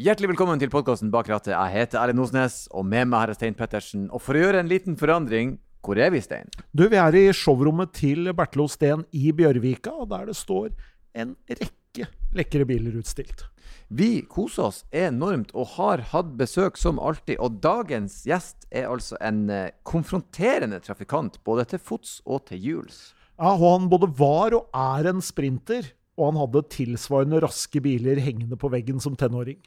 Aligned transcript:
Hjertelig 0.00 0.30
velkommen 0.30 0.56
til 0.56 0.70
podkasten 0.72 1.10
Bak 1.12 1.26
rattet. 1.28 1.50
Jeg 1.52 1.68
heter 1.74 1.98
Erlend 2.00 2.22
Osnes, 2.22 2.62
og 2.72 2.86
med 2.88 3.10
meg 3.10 3.26
her 3.26 3.30
er 3.34 3.36
Stein 3.36 3.56
Pettersen. 3.58 4.06
Og 4.08 4.22
for 4.24 4.32
å 4.32 4.40
gjøre 4.40 4.62
en 4.62 4.70
liten 4.70 4.94
forandring, 4.96 5.58
hvor 5.84 5.98
er 6.00 6.14
vi, 6.14 6.22
Stein? 6.24 6.46
Du, 6.72 6.86
vi 6.88 6.96
er 6.96 7.12
i 7.12 7.26
showrommet 7.36 7.90
til 7.98 8.30
Bertlo 8.32 8.64
Steen 8.72 9.02
i 9.12 9.34
Bjørvika, 9.36 9.92
og 9.92 10.06
der 10.08 10.30
det 10.30 10.36
står 10.38 10.70
en 11.12 11.34
rekke 11.44 12.06
lekre 12.32 12.64
biler 12.70 12.94
utstilt. 13.02 13.44
Vi 13.92 14.22
koser 14.32 14.70
oss 14.70 14.78
enormt 14.96 15.52
og 15.52 15.74
har 15.74 16.00
hatt 16.14 16.30
besøk 16.40 16.80
som 16.80 16.96
alltid. 16.96 17.36
Og 17.36 17.58
dagens 17.60 18.22
gjest 18.24 18.64
er 18.72 18.88
altså 18.88 19.18
en 19.20 19.42
eh, 19.52 19.74
konfronterende 19.84 20.80
trafikant, 20.80 21.36
både 21.44 21.66
til 21.74 21.82
fots 21.84 22.22
og 22.24 22.46
til 22.48 22.64
hjuls. 22.64 23.02
Ja, 23.36 23.52
og 23.58 23.66
han 23.66 23.92
både 23.92 24.08
var 24.16 24.56
og 24.56 24.72
er 24.72 25.12
en 25.12 25.20
sprinter, 25.20 25.92
og 26.16 26.30
han 26.30 26.40
hadde 26.46 26.64
tilsvarende 26.78 27.44
raske 27.44 27.84
biler 27.84 28.24
hengende 28.24 28.56
på 28.56 28.72
veggen 28.72 29.04
som 29.04 29.20
tenåring. 29.20 29.60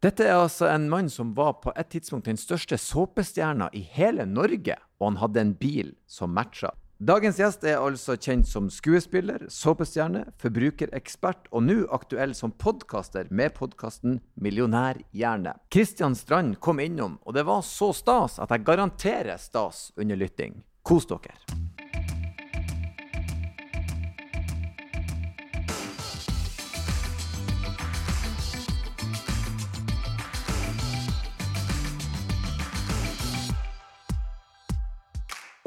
Dette 0.00 0.24
er 0.24 0.38
altså 0.40 0.64
en 0.70 0.86
mann 0.88 1.10
som 1.12 1.34
var 1.36 1.58
på 1.60 1.74
et 1.76 1.90
tidspunkt 1.92 2.28
den 2.30 2.38
største 2.40 2.78
såpestjerna 2.80 3.68
i 3.76 3.82
hele 3.84 4.24
Norge, 4.24 4.78
og 4.96 5.10
han 5.10 5.18
hadde 5.20 5.42
en 5.42 5.56
bil 5.60 5.92
som 6.08 6.32
matcha. 6.32 6.72
Dagens 7.00 7.38
gjest 7.40 7.62
er 7.64 7.78
altså 7.80 8.12
kjent 8.20 8.44
som 8.48 8.66
skuespiller, 8.72 9.46
såpestjerne, 9.48 10.26
forbrukerekspert 10.40 11.48
og 11.48 11.64
nå 11.64 11.78
aktuell 11.96 12.34
som 12.36 12.52
podkaster 12.52 13.28
med 13.32 13.54
podkasten 13.56 14.18
Millionærhjerne. 14.36 15.54
Kristian 15.72 16.16
Strand 16.16 16.58
kom 16.60 16.80
innom, 16.80 17.16
og 17.24 17.36
det 17.36 17.46
var 17.48 17.64
så 17.64 17.88
stas 17.96 18.36
at 18.40 18.52
jeg 18.52 18.68
garanterer 18.68 19.40
stas 19.40 19.90
under 19.96 20.20
lytting. 20.20 20.60
Kos 20.84 21.08
dere. 21.08 21.36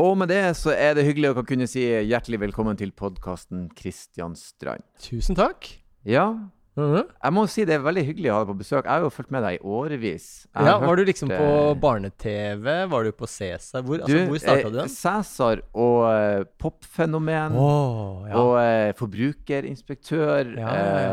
Og 0.03 0.17
med 0.19 0.27
det 0.27 0.41
så 0.59 0.73
er 0.75 0.97
det 0.97 1.05
hyggelig 1.07 1.29
å 1.31 1.45
kunne 1.47 1.67
si 1.69 1.85
hjertelig 1.85 2.41
velkommen 2.41 2.75
til 2.75 2.89
podkasten 2.91 3.69
Kristian 3.77 4.33
Strand. 4.35 4.83
Tusen 4.99 5.37
takk. 5.37 5.69
Ja. 6.03 6.25
Jeg 6.73 7.33
må 7.35 7.43
si 7.51 7.63
det 7.69 7.75
er 7.75 7.83
veldig 7.85 8.01
hyggelig 8.07 8.29
å 8.31 8.35
ha 8.35 8.43
deg 8.43 8.49
på 8.49 8.55
besøk. 8.63 8.87
Jeg 8.87 8.89
har 8.89 9.03
jo 9.05 9.11
fulgt 9.13 9.33
med 9.33 9.43
deg 9.45 9.59
i 9.59 9.73
årevis. 9.77 10.27
Ja, 10.57 10.79
var 10.81 10.97
du 10.97 11.03
liksom 11.05 11.29
på 11.29 11.49
eh, 11.49 11.73
barne-TV? 11.83 12.69
Var 12.89 13.05
du 13.05 13.11
på 13.13 13.29
Cæsar? 13.29 13.83
Hvor, 13.85 14.01
altså, 14.01 14.09
Du, 14.09 14.31
hvor 14.31 14.41
starta 14.41 14.71
du 14.71 14.79
eh, 14.79 14.79
den? 14.79 14.89
Cæsar 14.89 15.61
og 15.69 15.99
uh, 16.09 16.47
popfenomen. 16.57 17.57
Oh, 17.61 18.25
ja. 18.25 18.41
Og 18.41 18.53
uh, 18.57 18.89
forbrukerinspektør. 18.97 20.55
Ja, 20.57 20.73
ja, 20.79 21.11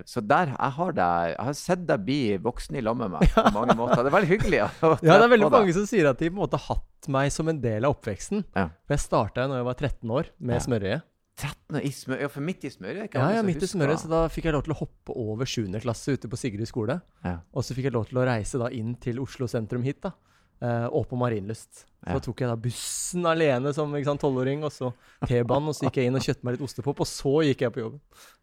uh, 0.00 0.08
så 0.10 0.24
der, 0.26 0.56
jeg 0.56 0.76
har 0.80 0.96
deg 0.98 1.34
Jeg 1.36 1.46
har 1.50 1.58
sett 1.60 1.86
deg 1.86 2.06
bli 2.08 2.20
voksen 2.42 2.80
i 2.80 2.82
lag 2.82 2.98
med 2.98 3.14
meg 3.14 3.30
på 3.36 3.54
mange 3.54 3.78
måter. 3.78 4.02
Det 4.02 4.10
er 4.10 4.16
veldig 4.18 4.32
hyggelig. 4.32 4.62
ja, 4.64 4.94
det 5.06 5.20
er 5.20 5.34
veldig 5.36 5.52
mange 5.54 5.76
som 5.78 5.86
sier 5.86 6.10
at 6.10 6.18
de 6.18 6.32
på 6.32 6.34
en 6.34 6.42
måte 6.42 6.58
har 6.58 6.80
hatt 6.80 7.10
meg 7.14 7.30
som 7.30 7.48
en 7.48 7.62
del 7.62 7.86
av 7.86 7.94
oppveksten. 7.94 8.42
Ja. 8.58 8.72
For 8.84 8.98
jeg 8.98 9.06
starta 9.06 9.46
da 9.46 9.62
jeg 9.62 9.70
var 9.70 9.78
13 9.78 10.18
år 10.18 10.34
med 10.50 10.66
smørøye. 10.66 10.98
13 11.38 11.80
i 11.86 11.90
smør, 11.94 12.20
ja, 12.20 12.28
for 12.28 12.44
midt 12.44 12.64
i 12.64 12.70
smøret? 12.72 13.14
Ja, 13.14 13.28
ja, 13.36 13.42
midt 13.46 13.62
i 13.62 13.68
smøret, 13.70 14.00
så 14.02 14.08
da 14.10 14.24
fikk 14.28 14.44
jeg 14.50 14.52
lov 14.56 14.64
til 14.66 14.74
å 14.74 14.78
hoppe 14.82 15.14
over 15.16 15.48
7. 15.48 15.68
klasse 15.80 16.12
ute 16.12 16.28
på 16.28 16.36
Sigrid 16.36 16.68
skole. 16.68 16.98
Ja. 17.24 17.38
Og 17.54 17.64
så 17.64 17.76
fikk 17.76 17.86
jeg 17.88 17.94
lov 17.94 18.08
til 18.10 18.18
å 18.20 18.26
reise 18.28 18.58
da 18.60 18.68
inn 18.74 18.94
til 19.00 19.20
Oslo 19.22 19.46
sentrum 19.48 19.82
hit, 19.86 20.00
da. 20.02 20.12
eh, 20.60 20.86
og 20.92 21.06
på 21.08 21.16
Marienlyst. 21.16 21.86
Så 22.04 22.12
Ja. 22.12 22.18
tok 22.20 22.40
jeg 22.40 22.48
da 22.50 22.56
bussen 22.56 23.24
alene 23.24 23.72
som 23.72 23.90
tolvåring, 23.92 24.60
12-åring, 24.60 24.64
og 24.64 24.72
så 24.72 24.92
T-banen, 25.26 25.68
og 25.68 25.74
så 25.74 25.86
gikk 25.88 25.96
jeg 25.96 26.06
inn 26.10 26.16
og 26.16 26.20
kjøpte 26.26 26.44
meg 26.44 26.52
litt 26.58 26.66
ostepop, 26.68 27.00
og 27.00 27.06
så 27.06 27.32
gikk 27.48 27.60
jeg 27.64 27.72
på 27.72 27.80
jobben. 27.80 28.00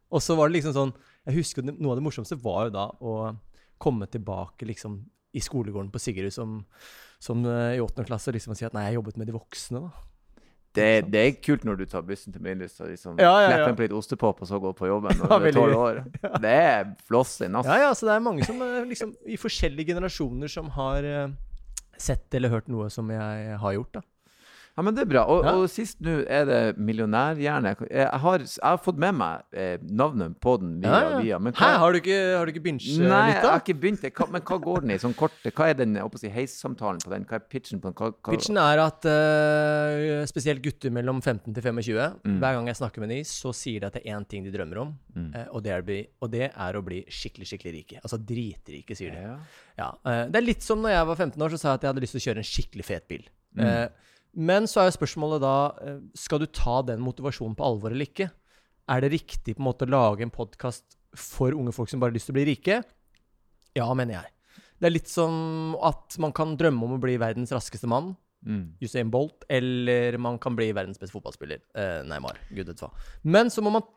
Og 0.09 0.21
så 0.21 0.35
var 0.35 0.47
det 0.49 0.55
liksom 0.61 0.73
sånn 0.73 0.93
Jeg 1.27 1.35
husker 1.43 1.61
noe 1.67 1.91
av 1.91 1.97
det 1.99 2.03
morsomste 2.05 2.41
var 2.41 2.65
jo 2.65 2.69
da 2.71 2.87
å 3.03 3.37
komme 3.77 4.07
tilbake 4.07 4.65
liksom 4.65 5.05
i 5.35 5.39
skolegården 5.39 5.91
på 5.91 5.99
Sigrid 5.99 6.31
som, 6.33 6.65
som 7.19 7.45
eh, 7.45 7.75
i 7.75 7.81
åttende 7.83 8.07
klasse 8.07 8.31
liksom 8.33 8.51
og 8.55 8.57
si 8.57 8.65
at 8.65 8.73
nei, 8.73 8.85
jeg 8.87 8.95
jobbet 8.95 9.17
med 9.17 9.27
de 9.27 9.33
voksne, 9.35 9.81
da. 9.83 9.91
Det, 10.77 10.87
det 11.13 11.23
er 11.23 11.35
kult 11.43 11.65
når 11.67 11.79
du 11.81 11.85
tar 11.89 12.05
bussen 12.07 12.35
til 12.35 12.43
Marienlyst 12.45 12.81
og 12.83 12.91
liksom 12.91 13.17
Ja, 13.21 13.31
ja, 13.41 13.49
ja. 13.49 13.55
Klipper 13.63 13.77
på 13.79 13.85
litt 13.87 13.95
ostepop 13.97 14.43
og 14.45 14.49
så 14.49 14.59
går 14.61 14.75
på 14.77 14.89
jobben 14.91 15.17
når 15.17 15.31
du 15.31 15.35
er 15.37 15.45
veldig 15.47 15.63
12 15.63 15.73
gøy. 15.73 15.79
år. 15.87 16.01
Det 16.45 16.53
er 16.53 16.91
flossing, 17.09 17.57
ass. 17.59 17.69
Ja, 17.71 17.79
ja, 17.87 17.93
så 17.97 18.09
det 18.09 18.15
er 18.15 18.23
mange 18.27 18.45
som 18.47 18.61
eh, 18.65 18.83
liksom 18.89 19.15
i 19.25 19.39
forskjellige 19.41 19.93
generasjoner 19.95 20.51
som 20.51 20.69
har 20.77 21.07
eh, 21.07 21.33
sett 21.97 22.37
eller 22.37 22.53
hørt 22.53 22.69
noe 22.71 22.91
som 22.93 23.09
jeg 23.13 23.57
har 23.63 23.75
gjort, 23.79 23.99
da. 23.99 24.05
Ja, 24.77 24.83
men 24.85 24.93
det 24.93 25.01
er 25.07 25.09
bra. 25.09 25.23
Og, 25.25 25.39
Ja. 25.43 25.55
og 25.57 25.69
sist 25.73 25.97
nå 26.05 26.19
er 26.29 26.43
det 26.45 26.59
millionærhjerne. 26.77 27.71
Jeg, 27.81 27.89
jeg, 27.89 28.19
har, 28.21 28.77
fått 28.85 28.99
med 29.01 29.15
meg 29.17 29.41
eh, 29.57 29.79
navnet 29.81 30.35
på 30.43 30.53
den 30.61 30.75
via 30.83 30.91
Ja, 30.91 31.09
ja. 31.15 31.21
via. 31.23 31.39
Men 31.41 31.55
Hæ, 31.57 31.69
har 31.81 31.91
du 31.95 31.97
ikke, 31.97 32.17
har 32.37 32.45
du 32.45 32.51
ikke 32.53 32.61
binge 32.67 32.85
eh, 32.85 33.07
Nei, 33.09 33.23
jeg 33.33 33.41
har 33.41 33.63
ikke 33.63 33.75
begynt. 33.81 34.05
Hva, 34.13 34.27
men 34.35 34.45
hva 34.45 34.59
går 34.61 34.85
den 34.85 34.93
i? 34.93 34.99
Sånn 35.01 35.15
kort, 35.17 35.33
hva 35.49 35.69
er 35.71 35.79
den 35.79 35.97
si, 36.21 36.29
heissamtalen 36.29 37.01
på 37.01 37.09
den? 37.15 37.25
Hva 37.25 37.39
er 37.39 37.47
pitchen 37.49 37.81
på 37.81 37.89
den? 37.89 37.97
Hva, 37.97 38.11
hva, 38.13 38.35
Pitchen 38.35 38.61
er 38.61 38.83
at 38.85 39.09
uh, 39.09 40.21
spesielt 40.29 40.61
gutter 40.61 40.93
mellom 40.93 41.23
15 41.25 41.53
til 41.57 41.63
25, 41.63 41.97
Mm. 42.27 42.37
hver 42.41 42.53
gang 42.57 42.67
jeg 42.69 42.77
snakker 42.77 43.01
med 43.01 43.09
dem, 43.09 43.23
så 43.27 43.51
sier 43.55 43.81
de 43.81 43.87
at 43.89 43.95
det 43.97 44.03
er 44.05 44.13
én 44.17 44.25
ting 44.29 44.43
de 44.45 44.51
drømmer 44.53 44.81
om, 44.83 44.93
Mm. 45.17 45.31
uh, 45.33 45.47
og, 45.55 45.63
det 45.65 45.71
er 45.73 46.05
og 46.21 46.29
det 46.31 46.51
er 46.53 46.77
å 46.77 46.83
bli 46.85 47.01
skikkelig, 47.09 47.47
skikkelig 47.49 47.73
rike. 47.73 48.01
Altså 48.03 48.19
dritrike, 48.21 48.93
sier 48.97 49.15
de. 49.15 49.21
Ja. 49.25 49.37
Ja, 49.77 49.89
eh, 50.05 50.25
det 50.29 50.39
er 50.39 50.45
litt 50.45 50.61
som 50.65 50.81
når 50.81 50.93
jeg 50.95 51.07
var 51.09 51.15
15 51.15 51.41
år, 51.45 51.53
så 51.53 51.59
sa 51.61 51.67
jeg 51.71 51.79
at 51.79 51.85
jeg 51.85 51.91
hadde 51.93 52.03
lyst 52.03 52.15
til 52.17 52.21
å 52.21 52.25
kjøre 52.27 52.41
en 52.43 52.49
skikkelig 52.51 52.85
fet 52.87 53.07
bil. 53.09 53.25
Mm. 53.57 53.65
Men 54.37 54.67
så 54.69 54.83
er 54.83 54.91
jo 54.91 54.97
spørsmålet 54.99 55.41
da 55.41 55.53
eh, 55.81 55.97
Skal 56.17 56.43
du 56.43 56.45
ta 56.53 56.83
den 56.85 57.01
motivasjonen 57.01 57.55
på 57.57 57.65
alvor 57.65 57.93
eller 57.93 58.05
ikke? 58.05 58.29
Er 58.87 59.03
det 59.03 59.11
riktig 59.15 59.57
på 59.57 59.63
en 59.63 59.67
måte 59.67 59.87
å 59.87 59.91
lage 59.91 60.23
en 60.23 60.33
podkast 60.33 60.95
for 61.17 61.55
unge 61.57 61.73
folk 61.75 61.89
som 61.89 61.99
bare 61.99 62.13
har 62.13 62.19
lyst 62.19 62.29
til 62.29 62.35
å 62.35 62.39
bli 62.39 62.45
rike? 62.51 62.81
Ja, 63.75 63.89
mener 63.97 64.19
jeg. 64.19 64.31
Det 64.77 64.87
er 64.87 64.93
litt 64.93 65.09
som 65.09 65.75
at 65.83 66.15
man 66.21 66.31
kan 66.37 66.53
drømme 66.59 66.85
om 66.85 66.95
å 66.95 67.01
bli 67.01 67.17
verdens 67.21 67.51
raskeste 67.55 67.89
mann, 67.89 68.13
Mm. 68.45 68.77
Usain 68.79 69.09
Bolt, 69.11 69.43
eller 69.49 70.17
man 70.21 70.37
kan 70.39 70.55
bli 70.55 70.69
verdens 70.75 70.99
beste 71.01 71.15
fotballspiller. 71.15 71.57
Eh, 71.75 72.03
Neymar. 72.07 72.37
Gud 72.53 72.69
vet 72.69 72.83
hva. 72.83 72.91
Men 73.23 73.49
så 73.49 73.63
må 73.65 73.73
man 73.73 73.87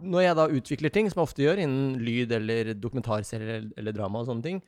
Når 0.00 0.22
jeg 0.24 0.36
da 0.38 0.44
utvikler 0.48 0.90
ting, 0.90 1.10
som 1.10 1.20
jeg 1.20 1.28
ofte 1.28 1.42
gjør 1.44 1.60
innen 1.60 1.98
lyd 2.00 2.32
eller 2.32 2.70
dokumentarserier 2.74 3.50
eller, 3.58 3.66
eller 3.76 3.92
drama 3.92 4.22
og 4.22 4.26
sånne 4.30 4.42
ting, 4.42 4.62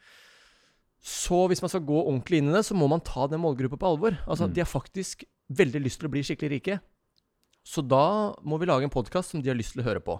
så 1.06 1.44
hvis 1.46 1.60
man 1.62 1.70
skal 1.70 1.84
gå 1.86 2.00
ordentlig 2.02 2.40
inn 2.42 2.48
i 2.50 2.56
det, 2.56 2.64
så 2.66 2.74
må 2.74 2.88
man 2.90 3.02
ta 3.06 3.28
den 3.30 3.38
målgruppa 3.44 3.78
på 3.78 3.90
alvor. 3.92 4.16
Altså, 4.26 4.48
Mm. 4.48 4.54
De 4.56 4.60
har 4.64 4.66
faktisk 4.70 5.22
veldig 5.52 5.82
lyst 5.84 6.00
til 6.00 6.08
å 6.08 6.12
bli 6.12 6.22
skikkelig 6.26 6.50
rike. 6.56 6.80
Så 7.66 7.82
da 7.86 8.34
må 8.42 8.58
vi 8.58 8.66
lage 8.66 8.82
en 8.86 8.90
podkast 8.90 9.30
som 9.30 9.42
de 9.42 9.48
har 9.50 9.56
lyst 9.58 9.74
til 9.74 9.82
å 9.82 9.86
høre 9.86 10.02
på. 10.02 10.18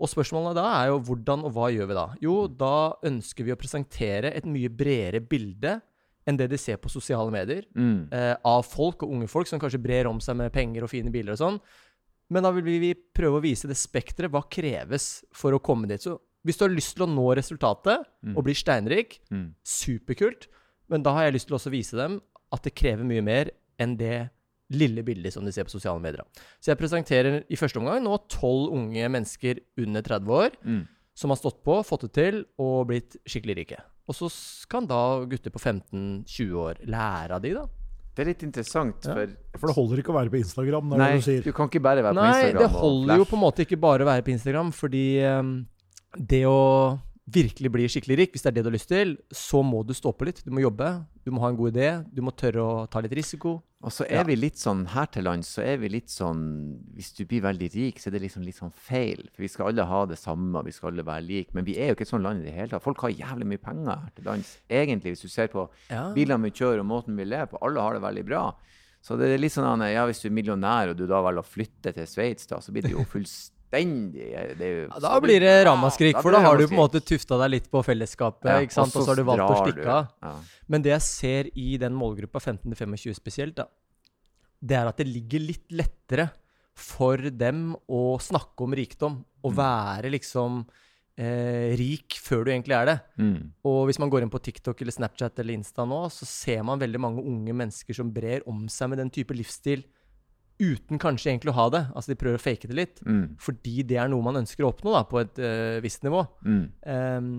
Og 0.00 0.08
spørsmålet 0.08 0.54
da 0.54 0.64
er 0.80 0.88
jo 0.92 1.00
hvordan 1.00 1.44
og 1.44 1.52
hva 1.52 1.68
gjør 1.74 1.88
vi 1.90 1.94
da? 1.98 2.06
Jo, 2.22 2.46
da 2.48 2.94
ønsker 3.04 3.44
vi 3.44 3.52
å 3.52 3.58
presentere 3.60 4.32
et 4.36 4.44
mye 4.46 4.68
bredere 4.70 5.20
bilde 5.20 5.80
enn 6.28 6.36
det 6.38 6.48
de 6.52 6.58
ser 6.60 6.76
på 6.76 6.88
sosiale 6.92 7.30
medier 7.32 7.64
Mm. 7.74 8.08
eh, 8.12 8.36
av 8.44 8.62
folk 8.64 9.02
og 9.02 9.10
unge 9.10 9.28
folk 9.28 9.46
som 9.48 9.58
kanskje 9.58 9.82
brer 9.82 10.06
om 10.06 10.20
seg 10.20 10.36
med 10.36 10.52
penger 10.52 10.84
og 10.84 10.90
fine 10.90 11.10
biler 11.10 11.32
og 11.32 11.38
sånn. 11.38 11.60
Men 12.30 12.42
da 12.44 12.50
vil 12.52 12.62
vi 12.64 12.94
prøve 12.94 13.40
å 13.40 13.42
vise 13.42 13.66
det 13.66 13.76
spekteret. 13.76 14.30
Hva 14.30 14.42
kreves 14.48 15.24
for 15.32 15.52
å 15.52 15.58
komme 15.60 15.88
dit? 15.88 16.00
Så 16.00 16.18
hvis 16.48 16.56
du 16.58 16.64
har 16.64 16.72
lyst 16.74 16.96
til 16.96 17.04
å 17.06 17.10
nå 17.12 17.28
resultatet 17.36 18.06
Mm. 18.24 18.34
og 18.36 18.44
bli 18.48 18.54
steinrik, 18.56 19.18
Mm. 19.30 19.52
superkult. 19.62 20.48
Men 20.88 21.02
da 21.04 21.12
har 21.14 21.28
jeg 21.28 21.34
lyst 21.36 21.48
til 21.50 21.56
også 21.58 21.68
å 21.70 21.76
vise 21.76 21.96
dem 21.96 22.20
at 22.52 22.62
det 22.64 22.74
krever 22.74 23.04
mye 23.04 23.22
mer 23.22 23.50
enn 23.78 23.96
det 24.00 24.30
lille 24.72 25.02
bildet 25.04 25.32
som 25.32 25.44
de 25.44 25.52
ser 25.52 25.64
på 25.64 25.72
sosiale 25.76 26.00
medier. 26.00 26.24
Så 26.60 26.72
jeg 26.72 26.78
presenterer 26.80 27.42
i 27.48 27.56
første 27.56 27.80
omgang 27.80 28.02
nå 28.04 28.16
tolv 28.28 28.72
unge 28.76 29.08
mennesker 29.12 29.60
under 29.80 30.02
30 30.02 30.28
år 30.28 30.50
Mm. 30.64 30.86
som 31.14 31.30
har 31.30 31.36
stått 31.36 31.62
på, 31.64 31.78
fått 31.84 32.02
det 32.08 32.12
til 32.12 32.44
og 32.58 32.86
blitt 32.88 33.16
skikkelig 33.26 33.56
rike. 33.56 33.80
Og 34.08 34.14
så 34.14 34.28
kan 34.68 34.86
da 34.86 35.24
gutter 35.26 35.50
på 35.50 35.60
15-20 35.60 36.52
år 36.56 36.74
lære 36.86 37.30
av 37.36 37.42
de, 37.42 37.52
da. 37.54 37.66
Det 38.14 38.24
er 38.26 38.30
litt 38.32 38.42
interessant, 38.42 39.04
Ja. 39.06 39.14
for 39.14 39.26
For 39.58 39.66
det 39.68 39.76
holder 39.76 39.96
ikke 40.02 40.12
å 40.12 40.18
være 40.18 40.30
på 40.30 40.38
Instagram. 40.42 40.88
Nei, 40.98 41.16
du 41.16 41.22
sier. 41.22 41.42
du 41.42 41.52
kan 41.52 41.68
ikke 41.68 41.80
bare 41.82 42.02
være 42.02 42.14
på 42.14 42.26
Instagram. 42.26 42.54
Nei, 42.54 42.62
det 42.66 42.70
holder 42.70 43.16
jo 43.16 43.24
på 43.24 43.36
en 43.36 43.44
måte 43.44 43.64
ikke 43.66 43.80
bare 43.80 44.00
å 44.00 44.06
være 44.06 44.22
på 44.24 44.32
Instagram, 44.34 44.72
fordi 44.72 45.04
ehm, 45.22 45.66
det 46.16 46.44
å 46.48 46.98
virkelig 47.28 47.68
bli 47.70 47.84
skikkelig 47.92 48.16
rik, 48.16 48.30
hvis 48.32 48.40
det 48.46 48.48
er 48.48 48.54
det 48.56 48.62
du 48.64 48.70
har 48.70 48.76
lyst 48.78 48.88
til, 48.88 49.10
så 49.36 49.60
må 49.62 49.82
du 49.84 49.92
stå 49.92 50.14
på 50.16 50.24
litt. 50.24 50.38
Du 50.46 50.50
må 50.50 50.62
jobbe, 50.64 51.04
du 51.26 51.30
må 51.30 51.42
ha 51.42 51.50
en 51.52 51.58
god 51.58 51.74
idé, 51.76 51.88
du 52.08 52.22
må 52.24 52.32
tørre 52.32 52.62
å 52.64 52.86
ta 52.88 53.02
litt 53.04 53.12
risiko. 53.12 53.58
Og 53.84 53.92
så 53.94 54.06
er 54.08 54.16
Ja. 54.16 54.22
vi 54.24 54.34
litt 54.34 54.56
sånn 54.56 54.86
her 54.88 55.06
til 55.06 55.22
lands, 55.24 55.46
så 55.54 55.62
er 55.62 55.76
vi 55.76 55.88
litt 55.88 56.08
sånn 56.08 56.80
Hvis 56.96 57.12
du 57.14 57.24
blir 57.26 57.42
veldig 57.42 57.68
rik, 57.74 57.98
så 58.00 58.08
er 58.08 58.12
det 58.18 58.22
liksom 58.22 58.42
litt 58.44 58.56
sånn 58.56 58.72
feil. 58.72 59.28
For 59.34 59.42
vi 59.42 59.46
skal 59.48 59.68
alle 59.68 59.84
ha 59.86 60.04
det 60.06 60.16
samme, 60.18 60.64
vi 60.64 60.72
skal 60.72 60.90
alle 60.90 61.04
være 61.04 61.26
like. 61.28 61.50
Men 61.54 61.64
vi 61.64 61.76
er 61.76 61.88
jo 61.88 61.94
ikke 61.94 62.00
et 62.08 62.08
sånt 62.08 62.24
land 62.24 62.40
i 62.40 62.44
det 62.48 62.54
hele 62.54 62.68
tatt. 62.70 62.82
Folk 62.82 62.98
har 63.02 63.10
jævlig 63.10 63.46
mye 63.46 63.58
penger 63.62 63.86
her 64.00 64.10
til 64.16 64.24
lands. 64.24 64.56
Egentlig, 64.68 65.12
hvis 65.12 65.22
du 65.22 65.28
ser 65.28 65.46
på 65.48 65.68
Ja. 65.90 66.12
bilene 66.14 66.42
vi 66.42 66.50
kjører 66.50 66.80
og 66.80 66.86
måten 66.86 67.14
vi 67.16 67.24
lever 67.24 67.46
på, 67.46 67.58
alle 67.62 67.80
har 67.80 67.92
det 67.92 68.02
veldig 68.02 68.24
bra. 68.26 68.54
Så 69.00 69.16
det 69.16 69.28
er 69.30 69.38
litt 69.38 69.52
sånn 69.52 69.80
at 69.80 69.92
ja, 69.92 70.04
hvis 70.06 70.22
du 70.22 70.28
er 70.28 70.32
millionær 70.34 70.90
og 70.90 70.96
du 70.96 71.06
da 71.06 71.22
velger 71.22 71.44
å 71.44 71.46
flytte 71.46 71.94
til 71.94 72.04
Sveits, 72.06 72.46
da, 72.48 72.56
så 72.58 72.72
blir 72.72 72.82
det 72.82 72.90
jo 72.90 73.04
fullstendig 73.04 73.52
det 73.70 74.64
er 74.64 74.70
jo, 74.72 74.88
Ja, 74.88 74.98
da 75.04 75.20
blir 75.20 75.40
det 75.44 75.54
ramaskrik, 75.66 76.14
Ja, 76.16 76.22
for 76.24 76.32
da 76.32 76.40
har 76.40 76.56
du 76.56 76.66
på 76.66 76.72
en 76.72 76.80
måte 76.80 77.00
tufta 77.04 77.36
deg 77.42 77.50
litt 77.50 77.70
på 77.70 77.82
fellesskapet, 77.84 78.48
Ja, 78.48 78.82
og 78.82 78.88
så 78.92 79.04
har 79.06 79.16
du 79.20 79.24
valgt 79.28 79.44
å 79.44 79.58
stikke 79.66 79.86
av. 79.92 80.42
Men 80.68 80.82
det 80.82 80.94
jeg 80.94 81.02
ser 81.02 81.50
i 81.54 81.76
den 81.78 81.92
målgruppa 81.94 82.40
15-25 82.40 83.14
spesielt, 83.18 83.54
da, 83.60 83.66
det 84.64 84.76
er 84.76 84.88
at 84.90 84.96
det 84.96 85.06
ligger 85.06 85.40
litt 85.44 85.68
lettere 85.70 86.30
for 86.78 87.16
dem 87.18 87.74
å 87.90 88.18
snakke 88.22 88.64
om 88.64 88.72
rikdom. 88.74 89.24
Å 89.44 89.50
Mm. 89.52 89.56
være 89.56 90.10
liksom 90.10 90.64
eh, 91.18 91.74
rik 91.76 92.14
før 92.22 92.44
du 92.44 92.50
egentlig 92.52 92.74
er 92.78 92.86
det. 92.86 93.00
Mm. 93.18 93.52
Og 93.66 93.86
hvis 93.88 93.98
man 93.98 94.08
går 94.10 94.22
inn 94.22 94.30
på 94.30 94.38
TikTok 94.42 94.80
eller 94.82 94.92
Snapchat 94.94 95.38
eller 95.40 95.54
Insta 95.54 95.84
nå, 95.84 96.04
så 96.14 96.24
ser 96.24 96.62
man 96.62 96.78
veldig 96.78 97.00
mange 97.00 97.22
unge 97.26 97.52
mennesker 97.52 97.92
som 97.94 98.12
brer 98.14 98.40
om 98.46 98.68
seg 98.68 98.88
med 98.90 98.98
den 98.98 99.10
type 99.10 99.34
livsstil 99.34 99.82
uten 100.58 101.00
kanskje 101.00 101.32
egentlig 101.32 101.52
å 101.54 101.58
ha 101.58 101.68
det. 101.74 101.82
Altså 101.94 102.12
de 102.12 102.18
prøver 102.20 102.40
å 102.40 102.42
fake 102.42 102.70
det 102.70 102.78
litt. 102.78 103.02
Mm. 103.06 103.36
Fordi 103.42 103.84
det 103.86 103.98
er 104.00 104.10
noe 104.10 104.24
man 104.26 104.40
ønsker 104.42 104.66
å 104.66 104.72
oppnå 104.72 104.94
da, 104.94 105.04
på 105.08 105.22
et 105.22 105.40
uh, 105.42 105.78
visst 105.84 106.06
nivå. 106.06 106.24
Mm. 106.44 106.64
Um, 106.84 107.34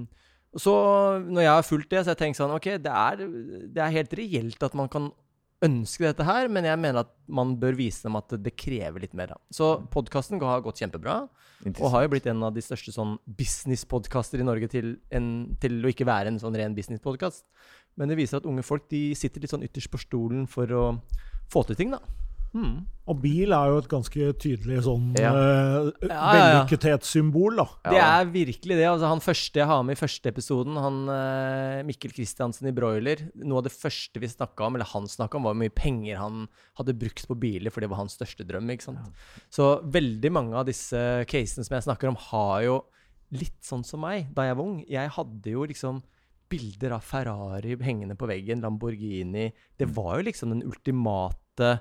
så 0.57 0.73
når 1.27 1.45
jeg 1.45 1.53
har 1.53 1.65
fulgt 1.67 1.89
det, 1.91 2.03
så 2.03 2.09
har 2.09 2.15
jeg 2.15 2.23
tenkt 2.23 2.39
sånn 2.39 2.55
Ok, 2.55 2.71
det 2.81 2.93
er, 2.93 3.25
det 3.69 3.83
er 3.85 3.97
helt 3.99 4.15
reelt 4.17 4.63
at 4.65 4.77
man 4.77 4.89
kan 4.89 5.11
ønske 5.65 6.05
dette 6.05 6.23
her, 6.23 6.47
men 6.51 6.63
jeg 6.63 6.79
mener 6.79 7.03
at 7.03 7.09
man 7.27 7.51
bør 7.59 7.75
vise 7.75 8.05
dem 8.05 8.15
at 8.15 8.31
det, 8.39 8.53
krever 8.55 9.03
litt 9.03 9.15
mer. 9.17 9.33
da. 9.33 9.39
Så 9.51 9.73
podkasten 9.91 10.39
har 10.41 10.63
gått 10.63 10.79
kjempebra, 10.79 11.17
og 11.73 11.91
har 11.91 12.05
jo 12.05 12.11
blitt 12.13 12.29
en 12.31 12.45
av 12.47 12.53
de 12.55 12.63
største 12.63 12.93
sånn 12.95 13.17
businesspodkaster 13.39 14.39
i 14.39 14.47
Norge 14.47 14.69
til, 14.71 14.93
en, 15.11 15.51
til 15.59 15.81
å 15.83 15.91
ikke 15.91 16.07
være 16.07 16.31
en 16.31 16.39
sånn 16.39 16.55
ren 16.55 16.77
businesspodkast. 16.77 17.43
Men 17.99 18.11
det 18.11 18.19
viser 18.21 18.39
at 18.39 18.47
unge 18.47 18.63
folk 18.63 18.87
de 18.91 19.09
sitter 19.19 19.43
litt 19.43 19.51
sånn 19.51 19.65
ytterst 19.67 19.91
på 19.91 19.99
stolen 19.99 20.47
for 20.47 20.71
å 20.71 20.85
få 21.51 21.65
til 21.67 21.79
ting, 21.81 21.91
da. 21.91 21.99
Hmm. 22.49 22.87
Og 23.09 23.17
bil 23.21 23.53
er 23.53 23.71
jo 23.71 23.77
et 23.81 23.87
ganske 23.89 24.27
tydelig 24.41 24.83
sånn 24.85 25.11
Ja. 25.17 25.31
uh, 25.33 25.89
Ja, 26.01 26.09
ja, 26.09 26.17
ja. 26.17 26.25
vellykkethetssymbol, 26.35 27.57
da. 27.57 27.65
Det 27.89 28.01
er 28.01 28.25
virkelig 28.33 28.77
det. 28.77 28.85
altså 28.89 29.09
Han 29.09 29.21
første 29.21 29.61
jeg 29.61 29.69
har 29.69 29.83
med 29.85 29.97
i 29.97 30.01
første 30.01 30.29
episoden, 30.29 30.77
han 30.77 30.99
uh, 31.09 31.81
Mikkel 31.87 32.13
Kristiansen 32.13 32.69
i 32.69 32.73
Broiler 32.75 33.23
Noe 33.41 33.61
av 33.61 33.67
det 33.69 33.73
første 33.73 34.21
vi 34.21 34.29
snakka 34.29 34.67
om, 34.67 34.77
eller 34.77 34.89
han 34.93 35.09
snakka 35.09 35.37
om, 35.37 35.47
var 35.47 35.55
hvor 35.55 35.61
mye 35.63 35.73
penger 35.73 36.21
han 36.21 36.47
hadde 36.77 36.97
brukt 36.97 37.25
på 37.29 37.37
biler, 37.37 37.73
for 37.73 37.81
det 37.81 37.89
var 37.89 38.01
hans 38.03 38.17
største 38.17 38.45
drøm. 38.45 38.69
ikke 38.69 38.89
sant? 38.91 39.25
Så 39.53 39.79
veldig 39.85 40.31
mange 40.33 40.57
av 40.57 40.65
disse 40.69 41.25
casene 41.29 41.65
som 41.65 41.77
jeg 41.77 41.87
snakker 41.89 42.11
om, 42.11 42.19
har 42.29 42.61
jo 42.65 42.79
litt 43.35 43.61
sånn 43.65 43.85
som 43.85 44.01
meg 44.01 44.31
da 44.33 44.47
jeg 44.47 44.57
var 44.57 44.65
ung. 44.65 44.79
Jeg 44.89 45.13
hadde 45.17 45.53
jo 45.53 45.65
liksom 45.69 46.01
bilder 46.49 46.95
av 46.97 47.05
Ferrari 47.05 47.75
hengende 47.85 48.17
på 48.17 48.25
veggen, 48.29 48.63
Lamborghini 48.63 49.51
Det 49.77 49.85
var 49.93 50.17
jo 50.17 50.25
liksom 50.25 50.49
den 50.55 50.63
ultimate 50.65 51.75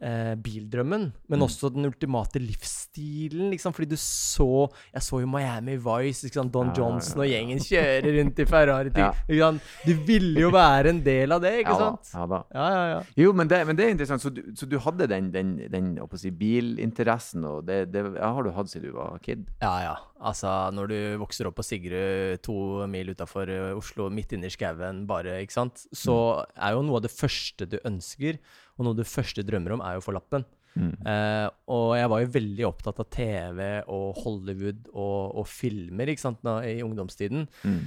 eh, 0.00 0.34
bildrømmen, 0.36 1.12
men 1.28 1.38
Mm. 1.38 1.44
også 1.46 1.72
den 1.74 1.84
ultimate 1.88 2.38
livsstilen. 2.38 3.50
Liksom, 3.50 3.72
fordi 3.74 3.88
du 3.90 3.96
så 3.96 4.68
Jeg 4.94 5.02
så 5.02 5.20
jo 5.20 5.26
Miami 5.26 5.76
Vice, 5.76 6.28
sant? 6.32 6.52
Don 6.52 6.68
Ja, 6.68 6.72
ja, 6.72 6.78
Johnson 6.78 7.20
og 7.20 7.26
gjengen 7.28 7.58
kjører 7.58 8.08
rundt 8.18 8.38
i 8.38 8.44
Ferrari. 8.46 8.90
Ja. 8.98 9.12
Ikke 9.28 9.40
sant? 9.42 9.62
Du 9.86 9.94
ville 10.06 10.40
jo 10.40 10.50
være 10.50 10.88
en 10.90 11.02
del 11.04 11.32
av 11.32 11.40
det, 11.42 11.52
ikke 11.60 11.74
ja, 11.74 11.78
da, 11.78 11.88
sant? 11.90 12.10
ja 12.14 12.26
da. 12.26 12.42
Ja, 12.54 12.68
ja, 12.70 12.84
ja. 12.94 13.00
Jo, 13.16 13.32
men 13.32 13.48
det, 13.48 13.60
men 13.66 13.76
det 13.76 13.86
er 13.86 13.90
interessant. 13.94 14.22
Så 14.22 14.30
du, 14.34 14.42
så 14.54 14.66
du 14.68 14.78
hadde 14.78 15.06
den, 15.10 15.30
den, 15.32 15.56
den 15.70 15.92
si, 16.16 16.30
bilinteressen, 16.30 17.44
og 17.44 17.66
det, 17.68 17.90
det 17.92 18.04
har 18.18 18.42
du 18.42 18.50
hatt 18.54 18.70
siden 18.70 18.88
du 18.90 18.96
var 18.96 19.18
kid? 19.24 19.46
Ja, 19.62 19.74
ja. 19.84 19.96
Altså, 20.18 20.50
når 20.74 20.88
du 20.90 20.96
vokser 21.20 21.46
opp 21.46 21.54
på 21.60 21.62
Sigrud, 21.66 22.40
to 22.42 22.86
mil 22.90 23.12
utafor 23.14 23.50
Oslo, 23.76 24.08
midt 24.10 24.32
inne 24.34 24.48
i 24.50 24.54
skauen, 24.54 25.04
bare, 25.06 25.36
ikke 25.44 25.54
sant, 25.54 25.84
så 25.94 26.16
er 26.56 26.74
jo 26.74 26.82
noe 26.82 26.98
av 26.98 27.04
det 27.06 27.12
første 27.14 27.68
du 27.70 27.78
ønsker, 27.86 28.40
og 28.78 28.86
noe 28.86 28.94
av 28.94 29.02
det 29.02 29.10
første 29.10 29.42
du 29.42 29.50
drømmer 29.50 29.74
om, 29.74 29.84
er 29.84 29.96
jo 29.96 30.02
å 30.02 30.06
få 30.06 30.14
lappen. 30.16 30.46
Mm. 30.78 30.92
Eh, 31.10 31.46
og 31.74 31.88
jeg 31.98 32.10
var 32.12 32.22
jo 32.22 32.34
veldig 32.36 32.66
opptatt 32.68 33.00
av 33.02 33.08
TV 33.10 33.62
og 33.90 34.20
Hollywood 34.22 34.84
og, 34.92 35.40
og 35.40 35.48
filmer 35.50 36.12
ikke 36.12 36.24
sant, 36.28 36.42
da, 36.46 36.60
i 36.62 36.78
ungdomstiden. 36.86 37.48
Mm. 37.66 37.80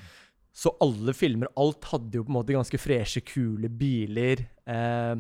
Så 0.52 0.74
alle 0.84 1.16
filmer, 1.16 1.52
alt 1.60 1.88
hadde 1.94 2.20
jo 2.20 2.26
på 2.28 2.34
en 2.34 2.40
måte 2.42 2.56
ganske 2.56 2.82
freshe, 2.82 3.24
kule 3.24 3.72
biler. 3.72 4.44
Eh, 4.68 5.14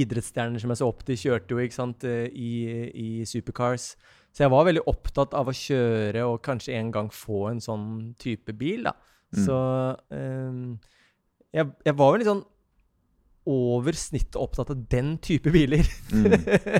idrettsstjerner 0.00 0.62
som 0.62 0.72
jeg 0.72 0.80
så 0.80 0.88
opp 0.88 1.04
til, 1.04 1.18
kjørte 1.20 1.52
jo 1.52 1.60
ikke 1.60 1.76
sant, 1.76 2.06
eh, 2.08 2.30
i, 2.32 2.52
i 2.88 3.10
supercars. 3.28 3.92
Så 4.30 4.44
jeg 4.46 4.52
var 4.54 4.68
veldig 4.68 4.86
opptatt 4.88 5.34
av 5.36 5.50
å 5.50 5.56
kjøre 5.56 6.24
og 6.30 6.40
kanskje 6.46 6.78
en 6.78 6.92
gang 6.94 7.10
få 7.12 7.48
en 7.50 7.60
sånn 7.62 7.88
type 8.22 8.54
bil. 8.56 8.86
da. 8.88 8.94
Mm. 9.34 9.42
Så 9.44 9.58
eh, 10.16 10.62
jeg, 11.58 11.74
jeg 11.84 11.98
var 11.98 12.14
jo 12.14 12.22
litt 12.22 12.30
sånn 12.30 12.46
over 13.50 13.96
snittet 13.98 14.36
opptatt 14.40 14.70
av 14.72 14.78
den 14.92 15.14
type 15.22 15.50
biler. 15.54 15.86
Mm. 16.12 16.30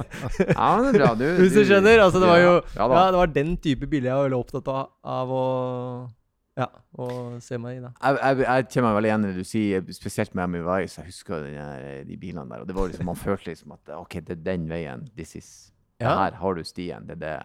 Ja, 0.55 0.69
men 0.77 0.87
det 0.87 0.93
er 0.93 0.99
bra. 1.01 1.11
Du, 1.19 1.25
Hvis 1.41 1.55
du 1.57 1.65
skjønner? 1.67 2.01
Altså, 2.05 2.21
det 2.23 2.29
var 2.31 2.41
jo 2.43 2.53
Ja, 2.77 2.87
ja 2.87 3.05
det 3.13 3.21
var 3.21 3.33
den 3.35 3.53
type 3.63 3.89
biler 3.91 4.11
jeg 4.11 4.19
var 4.21 4.27
veldig 4.29 4.39
opptatt 4.41 4.71
av, 4.73 4.91
av 5.17 5.33
å 5.35 5.45
Ja, 6.61 6.67
å 7.01 7.09
se 7.41 7.59
meg 7.63 7.79
i, 7.79 7.83
da. 7.85 7.91
Jeg, 8.03 8.19
jeg, 8.21 8.45
jeg 8.47 8.69
kjenner 8.75 8.89
meg 8.89 8.97
veldig 8.99 9.11
igjen 9.11 9.25
i 9.25 9.31
det 9.31 9.45
du 9.45 9.49
sier, 9.49 9.85
spesielt 9.97 10.35
med 10.37 10.51
Miami 10.53 10.67
Vice. 10.67 10.99
Jeg 11.01 11.13
husker 11.13 11.47
denne, 11.47 12.01
de 12.09 12.19
bilene 12.21 12.47
der. 12.51 12.65
og 12.65 12.69
det 12.69 12.77
var 12.77 12.91
liksom, 12.91 13.09
Man 13.09 13.19
følte 13.21 13.53
liksom 13.53 13.77
at 13.79 13.93
OK, 13.97 14.19
det 14.27 14.37
er 14.39 14.43
den 14.53 14.69
veien. 14.71 15.07
This 15.17 15.37
is 15.41 15.51
Ja. 16.01 16.15
Her 16.17 16.39
har 16.41 16.55
du 16.57 16.63
stien. 16.65 17.05
Det 17.09 17.19
er 17.19 17.23
det. 17.25 17.39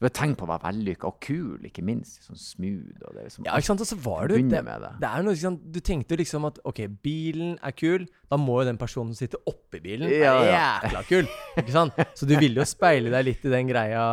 Du 0.00 0.06
har 0.08 0.12
tenkt 0.16 0.38
på 0.40 0.46
å 0.46 0.48
være 0.48 0.62
vellykka 0.64 1.08
og 1.10 1.18
kul, 1.20 1.58
ikke 1.68 1.82
minst. 1.84 2.22
Sånn 2.24 2.38
smooth. 2.40 3.02
og 3.04 3.18
det 3.18 3.26
liksom 3.26 3.44
Ja, 3.44 3.58
ikke 3.60 3.68
sant? 3.68 3.82
Og 3.84 3.88
så 3.90 3.98
var 4.00 4.30
du 4.30 4.34
det, 4.38 4.62
med 4.64 4.80
det. 4.80 4.92
det 5.02 5.10
er 5.10 5.26
noe, 5.26 5.34
ikke 5.36 5.44
sant? 5.44 5.66
Du 5.74 5.80
tenkte 5.84 6.16
liksom 6.16 6.46
at 6.48 6.58
OK, 6.64 6.80
bilen 7.04 7.58
er 7.60 7.74
kul, 7.76 8.06
da 8.32 8.38
må 8.40 8.62
jo 8.62 8.70
den 8.70 8.78
personen 8.80 9.12
som 9.12 9.20
sitter 9.26 9.42
oppi 9.50 9.82
bilen, 9.84 10.08
Ja, 10.08 10.32
være 10.40 10.48
ja. 10.48 10.64
jækla 10.86 11.02
kul. 11.10 11.28
Ikke 11.60 11.74
sant? 11.76 12.00
Så 12.16 12.24
du 12.30 12.32
ville 12.40 12.62
jo 12.62 12.64
speile 12.64 13.12
deg 13.12 13.28
litt 13.28 13.44
i 13.44 13.52
den 13.52 13.68
greia, 13.68 14.04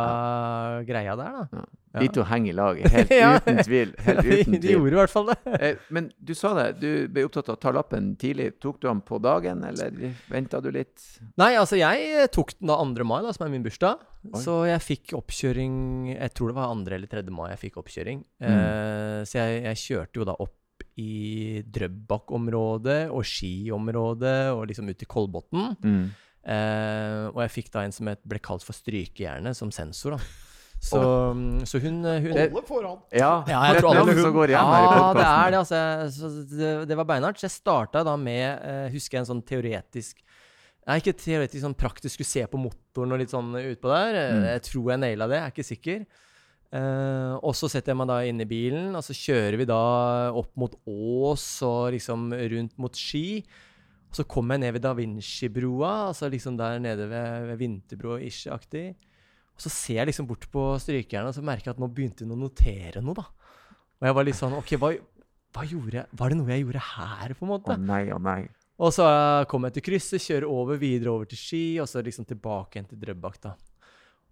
greia 0.84 1.16
der, 1.16 1.44
da. 1.52 1.64
De 1.98 2.06
to 2.12 2.22
henger 2.28 2.52
i 2.52 2.54
lag, 2.54 2.78
helt 2.92 3.10
Ja. 3.16 3.30
uten 3.40 3.62
tvil. 3.64 3.94
Helt 4.04 4.20
Ja, 4.28 4.36
de, 4.44 4.58
de 4.60 4.74
gjorde 4.74 4.92
i 4.92 4.98
hvert 5.00 5.10
fall 5.14 5.30
det. 5.32 5.38
Eh, 5.58 5.80
Men 5.90 6.10
du 6.20 6.34
sa 6.36 6.52
det, 6.54 6.66
du 6.82 7.08
ble 7.10 7.24
opptatt 7.26 7.48
av 7.48 7.56
å 7.56 7.60
ta 7.64 7.72
lappen 7.74 8.12
tidlig. 8.20 8.52
Tok 8.62 8.76
du 8.82 8.86
den 8.90 9.00
på 9.08 9.18
dagen, 9.24 9.64
eller 9.66 9.96
venta 10.30 10.60
du 10.62 10.68
litt? 10.74 11.00
Nei, 11.40 11.54
altså 11.58 11.80
jeg 11.80 12.28
tok 12.36 12.52
den 12.60 12.68
da 12.70 12.76
2. 12.84 13.08
mai, 13.08 13.22
da, 13.24 13.32
som 13.34 13.46
er 13.48 13.54
min 13.56 13.64
bursdag. 13.64 14.04
Oi. 14.28 14.42
Så 14.42 14.54
jeg 14.68 14.84
fikk 14.84 15.12
oppkjøring 15.16 15.74
Jeg 16.12 16.32
tror 16.36 16.50
det 16.50 16.56
var 16.58 16.72
2. 16.74 16.94
eller 16.96 17.10
3. 17.10 17.22
mai 17.34 17.50
jeg 17.52 17.62
fikk 17.66 17.78
oppkjøring. 17.82 18.22
Mm. 18.42 18.48
Uh, 18.48 19.20
så 19.28 19.40
jeg, 19.40 19.60
jeg 19.64 19.82
kjørte 19.84 20.20
jo 20.20 20.28
da 20.28 20.36
opp 20.38 20.56
i 20.98 21.62
Drøbak-området 21.62 23.00
og 23.14 23.22
Ski-området 23.26 24.38
og 24.54 24.66
liksom 24.70 24.90
ut 24.90 24.98
til 24.98 25.10
Kolbotn. 25.10 25.72
Mm. 25.82 26.04
Uh, 26.48 27.24
og 27.34 27.40
jeg 27.44 27.54
fikk 27.54 27.72
da 27.74 27.86
en 27.86 27.94
som 27.94 28.10
het, 28.10 28.20
ble 28.26 28.40
kalt 28.42 28.66
for 28.66 28.76
strykejernet, 28.76 29.58
som 29.58 29.72
sensor. 29.74 30.18
da. 30.18 30.46
Så, 30.78 31.00
så 31.66 31.80
hun, 31.82 32.04
hun 32.06 32.36
Alle 32.38 32.62
foran! 32.62 33.00
Ja, 33.10 33.42
Ja, 33.50 33.64
jeg 33.66 33.80
tror 33.82 33.98
alle 33.98 34.14
som 34.14 34.34
går 34.36 34.52
igjen 34.52 34.68
Ja, 34.70 35.08
det 35.16 35.24
er 35.26 35.50
det, 35.50 35.62
altså. 35.64 35.80
Så 36.14 36.30
det, 36.52 36.70
det 36.86 36.98
var 37.00 37.08
beinhardt. 37.08 37.40
Så 37.40 37.48
jeg 37.48 37.56
starta 37.56 38.04
da 38.06 38.14
med, 38.14 38.46
eh, 38.62 38.86
husker 38.94 39.18
jeg, 39.18 39.24
en 39.24 39.30
sånn 39.32 39.42
teoretisk 39.42 40.22
Nei, 40.88 41.02
ikke 41.02 41.18
teoretisk, 41.20 41.60
sånn 41.60 41.76
praktisk 41.76 42.16
skulle 42.16 42.30
se 42.30 42.46
på 42.48 42.60
motoren 42.60 43.12
og 43.12 43.20
litt 43.20 43.32
sånn 43.32 43.52
utpå 43.60 43.90
der. 43.92 44.18
Mm. 44.32 44.44
Jeg 44.54 44.64
tror 44.70 44.86
jeg 44.94 45.02
naila 45.02 45.28
det, 45.28 45.36
jeg 45.36 45.44
er 45.44 45.54
ikke 45.54 45.68
sikker. 45.68 46.04
Eh, 46.68 47.34
og 47.38 47.52
så 47.56 47.68
setter 47.72 47.92
jeg 47.92 47.98
meg 48.00 48.08
da 48.08 48.18
inn 48.28 48.40
i 48.44 48.48
bilen, 48.48 48.96
og 48.96 49.04
så 49.04 49.16
kjører 49.16 49.56
vi 49.60 49.66
da 49.68 49.80
opp 50.36 50.54
mot 50.60 50.78
Ås 50.88 51.44
og 51.68 51.90
liksom 51.92 52.30
rundt 52.54 52.78
mot 52.80 52.96
Ski. 52.96 53.42
Og 54.08 54.16
så 54.16 54.24
kommer 54.24 54.56
jeg 54.56 54.64
ned 54.64 54.78
ved 54.78 54.84
Da 54.86 54.94
Vinci-broa, 54.96 55.92
altså 56.08 56.30
liksom 56.32 56.56
der 56.56 56.80
nede 56.80 57.08
ved, 57.10 57.50
ved 57.50 57.60
Vinterbro-ish-aktig. 57.60 58.86
Og 59.58 59.64
så 59.64 59.72
ser 59.74 60.00
jeg 60.00 60.08
liksom 60.12 60.28
bort 60.28 60.46
på 60.52 60.64
strykejernet, 60.80 61.34
og 61.34 61.36
så 61.36 61.44
merker 61.44 61.68
jeg 61.68 61.76
at 61.76 61.82
nå 61.82 61.90
begynte 61.92 62.24
hun 62.24 62.36
å 62.36 62.42
notere 62.46 63.02
noe, 63.04 63.18
da. 63.18 63.26
Og 63.98 64.08
jeg 64.08 64.16
var 64.16 64.28
litt 64.28 64.38
sånn 64.38 64.56
OK, 64.56 64.76
hva, 64.80 64.92
hva 65.56 65.64
gjorde 65.66 65.96
jeg 65.96 66.18
Var 66.20 66.30
det 66.30 66.36
noe 66.38 66.52
jeg 66.54 66.62
gjorde 66.62 66.84
her, 66.94 67.34
på 67.34 67.44
en 67.44 67.50
måte? 67.50 67.74
Å 67.74 67.82
nei, 67.82 68.04
å 68.14 68.20
nei. 68.22 68.42
Og 68.78 68.92
så 68.94 69.06
kom 69.50 69.66
jeg 69.66 69.74
til 69.74 69.86
krysset, 69.88 70.22
kjører 70.22 70.46
over, 70.46 70.78
videre 70.78 71.10
over 71.10 71.26
til 71.26 71.40
Ski, 71.40 71.62
og 71.82 71.88
så 71.90 72.02
liksom 72.04 72.28
tilbake 72.28 72.78
igjen 72.78 72.86
til 72.92 73.00
Drøbak, 73.02 73.40
da. 73.42 73.56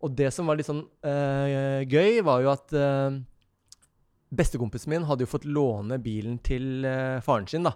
Og 0.04 0.12
det 0.14 0.28
som 0.34 0.46
var 0.46 0.58
litt 0.58 0.68
sånn 0.68 0.84
eh, 1.08 1.82
gøy, 1.88 2.20
var 2.26 2.44
jo 2.44 2.52
at 2.52 2.74
eh, 2.76 3.16
bestekompisen 4.36 4.92
min 4.92 5.06
hadde 5.08 5.24
jo 5.24 5.32
fått 5.32 5.48
låne 5.48 5.98
bilen 6.02 6.36
til 6.46 6.86
eh, 6.86 7.18
faren 7.24 7.48
sin, 7.50 7.66
da. 7.66 7.74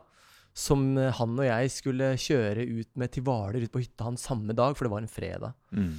Som 0.55 0.93
han 0.99 1.35
og 1.39 1.47
jeg 1.47 1.71
skulle 1.73 2.12
kjøre 2.19 2.67
ut 2.67 2.91
med 2.99 3.12
til 3.15 3.25
Hvaler, 3.27 3.65
ut 3.65 3.73
på 3.75 3.83
hytta 3.83 4.07
hans 4.09 4.27
samme 4.27 4.55
dag, 4.55 4.75
for 4.77 4.87
det 4.87 4.93
var 4.93 5.03
en 5.03 5.11
fredag. 5.11 5.55
Mm. 5.75 5.95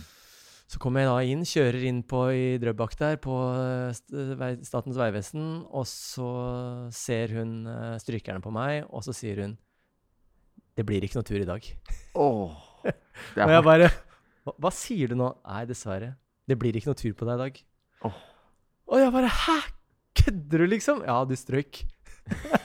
Så 0.71 0.79
kommer 0.79 1.03
jeg 1.03 1.09
da 1.09 1.33
inn, 1.33 1.43
kjører 1.47 1.85
inn 1.87 2.01
på 2.07 2.21
i 2.35 2.45
Drøbak 2.61 2.95
der, 2.99 3.17
på 3.19 3.35
Statens 4.67 4.99
vegvesen, 4.99 5.49
og 5.67 5.87
så 5.89 6.29
ser 6.95 7.33
hun 7.35 7.57
strykerne 7.99 8.43
på 8.43 8.53
meg, 8.55 8.85
og 8.91 9.03
så 9.07 9.15
sier 9.15 9.43
hun 9.43 9.57
Det 10.77 10.85
blir 10.87 11.03
ikke 11.03 11.19
noe 11.19 11.27
tur 11.27 11.41
i 11.41 11.47
dag. 11.47 11.67
Oh, 12.15 12.55
Og 13.45 13.53
jeg 13.53 13.65
bare 13.65 13.89
hva, 14.45 14.55
hva 14.57 14.71
sier 14.73 15.11
du 15.11 15.17
nå? 15.19 15.29
Nei, 15.45 15.63
dessverre. 15.69 16.15
Det 16.49 16.57
blir 16.59 16.75
ikke 16.77 16.91
noe 16.91 16.99
tur 16.99 17.13
på 17.17 17.27
deg 17.27 17.37
i 17.37 17.41
dag. 17.43 17.59
Oh. 18.07 18.17
Og 18.91 18.99
jeg 18.99 19.13
bare 19.13 19.29
Hæ? 19.43 19.59
Kødder 20.21 20.63
du, 20.63 20.67
liksom? 20.73 21.03
Ja, 21.07 21.21
du 21.27 21.35
strøyk. 21.39 21.83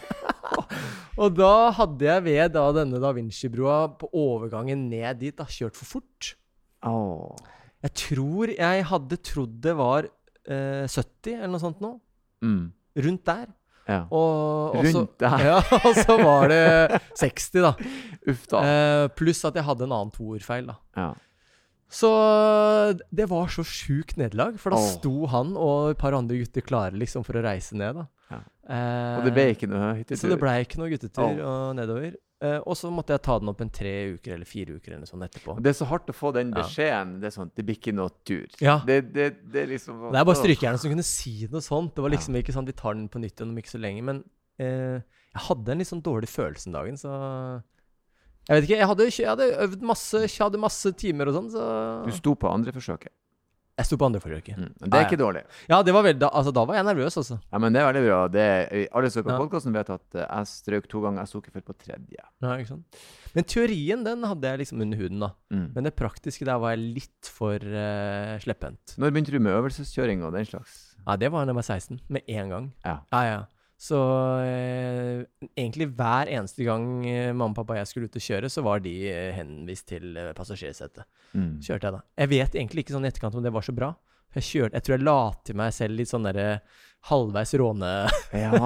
og 1.23 1.37
da 1.37 1.53
hadde 1.77 2.09
jeg 2.09 2.25
ved 2.27 2.55
da 2.57 2.65
denne 2.75 3.01
Da 3.03 3.13
Vinci-broa 3.17 3.77
på 4.01 4.09
overgangen 4.17 4.89
ned 4.91 5.21
dit 5.23 5.37
da 5.37 5.47
kjørt 5.47 5.79
for 5.79 5.97
fort. 5.97 6.33
Oh. 6.87 7.37
Jeg 7.85 7.95
tror 8.03 8.51
jeg 8.57 8.89
hadde 8.91 9.21
trodd 9.25 9.61
det 9.63 9.77
var 9.79 10.09
eh, 10.09 10.89
70 10.89 11.37
eller 11.37 11.53
noe 11.55 11.63
sånt 11.63 11.85
nå. 11.85 11.93
Mm. 12.43 12.65
Rundt 13.07 13.25
der. 13.29 13.47
Ja. 13.87 14.01
Og, 14.11 14.77
og 14.77 14.89
så-. 14.91 15.07
Ja, 15.47 15.61
og 15.79 15.95
så 15.95 16.17
var 16.19 16.51
det 16.51 17.01
60, 17.19 17.63
da. 17.63 17.73
Uff 18.27 18.49
da. 18.51 18.65
Eh, 18.67 19.05
pluss 19.19 19.45
at 19.47 19.59
jeg 19.59 19.67
hadde 19.67 19.87
en 19.87 19.95
annen 19.95 20.13
toerfeil, 20.15 20.73
da. 20.73 20.79
Ja. 20.99 21.13
Så 21.87 22.11
det 23.15 23.29
var 23.31 23.47
så 23.53 23.63
sjukt 23.63 24.17
nederlag, 24.19 24.59
for 24.59 24.75
da 24.75 24.81
oh. 24.81 24.89
sto 24.97 25.31
han 25.31 25.55
og 25.55 25.93
et 25.95 26.01
par 26.01 26.17
andre 26.19 26.41
gutter 26.43 26.65
klare 26.67 26.99
liksom 26.99 27.23
for 27.27 27.39
å 27.39 27.45
reise 27.47 27.79
ned. 27.79 28.03
da. 28.03 28.09
Ja. 28.69 28.77
Eh, 28.77 29.19
Og 29.21 29.25
det 29.29 29.33
ble 29.37 29.45
ikke 29.55 29.69
noe 29.71 29.93
hyttetur. 30.01 30.19
Så 30.25 30.29
det 30.33 30.39
ble 30.43 30.55
ikke 30.65 30.79
noe 30.81 30.89
guttetur 30.91 31.23
oh. 31.41 31.43
og 31.51 31.77
nedover. 31.79 32.17
Eh, 32.45 32.59
og 32.69 32.75
så 32.77 32.91
måtte 32.93 33.15
jeg 33.15 33.23
ta 33.25 33.39
den 33.41 33.49
opp 33.49 33.61
en 33.65 33.71
tre 33.73 33.93
uker 34.13 34.35
eller 34.35 34.45
fire 34.49 34.75
uker 34.77 34.93
eller 34.97 35.09
sånn 35.09 35.23
etterpå. 35.25 35.55
Det 35.65 35.71
er 35.71 35.77
så 35.79 35.87
hardt 35.89 36.11
å 36.13 36.17
få 36.17 36.33
den 36.37 36.51
Ja. 36.53 36.59
beskjeden. 36.61 37.15
Det 37.23 37.31
er 37.31 37.35
sånn, 37.39 37.51
det 37.57 37.65
blir 37.65 37.79
ikke 37.79 37.95
noe 37.97 38.11
tur. 38.29 38.45
Ja. 38.61 38.81
Det, 38.85 38.99
det, 39.15 39.29
det 39.53 39.63
er 39.63 39.71
liksom 39.71 40.11
Det 40.13 40.19
er 40.21 40.25
bare 40.29 40.37
strykejernet 40.43 40.83
som 40.83 40.91
kunne 40.93 41.07
si 41.07 41.49
noe 41.49 41.65
sånt. 41.65 41.95
Det 41.95 42.03
var 42.05 42.11
Ja. 42.13 42.17
liksom 42.19 42.37
ikke 42.37 42.53
sånn 42.53 42.67
vi 42.67 42.73
tar 42.77 42.95
den 42.95 43.09
på 43.09 43.23
nytt 43.23 43.41
igjen 43.41 43.55
om 43.55 43.57
ikke 43.63 43.73
så 43.73 43.81
lenge. 43.81 44.03
Men 44.05 44.25
eh, 44.59 45.01
jeg 45.33 45.43
hadde 45.49 45.73
en 45.73 45.79
litt 45.79 45.89
sånn 45.89 46.03
dårlig 46.05 46.29
følelse 46.29 46.65
den 46.69 46.77
dagen, 46.77 46.97
så 47.01 47.63
Jeg 48.49 48.61
vet 48.61 48.69
ikke. 48.69 48.79
Jeg 48.79 48.87
hadde, 48.87 49.07
jeg 49.11 49.27
hadde 49.27 49.47
øvd 49.65 49.81
masse, 49.83 50.21
jeg 50.23 50.39
hadde 50.45 50.59
masse 50.61 50.93
timer 50.95 51.27
og 51.33 51.35
sånn, 51.35 51.49
så 51.51 52.05
Du 52.07 52.13
sto 52.13 52.35
på 52.35 52.53
andre 52.53 52.71
forsøket. 52.73 53.11
Jeg 53.77 53.89
sto 53.91 53.97
på 54.01 54.07
andre 54.09 54.21
forsøket. 54.25 54.57
Mm. 54.57 54.71
Det 54.73 54.87
er 54.87 54.95
ah, 54.95 55.03
ja. 55.03 55.05
ikke 55.05 55.19
dårlig. 55.21 55.43
Ja, 55.69 55.83
det 55.85 55.93
var 55.93 56.05
veldig, 56.07 56.21
da, 56.23 56.31
altså, 56.39 56.53
da 56.57 56.63
var 56.65 56.79
jeg 56.79 56.87
nervøs, 56.89 57.17
altså. 57.21 57.37
Ja, 57.53 57.59
men 57.61 57.75
det 57.75 57.83
er 57.83 57.89
veldig 57.91 58.03
bra. 58.07 58.21
Det 58.33 58.45
alle 58.89 59.11
som 59.13 59.21
hører 59.21 59.27
på 59.27 59.35
Ja. 59.35 59.41
podkasten, 59.43 59.75
vet 59.77 59.91
at 59.93 60.17
eh, 60.17 60.25
jeg 60.25 60.49
strøk 60.53 60.87
to 60.89 61.03
ganger. 61.05 61.21
Jeg 61.21 61.29
sto 61.29 61.41
ikke 61.43 61.53
før 61.59 61.65
på 61.67 61.77
tredje. 61.85 62.25
Ja, 62.41 62.55
ikke 62.57 62.71
sant? 62.71 63.01
Men 63.37 63.45
teorien, 63.53 64.07
den 64.07 64.25
hadde 64.25 64.49
jeg 64.49 64.63
liksom 64.63 64.81
under 64.81 65.03
huden, 65.03 65.21
da. 65.27 65.31
Mm. 65.53 65.67
Men 65.75 65.91
det 65.91 65.93
praktiske 65.99 66.49
der 66.49 66.63
var 66.63 66.73
jeg 66.73 66.87
litt 66.97 67.29
for 67.29 67.61
uh, 67.61 68.33
slepphendt. 68.41 68.97
Når 68.97 69.13
begynte 69.13 69.35
du 69.37 69.43
med 69.45 69.59
øvelseskjøring 69.59 70.25
og 70.25 70.33
den 70.39 70.49
slags? 70.49 70.97
Ja, 71.03 71.19
det 71.21 71.29
var 71.35 71.45
da 71.45 71.53
jeg 71.53 71.61
var 71.61 71.69
16. 71.69 72.01
Med 72.09 72.25
én 72.33 72.49
gang. 72.49 72.73
Ja. 72.81 72.97
Ja, 73.13 73.23
ja. 73.29 73.39
Så 73.77 73.99
eh, 74.41 75.27
egentlig 75.53 75.91
hver 75.99 76.31
eneste 76.33 76.65
gang 76.65 76.89
eh, 77.05 77.33
mamma, 77.37 77.53
pappa 77.59 77.75
og 77.75 77.81
jeg 77.83 77.91
skulle 77.91 78.09
ut 78.09 78.17
og 78.17 78.25
kjøre, 78.25 78.51
så 78.53 78.65
var 78.65 78.81
de 78.85 78.95
eh, 79.11 79.35
henvist 79.37 79.89
til 79.91 80.17
eh, 80.17 80.33
passasjersetet. 80.37 81.05
Mm. 81.37 81.59
Kjørte 81.61 81.91
jeg 81.91 81.97
da. 81.99 82.03
Jeg 82.23 82.33
vet 82.33 82.57
egentlig 82.57 82.87
ikke 82.87 82.97
sånn 82.97 83.05
i 83.05 83.11
etterkant 83.11 83.37
om 83.37 83.45
det 83.45 83.53
var 83.53 83.67
så 83.67 83.77
bra. 83.77 83.93
Jeg, 84.37 84.47
kjørte, 84.49 84.77
jeg 84.77 84.87
tror 84.87 84.97
jeg 84.97 85.05
la 85.07 85.21
til 85.49 85.59
meg 85.61 85.77
selv 85.77 86.01
litt 86.01 86.11
sånn 86.11 86.27
derre 86.27 86.49
halvveis 87.09 87.53
råne 87.61 87.93
Ja. 88.35 88.51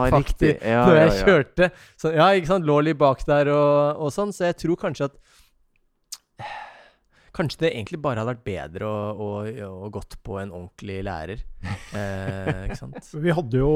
Ja, 0.67 0.87
når 0.87 0.97
jeg 0.97 1.11
ja. 1.11 1.19
kjørte. 1.27 1.71
Så, 1.99 2.15
ja, 2.15 2.31
ikke 2.35 2.53
sant. 2.55 2.67
Lå 2.71 2.79
litt 2.87 2.99
bak 2.99 3.23
der 3.27 3.51
og, 3.53 4.01
og 4.07 4.15
sånn. 4.15 4.35
Så 4.35 4.47
jeg 4.49 4.59
tror 4.63 4.79
kanskje 4.87 5.11
at 5.11 5.19
Kanskje 7.41 7.65
det 7.65 7.71
egentlig 7.73 8.01
bare 8.05 8.21
hadde 8.21 8.35
vært 8.35 8.47
bedre 8.47 8.89
å, 8.89 8.97
å, 9.17 9.29
å 9.85 9.91
gått 9.93 10.19
på 10.27 10.39
en 10.43 10.53
ordentlig 10.53 11.01
lærer. 11.07 11.47
Eh, 11.91 12.69
ikke 12.69 12.77
sant? 12.79 13.09
Vi 13.19 13.33
hadde 13.35 13.59
jo, 13.59 13.71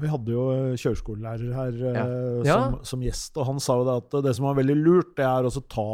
vi 0.00 0.08
hadde 0.08 0.32
jo 0.32 0.44
kjøreskolelærer 0.80 1.50
her 1.52 1.74
eh, 1.90 2.38
Ja. 2.48 2.56
Som, 2.56 2.78
som 2.88 3.02
gjest, 3.04 3.36
og 3.36 3.50
han 3.50 3.60
sa 3.60 3.76
jo 3.76 3.84
det 3.84 3.96
at 4.00 4.16
det 4.24 4.32
som 4.38 4.46
var 4.48 4.56
veldig 4.56 4.76
lurt, 4.80 5.10
det 5.18 5.26
er 5.28 5.44
å 5.44 5.52
ta 5.68 5.92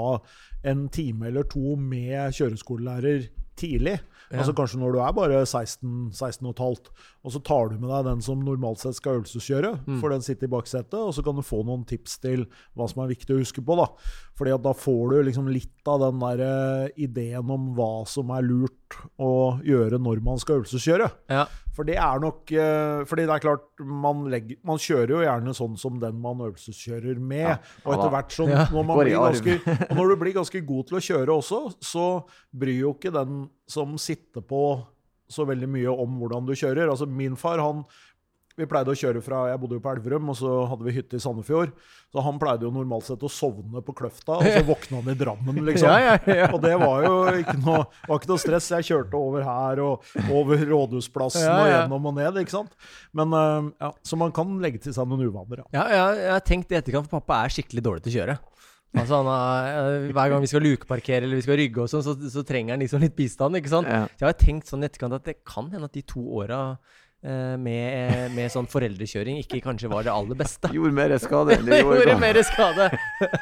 en 0.70 0.86
time 0.94 1.26
eller 1.32 1.48
to 1.50 1.74
med 1.74 2.38
kjøreskolelærer 2.38 3.26
tidlig. 3.58 3.98
Ja. 4.28 4.42
Altså 4.42 4.52
Kanskje 4.56 4.78
når 4.82 4.92
du 4.92 4.98
er 5.00 5.12
bare 5.16 5.38
16, 5.46 6.10
16 6.12 6.46
og 6.46 6.52
et 6.52 6.60
halvt, 6.60 6.88
og 7.24 7.32
så 7.32 7.40
tar 7.48 7.70
du 7.72 7.78
med 7.80 7.88
deg 7.88 8.04
den 8.10 8.20
som 8.24 8.42
normalt 8.44 8.82
sett 8.82 8.98
skal 8.98 9.18
øvelseskjøre, 9.22 9.70
Mm. 9.86 10.00
for 10.02 10.12
den 10.12 10.20
sitter 10.24 10.44
i 10.46 10.52
baksetet, 10.52 10.94
og 11.00 11.14
så 11.16 11.24
kan 11.24 11.34
du 11.38 11.42
få 11.42 11.62
noen 11.64 11.86
tips 11.88 12.18
til 12.20 12.44
hva 12.76 12.88
som 12.92 13.02
er 13.04 13.08
viktig 13.14 13.34
å 13.34 13.40
huske 13.40 13.64
på. 13.64 13.76
da. 13.80 13.86
Fordi 14.36 14.52
at 14.54 14.62
da 14.62 14.72
får 14.76 15.10
du 15.10 15.22
liksom 15.30 15.48
litt 15.50 15.88
av 15.88 16.00
den 16.04 16.20
der 16.20 16.40
eh, 16.44 16.88
ideen 17.08 17.50
om 17.50 17.74
hva 17.74 18.06
som 18.06 18.30
er 18.30 18.42
lurt 18.44 18.87
å 19.20 19.30
gjøre 19.66 19.98
når 20.02 20.20
man 20.24 20.40
skal 20.40 20.60
øvelseskjøre. 20.60 21.08
Ja. 21.32 21.46
For 21.78 21.86
det 21.86 21.94
er 22.02 22.18
nok 22.18 22.50
eh, 22.50 23.04
Fordi 23.06 23.24
det 23.28 23.34
er 23.36 23.42
klart, 23.44 23.66
man, 23.78 24.24
legger, 24.32 24.58
man 24.66 24.80
kjører 24.82 25.12
jo 25.14 25.20
gjerne 25.22 25.54
sånn 25.54 25.76
som 25.78 26.00
den 26.02 26.18
man 26.22 26.42
øvelseskjører 26.48 27.20
med. 27.22 27.44
Ja. 27.52 27.56
Og 27.84 27.94
etter 27.94 28.12
hvert 28.16 28.34
sånn 28.34 28.50
Ja. 28.50 28.64
når, 28.74 28.86
man 28.88 28.98
blir 29.02 29.14
ganske, 29.14 29.58
og 29.90 29.94
når 30.00 30.10
du 30.10 30.16
blir 30.24 30.36
ganske 30.40 30.62
god 30.72 30.88
til 30.90 30.98
å 30.98 31.04
kjøre 31.08 31.36
også, 31.38 31.60
så 31.84 32.06
bryr 32.50 32.80
jo 32.82 32.94
ikke 32.96 33.14
den 33.14 33.44
som 33.70 33.94
sitter 34.02 34.42
på 34.42 34.62
så 35.28 35.44
veldig 35.44 35.68
mye 35.70 35.92
om 35.92 36.18
hvordan 36.18 36.48
du 36.48 36.54
kjører. 36.56 36.88
Altså 36.88 37.06
Min 37.06 37.36
far, 37.38 37.60
han 37.62 37.84
vi 38.58 38.66
pleide 38.68 38.92
å 38.92 38.98
kjøre 38.98 39.22
fra 39.24 39.44
Jeg 39.52 39.60
bodde 39.62 39.78
jo 39.78 39.82
på 39.84 39.92
Elverum, 39.94 40.32
og 40.32 40.36
så 40.38 40.54
hadde 40.70 40.86
vi 40.86 40.94
hytte 40.96 41.18
i 41.18 41.22
Sandefjord. 41.22 41.72
Så 42.08 42.24
han 42.24 42.40
pleide 42.40 42.66
jo 42.66 42.72
normalt 42.74 43.06
sett 43.06 43.22
å 43.24 43.30
sovne 43.30 43.82
på 43.84 43.94
Kløfta, 43.96 44.38
og 44.40 44.46
så 44.48 44.62
våkna 44.66 45.02
han 45.02 45.12
i 45.12 45.16
Drammen, 45.18 45.60
liksom. 45.68 45.90
Ja, 45.90 46.16
ja, 46.16 46.36
ja. 46.42 46.50
Og 46.56 46.62
det 46.64 46.74
var 46.80 47.06
jo 47.06 47.14
ikke 47.42 47.56
noe, 47.60 47.84
var 48.08 48.20
ikke 48.20 48.32
noe 48.32 48.42
stress. 48.42 48.70
Jeg 48.78 48.88
kjørte 48.90 49.20
over 49.20 49.46
her 49.46 49.82
og 49.84 50.06
over 50.32 50.64
Rådhusplassen 50.72 51.46
Ja, 51.46 51.56
og 51.56 51.72
gjennom 51.72 52.10
og 52.10 52.18
ned, 52.18 52.42
ikke 52.42 52.56
sant. 52.56 52.76
Men 53.16 53.34
uh, 53.36 53.72
ja, 53.78 53.92
Så 54.06 54.18
man 54.20 54.34
kan 54.34 54.56
legge 54.62 54.82
til 54.82 54.96
seg 54.96 55.08
noen 55.10 55.28
uvaner, 55.28 55.64
ja. 55.64 55.68
Ja, 55.78 55.88
ja, 55.92 56.06
jeg 56.24 56.34
har 56.36 56.46
tenkt 56.46 56.72
i 56.72 56.80
etterkant, 56.80 57.10
for 57.10 57.20
pappa 57.20 57.44
er 57.44 57.58
skikkelig 57.58 57.84
dårlig 57.84 58.06
til 58.06 58.16
å 58.16 58.18
kjøre. 58.20 58.38
Altså 58.96 59.18
han 59.20 59.28
er, 59.28 59.66
eh, 60.08 60.12
Hver 60.16 60.30
gang 60.32 60.40
vi 60.40 60.48
skal 60.48 60.64
lukeparkere 60.64 61.26
eller 61.26 61.36
vi 61.36 61.44
skal 61.44 61.58
rygge, 61.60 61.84
og 61.84 61.90
sånn, 61.92 62.04
så, 62.06 62.14
så 62.32 62.44
trenger 62.46 62.74
han 62.74 62.82
liksom 62.82 63.02
litt 63.04 63.16
bistand. 63.18 63.58
ikke 63.60 63.72
sant? 63.72 63.90
Ja. 63.90 64.06
Så 64.14 64.24
jeg 64.24 64.30
har 64.30 64.38
tenkt 64.40 64.70
sånn 64.70 64.84
i 64.84 64.88
etterkant 64.88 65.18
at 65.18 65.28
det 65.28 65.36
kan 65.44 65.68
hende 65.72 65.90
at 65.90 65.96
de 65.96 66.04
to 66.08 66.24
åra 66.40 66.78
med, 67.20 68.30
med 68.36 68.46
sånn 68.54 68.68
foreldrekjøring 68.70 69.40
ikke 69.42 69.58
kanskje 69.64 69.88
var 69.90 70.04
det 70.06 70.12
aller 70.14 70.38
beste. 70.38 70.70
Gjorde 70.76 70.94
mer 70.94 71.14
skade 71.18 71.56
enn 71.56 71.64
det 71.66 71.72
Det 71.74 71.80
gjorde 71.84 71.98
gjorde 72.04 72.18
mer 72.22 72.38
skade. 72.46 72.86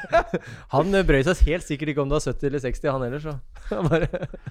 Han 0.73 0.97
eh, 0.97 1.05
brøy 1.05 1.21
seg 1.27 1.43
helt 1.51 1.67
sikkert 1.67 1.93
ikke 1.93 2.01
om 2.01 2.09
du 2.09 2.15
var 2.17 2.25
70 2.25 2.49
eller 2.49 2.63
60, 2.63 2.89
han 2.95 3.05
heller, 3.05 3.21
så 3.21 3.35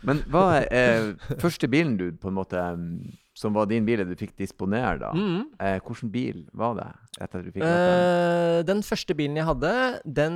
Men 0.07 0.21
hva 0.31 0.45
er 0.63 0.69
eh, 0.71 1.37
første 1.43 1.67
bilen 1.73 1.97
du 1.99 2.11
på 2.21 2.31
en 2.31 2.37
måte 2.37 2.61
mm, 2.61 3.17
Som 3.37 3.57
var 3.57 3.67
din 3.71 3.85
bil 3.89 4.05
du 4.07 4.15
fikk 4.19 4.37
disponere, 4.39 4.99
da? 5.03 5.11
Mhm. 5.17 5.43
Eh, 5.59 5.79
Hvilken 5.83 6.13
bil 6.15 6.45
var 6.57 6.77
det? 6.79 6.89
Etter 7.19 7.41
at 7.43 7.45
du 7.47 7.53
fikk? 7.53 7.65
Eh, 7.67 8.63
den 8.69 8.83
første 8.87 9.17
bilen 9.19 9.37
jeg 9.41 9.47
hadde, 9.49 9.75
den 10.05 10.35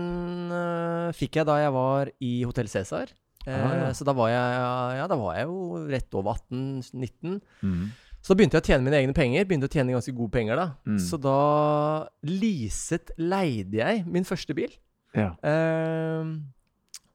uh, 0.53 1.11
fikk 1.17 1.37
jeg 1.41 1.47
da 1.49 1.59
jeg 1.63 1.73
var 1.77 2.11
i 2.25 2.35
Hotell 2.49 2.69
Cæsar. 2.73 3.13
Eh, 3.47 3.57
Ah, 3.57 3.73
ja. 3.77 3.89
Så 3.97 4.05
da 4.05 4.13
var, 4.13 4.29
jeg, 4.29 4.57
ja, 4.99 5.07
da 5.09 5.17
var 5.17 5.37
jeg 5.39 5.47
jo 5.49 5.79
rett 5.89 6.17
over 6.19 6.37
18-19. 6.51 7.39
Mhm. 7.65 7.87
Så 8.21 8.33
da 8.33 8.39
begynte 8.39 8.59
jeg 8.59 8.65
å 8.65 8.69
tjene 8.69 8.85
mine 8.85 9.01
egne 9.01 9.17
penger. 9.17 9.47
Begynte 9.49 9.69
å 9.71 9.73
tjene 9.73 9.97
ganske 9.97 10.15
gode 10.17 10.35
penger 10.35 10.61
da. 10.61 10.67
Mm. 10.85 10.99
Så 11.01 11.19
da 11.21 11.37
leaset, 12.29 13.13
leide 13.21 13.81
jeg 13.81 14.03
min 14.07 14.29
første 14.29 14.57
bil. 14.57 14.75
Ja. 15.17 15.33
Eh, 15.41 16.35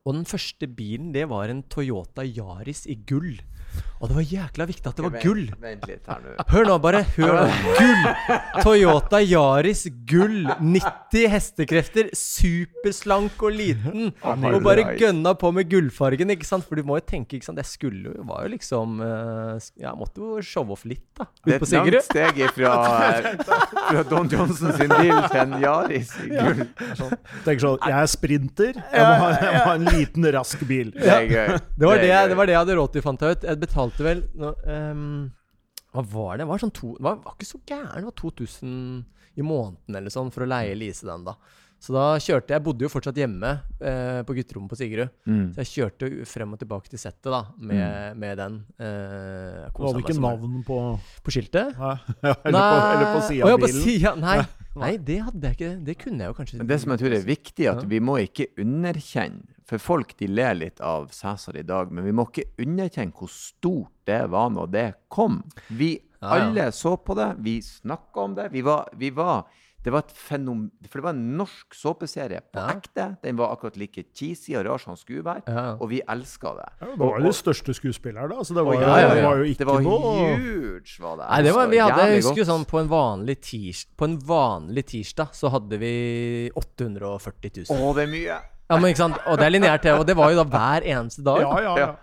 og 0.06 0.18
den 0.18 0.26
første 0.30 0.70
bilen, 0.70 1.14
det 1.16 1.28
var 1.32 1.50
en 1.50 1.64
Toyota 1.72 2.26
Yaris 2.26 2.86
i 2.90 2.98
gull. 3.10 3.38
Og 4.04 4.10
det 4.12 4.16
var 4.18 4.26
jækla 4.28 4.66
viktig 4.70 4.90
at 4.92 4.98
det 5.00 5.06
var 5.06 5.14
gull. 5.24 5.46
Vent 5.64 5.86
litt 5.90 6.10
her 6.12 6.20
nå. 6.22 6.34
Hør 6.52 6.68
nå, 6.70 6.76
bare 6.84 7.00
hør 7.16 7.38
nå. 7.40 7.46
Gull! 7.80 8.04
Toyota 8.66 9.22
Yaris 9.24 9.86
gull. 10.10 10.44
90 10.60 11.30
hestekrefter. 11.32 12.10
Superslank 12.18 13.42
og 13.48 13.56
liten. 13.56 14.12
Og 14.22 14.60
bare 14.66 14.84
gønna 15.00 15.34
på 15.40 15.52
med 15.56 15.70
gullfargen, 15.72 16.34
ikke 16.36 16.48
sant? 16.48 16.68
For 16.68 16.78
du 16.80 16.86
må 16.88 17.00
jo 17.00 17.06
tenke, 17.08 17.40
ikke 17.40 17.48
sant. 17.50 17.62
Jeg 17.64 17.70
skulle 17.72 18.12
jo 18.12 18.26
Var 18.26 18.46
jo 18.46 18.52
liksom 18.56 19.00
Jeg 19.02 19.86
Ja, 19.86 19.96
måtte 19.98 20.22
jo 20.22 20.42
showe 20.46 20.76
off 20.76 20.86
litt, 20.88 21.06
da. 21.18 21.28
Det 21.46 21.56
er 21.56 21.64
et 21.64 21.74
langt 21.76 22.08
steg 22.10 22.40
ifra 22.46 22.74
fra 23.90 24.04
Don 24.10 24.30
Johnson 24.32 24.74
sin 24.76 24.92
bil 24.92 25.16
til 25.32 25.40
en 25.42 25.56
Yaris 25.62 26.12
i 26.26 26.30
gull. 26.34 26.64
Tenker 27.46 27.62
sånn, 27.64 27.80
Jeg 27.86 27.96
er 28.02 28.12
sprinter, 28.12 28.80
jeg 28.82 29.06
må, 29.06 29.16
ha, 29.24 29.30
jeg 29.40 29.54
må 29.56 29.64
ha 29.66 29.76
en 29.80 29.88
liten, 29.90 30.28
rask 30.36 30.62
bil. 30.68 30.92
Det 30.96 31.10
er 31.12 31.28
gøy. 31.30 31.56
Det 31.76 31.90
var 31.90 32.02
det, 32.02 32.10
jeg, 32.12 32.32
det 32.32 32.38
var 32.40 32.50
det 32.50 32.56
jeg 32.56 32.62
hadde 32.64 32.78
råd 32.80 32.94
til, 32.96 33.06
fant 33.06 33.26
jeg 33.26 33.38
ut. 33.38 33.46
Jeg 33.50 33.65
betalte 33.66 34.06
vel 34.06 34.24
nå, 34.40 34.54
um, 34.70 35.04
Hva 35.92 36.06
var 36.14 36.32
det? 36.36 36.46
Det 36.46 36.50
var, 36.54 36.64
sånn 36.64 36.74
to, 36.76 36.96
det 36.98 37.06
var, 37.08 37.20
var 37.26 37.36
ikke 37.38 37.52
så 37.52 37.62
gæren. 37.68 38.00
Det 38.00 38.10
var 38.10 38.18
2000 38.22 38.80
i 39.36 39.44
måneden 39.44 40.00
eller 40.00 40.14
sånn 40.14 40.32
for 40.32 40.46
å 40.46 40.50
leie 40.50 40.76
lease 40.80 41.08
den, 41.08 41.26
da. 41.28 41.36
Så 41.86 41.94
da 41.94 42.06
kjørte 42.24 42.56
jeg 42.56 42.64
bodde 42.66 42.86
jo 42.86 42.90
fortsatt 42.90 43.18
hjemme 43.20 43.50
eh, 43.78 44.22
på 44.26 44.34
gutterommet 44.38 44.72
på 44.72 44.78
Sigrud. 44.80 45.12
Mm. 45.28 45.52
Så 45.54 45.62
jeg 45.62 45.70
kjørte 45.70 46.10
frem 46.30 46.56
og 46.56 46.62
tilbake 46.62 46.90
til 46.90 47.02
settet 47.02 47.30
da 47.30 47.42
med, 47.60 48.18
med 48.22 48.40
den. 48.42 48.56
Eh, 48.80 49.68
var 49.70 49.92
hadde 49.92 50.02
ikke 50.02 50.16
navn 50.18 50.64
på 50.66 50.80
På 51.26 51.36
skiltet? 51.36 51.76
Nei, 51.78 51.92
ja, 52.24 52.38
eller, 52.48 52.66
på, 52.72 52.80
eller 52.96 53.12
på 53.12 53.26
sida 53.28 53.52
av 53.52 53.60
på 53.60 53.68
bilen? 53.68 53.84
sida. 53.84 54.16
Nei. 54.24 54.38
Nei, 54.76 54.94
det 55.08 55.20
hadde 55.28 55.52
jeg 55.52 55.58
ikke. 55.60 55.74
Det 55.88 55.98
kunne 56.02 56.26
jeg 56.26 56.32
jo 56.32 56.38
kanskje. 56.40 56.62
Men 56.64 56.72
det 56.72 56.80
som 56.82 56.96
jeg 56.96 57.04
tror 57.04 57.18
er 57.20 57.28
viktig, 57.30 57.68
er 57.68 57.78
at 57.78 57.86
vi 57.92 58.02
må 58.04 58.18
ikke 58.24 58.50
underkjenne 58.64 59.55
For 59.66 59.82
folk 59.82 60.16
de 60.20 60.28
ler 60.30 60.54
litt 60.54 60.80
av 60.86 61.08
Cæsar 61.10 61.58
i 61.58 61.64
dag, 61.66 61.92
men 61.92 62.06
vi 62.06 62.12
må 62.14 62.28
ikke 62.30 62.52
underkjenne 62.62 63.14
hvor 63.18 63.32
stort 63.34 63.92
det 64.06 64.22
var 64.30 64.50
når 64.54 64.72
det 64.72 64.88
kom. 65.10 65.44
Vi 65.70 65.96
Ja, 66.22 66.38
ja. 66.38 66.46
alle 66.48 66.72
så 66.72 66.96
på 66.98 67.14
det, 67.18 67.36
vi 67.44 67.60
snakka 67.62 68.22
om 68.24 68.36
det. 68.36 68.52
Vi 68.52 68.62
var, 68.66 68.88
vi 68.98 69.10
var 69.14 69.46
det 69.86 69.92
var 69.94 70.00
et 70.02 70.16
fenomen 70.18 70.72
For 70.90 70.98
det 70.98 71.04
var 71.06 71.14
en 71.14 71.38
norsk 71.38 71.76
såpeserie 71.78 72.40
på 72.42 72.58
Ja. 72.58 72.72
ekte. 72.74 73.18
Den 73.22 73.36
var 73.38 73.52
akkurat 73.54 73.78
like 73.78 74.04
cheesy 74.18 74.56
og 74.58 74.66
rar 74.66 74.78
som 74.82 74.94
den 74.96 74.98
skulle 74.98 75.22
være, 75.24 75.44
Ja. 75.48 75.78
og 75.80 75.90
vi 75.90 76.02
elska 76.02 76.56
det. 76.58 76.70
Ja, 76.82 76.88
det 76.88 76.98
var 76.98 77.20
jo 77.20 77.26
de 77.28 77.34
største 77.34 77.74
skuespillere, 77.76 78.28
da. 78.30 78.36
Så 78.42 78.56
det 78.56 78.66
var, 78.66 78.74
Å, 78.74 78.80
jo, 78.80 78.82
ja, 78.82 78.98
ja, 79.00 79.14
det 79.14 79.24
var 79.24 79.38
jo 79.38 79.44
ikke 79.44 79.58
Det 79.60 79.68
var 79.68 79.82
noe 79.82 80.38
huge, 80.38 80.98
var 81.02 81.18
det. 81.18 81.28
Nei, 81.30 81.42
det 81.44 81.54
var, 81.54 81.68
vi 81.68 81.78
hadde, 81.78 82.08
jeg 82.10 82.24
husker 82.24 82.38
jo 82.42 82.46
sånn 82.50 82.66
på 82.66 82.80
en 82.82 82.88
vanlig 82.90 83.38
tirs, 83.42 83.86
På 83.96 84.06
en 84.06 84.18
vanlig 84.18 84.86
tirsdag 84.90 85.30
så 85.36 85.50
hadde 85.54 85.78
vi 85.78 86.50
840 86.56 87.70
000. 87.70 87.78
Å, 87.78 87.94
det 87.96 88.04
er 88.08 88.12
mye! 88.12 88.40
Ja, 88.66 88.80
men 88.80 88.90
ikke 88.90 89.04
sant? 89.04 89.22
Og 89.30 89.38
det 89.38 89.46
er 89.46 89.54
lineært 89.54 89.84
TV, 89.86 90.00
og 90.00 90.08
det 90.10 90.16
var 90.18 90.34
jo 90.34 90.42
da 90.42 90.46
hver 90.50 90.86
eneste 90.96 91.24
dag. 91.26 91.44
Ja, 91.44 91.54
ja, 91.62 91.76
ja. 91.84 91.94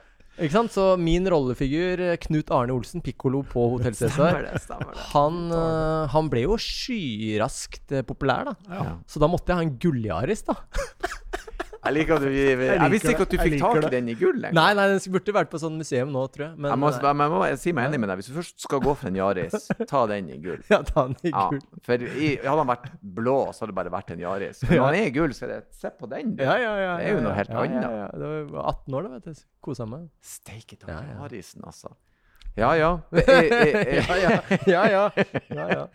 Ikke 0.40 0.54
sant? 0.54 0.72
Så 0.72 0.84
min 0.96 1.26
rollefigur, 1.28 2.00
eh, 2.00 2.16
Knut 2.22 2.50
Arne 2.54 2.72
Olsen, 2.72 3.02
pikkolo 3.04 3.42
på 3.44 3.66
Hotell 3.74 3.96
Cæsar, 3.98 4.46
han, 5.12 5.40
eh, 5.52 6.06
han 6.14 6.30
ble 6.32 6.46
jo 6.46 6.56
skyraskt 6.56 7.92
eh, 7.98 8.06
populær, 8.06 8.48
da. 8.48 8.54
Ja. 8.70 8.86
Så 9.06 9.20
da 9.20 9.28
måtte 9.28 9.52
jeg 9.52 9.60
ha 9.60 9.66
en 9.66 9.76
gulljaris, 9.82 10.46
da. 10.48 10.56
Jeg 11.82 11.94
liker 11.96 12.14
at 12.14 12.22
du 12.22 12.28
Jeg, 12.30 12.58
jeg 12.62 12.90
visste 12.92 13.10
ikke 13.10 13.24
at 13.26 13.32
du 13.32 13.38
fikk 13.40 13.56
tak 13.58 13.78
i 13.80 13.88
den 13.90 14.10
i 14.12 14.14
gull 14.18 14.36
lenger. 14.38 14.54
Nei, 14.54 14.68
nei, 14.78 14.84
den 14.92 15.14
burde 15.16 15.34
vært 15.34 15.50
på 15.50 15.58
sånn 15.58 15.80
museum 15.80 16.12
nå, 16.14 16.20
tror 16.30 16.44
jeg. 16.46 16.54
Men 16.54 16.70
jeg 16.70 16.80
må, 16.82 16.90
jeg 16.94 17.18
må, 17.34 17.40
jeg 17.50 17.58
si 17.58 17.74
meg 17.74 17.88
enig 17.90 17.98
med 18.04 18.12
deg. 18.12 18.20
Hvis 18.20 18.30
du 18.30 18.36
først 18.36 18.62
skal 18.62 18.82
gå 18.84 18.94
for 19.00 19.10
en 19.10 19.18
Yaris, 19.18 19.56
ta 19.90 20.04
den 20.10 20.30
i 20.30 20.38
gull. 20.44 20.60
Ja, 20.72 20.78
ta 20.86 21.08
den 21.08 21.18
i 21.26 21.32
Ja, 21.32 21.48
for 21.88 22.06
i, 22.06 22.28
hadde 22.38 22.54
han 22.60 22.70
vært 22.70 22.86
blå, 23.18 23.36
så 23.50 23.64
hadde 23.64 23.72
det 23.72 23.78
bare 23.80 23.94
vært 23.96 24.14
en 24.14 24.22
Yaris. 24.22 24.62
Men 24.68 24.76
når 24.78 24.86
han 24.86 24.98
er 25.00 25.08
i 25.10 25.14
gull, 25.16 25.34
så 25.34 25.48
er 25.48 25.54
det 25.56 25.60
Se 25.82 25.90
på 25.98 26.06
den, 26.12 26.36
du. 26.38 26.44
Ja, 26.46 26.54
ja, 26.60 26.72
ja. 26.78 26.94
Det 27.00 27.08
er 27.08 27.16
jo 27.16 27.24
noe 27.26 27.32
ja. 27.32 27.38
helt 27.40 27.52
ja, 27.52 27.64
annet. 27.66 27.82
Ja, 27.82 27.92
ja. 28.04 28.08
Det 28.22 28.32
var 28.52 28.70
18 28.76 28.98
år, 28.98 29.08
da, 29.08 29.18
vet 29.18 29.26
du. 29.26 29.44
Kosa 29.66 29.88
meg. 29.90 30.06
Steike 30.22 30.78
ta 30.78 30.92
Ja. 30.92 31.02
Yarisen, 31.18 31.66
altså. 31.66 31.96
Ja, 32.54 32.74
ja. 32.78 32.92
Eh, 33.12 33.28
eh, 33.28 33.74
eh, 33.74 34.04
Ja, 34.06 34.16
ja. 34.22 34.30
Ja, 34.66 34.84
ja. 34.86 35.10
ja, 35.48 35.66
ja. 35.72 35.88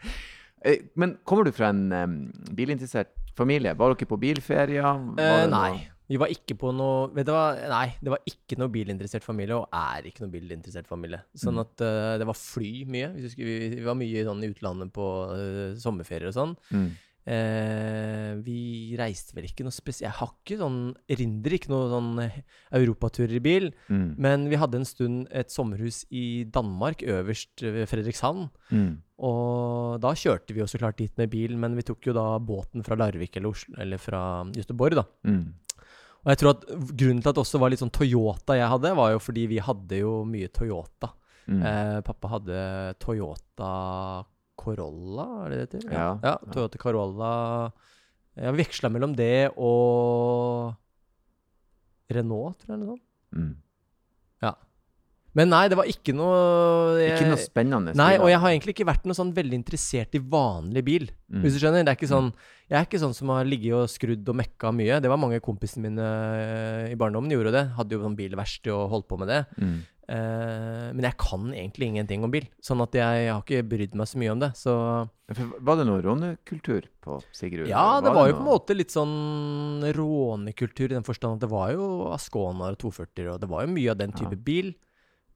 eh, 0.65 0.83
Men 0.95 1.17
kommer 1.23 1.47
du 1.47 1.53
fra 1.55 1.71
en 1.71 1.87
um, 1.93 2.19
bilinteressert 2.57 3.13
familie? 3.37 3.75
Var 3.77 3.93
dere 3.95 4.09
på 4.09 4.17
bilferie? 4.19 4.81
Eh, 4.83 5.45
nei. 5.47 5.69
noe- 5.77 5.93
Vi 6.09 6.15
var 6.15 6.29
ikke 6.31 6.55
på 6.55 6.69
noe 6.73 7.09
vet 7.11 7.25
du 7.27 7.33
hva? 7.33 7.49
Nei, 7.67 7.87
det 8.01 8.09
var 8.13 8.19
ikke 8.29 8.55
noe 8.57 8.69
bilinteressert 8.71 9.25
familie, 9.25 9.57
og 9.57 9.67
er 9.75 10.05
ikke 10.07 10.21
noe 10.23 10.31
bilinteressert 10.31 10.87
familie. 10.87 11.19
Sånn 11.35 11.57
Mm. 11.57 11.65
at 11.65 11.81
uh, 11.83 12.17
det 12.17 12.25
var 12.29 12.37
fly 12.39 12.85
mye. 12.87 13.09
Vi, 13.17 13.27
vi, 13.35 13.57
vi 13.75 13.83
var 13.83 13.97
mye 13.99 14.23
sånn 14.23 14.41
i 14.45 14.47
utlandet 14.53 14.93
på 14.95 15.03
uh, 15.33 15.75
sommerferier 15.75 16.29
og 16.31 16.37
sånn. 16.37 16.55
Mm. 16.71 16.87
Eh, 17.27 18.37
vi 18.39 18.95
reiste 18.95 19.35
vel 19.35 19.49
ikke 19.49 19.65
noe 19.65 19.75
spesielt 19.75 20.05
Jeg 20.05 20.15
har 20.15 20.29
ikke 20.31 20.55
sånn 20.61 20.77
erindrer 21.11 21.57
ikke 21.57 21.71
noe 21.73 21.89
sånn 21.91 22.21
eh, 22.23 22.37
europaturer 22.79 23.35
i 23.35 23.41
bil. 23.43 23.67
Mm. 23.91 24.07
Men 24.15 24.45
vi 24.47 24.59
hadde 24.61 24.79
en 24.79 24.87
stund 24.87 25.27
et 25.35 25.51
sommerhus 25.51 26.05
i 26.07 26.45
Danmark, 26.53 27.03
øverst 27.03 27.65
ved 27.65 27.83
Fredrikshavn. 27.91 28.47
Mm. 28.71 28.89
Og 29.27 29.99
da 30.03 30.13
kjørte 30.15 30.55
vi 30.55 30.61
jo 30.63 30.69
så 30.71 30.79
klart 30.79 31.01
dit 31.01 31.13
med 31.19 31.31
bil, 31.33 31.57
men 31.59 31.75
vi 31.75 31.85
tok 31.85 32.07
jo 32.07 32.15
da 32.15 32.29
båten 32.39 32.85
fra 32.85 32.95
Larvik 32.99 33.35
eller, 33.35 33.51
Oslo, 33.51 33.75
eller 33.81 33.99
fra 33.99 34.21
Göteborg, 34.55 35.01
da. 35.01 35.07
Mm. 35.27 35.45
Og 36.23 36.31
jeg 36.31 36.41
tror 36.41 36.53
at 36.53 36.65
grunnen 36.69 37.21
til 37.23 37.31
at 37.31 37.37
det 37.37 37.43
også 37.43 37.59
var 37.61 37.71
litt 37.71 37.81
sånn 37.83 37.93
Toyota 37.93 38.55
jeg 38.57 38.71
hadde, 38.71 38.95
var 38.99 39.13
jo 39.13 39.19
fordi 39.23 39.45
vi 39.51 39.59
hadde 39.63 39.99
jo 39.99 40.21
mye 40.27 40.47
Toyota. 40.53 41.11
Mm. 41.47 41.61
Eh, 41.63 41.99
pappa 42.07 42.31
hadde 42.37 42.63
Toyota 42.99 43.71
Corolla, 44.57 45.27
er 45.45 45.53
det 45.53 45.59
det 45.59 45.67
heter? 45.67 45.93
Ja. 45.93 46.09
ja 46.23 46.35
Toyota 46.53 46.81
Corolla. 46.81 47.31
Jeg 48.37 48.57
veksla 48.57 48.91
mellom 48.93 49.15
det 49.17 49.49
og 49.55 50.73
Renault, 52.13 52.59
tror 52.61 52.73
jeg. 52.73 52.77
eller 52.77 52.91
noe. 52.93 53.01
Mm. 53.35 53.55
Men 55.37 55.51
nei, 55.51 55.65
det 55.69 55.77
var 55.77 55.89
ikke 55.89 56.15
noe 56.17 56.37
jeg, 56.97 57.13
Ikke 57.13 57.29
noe 57.29 57.41
spennende? 57.41 57.93
Nei, 57.97 58.15
og 58.17 58.29
jeg 58.31 58.39
har 58.41 58.53
egentlig 58.53 58.73
ikke 58.73 58.87
vært 58.89 59.05
noe 59.05 59.17
sånn 59.17 59.33
veldig 59.35 59.59
interessert 59.59 60.15
i 60.17 60.21
vanlig 60.21 60.83
bil. 60.87 61.05
Mm. 61.29 61.43
Hvis 61.43 61.57
du 61.57 61.61
skjønner? 61.61 61.85
Det 61.85 61.93
er 61.93 61.99
ikke 61.99 62.09
sånn, 62.09 62.31
jeg 62.65 62.77
er 62.79 62.87
ikke 62.87 63.01
sånn 63.03 63.13
som 63.17 63.33
har 63.35 63.45
ligget 63.45 63.75
og 63.77 63.91
skrudd 63.91 64.31
og 64.33 64.39
mekka 64.39 64.71
mye. 64.73 64.97
Det 65.03 65.11
var 65.11 65.21
mange 65.21 65.37
av 65.37 65.45
kompisene 65.45 65.91
mine 65.91 66.07
eh, 66.07 66.87
i 66.89 66.97
barndommen 66.97 67.33
gjorde 67.33 67.53
det. 67.53 67.63
Hadde 67.77 67.97
jo 67.97 68.01
sånn 68.01 68.17
bilverksted 68.17 68.73
og 68.73 68.87
holdt 68.95 69.09
på 69.11 69.19
med 69.21 69.29
det. 69.29 69.43
Mm. 69.61 69.77
Eh, 70.09 70.93
men 70.95 71.03
jeg 71.03 71.17
kan 71.19 71.49
egentlig 71.51 71.87
ingenting 71.91 72.23
om 72.23 72.31
bil. 72.31 72.45
Sånn 72.63 72.79
at 72.81 72.93
jeg, 72.95 73.27
har 73.27 73.41
ikke 73.43 73.63
brydd 73.67 73.93
meg 73.99 74.07
så 74.07 74.17
mye 74.21 74.31
om 74.31 74.39
det. 74.39 74.51
Så 74.55 74.73
Var 75.27 75.75
det 75.81 75.85
noe 75.89 76.01
rånekultur 76.01 76.87
på 77.03 77.17
Sigrud? 77.35 77.67
ja, 77.67 77.99
det 77.99 78.13
var 78.15 78.29
jo 78.29 78.37
på 78.37 78.43
en 78.45 78.47
måte 78.47 78.75
litt 78.77 78.93
sånn 78.95 79.83
rånekultur 79.97 80.87
i 80.91 80.95
den 80.95 81.03
forstand 81.07 81.35
at 81.37 81.43
det 81.45 81.51
var 81.51 81.73
jo 81.75 81.87
Asconaer 82.15 82.77
og 82.77 82.81
240 82.85 83.33
og 83.33 83.41
det 83.43 83.49
var 83.51 83.65
jo 83.65 83.73
mye 83.75 83.91
av 83.91 83.97
den 83.99 84.13
type 84.15 84.31
Ja. 84.37 84.43
bil. 84.49 84.73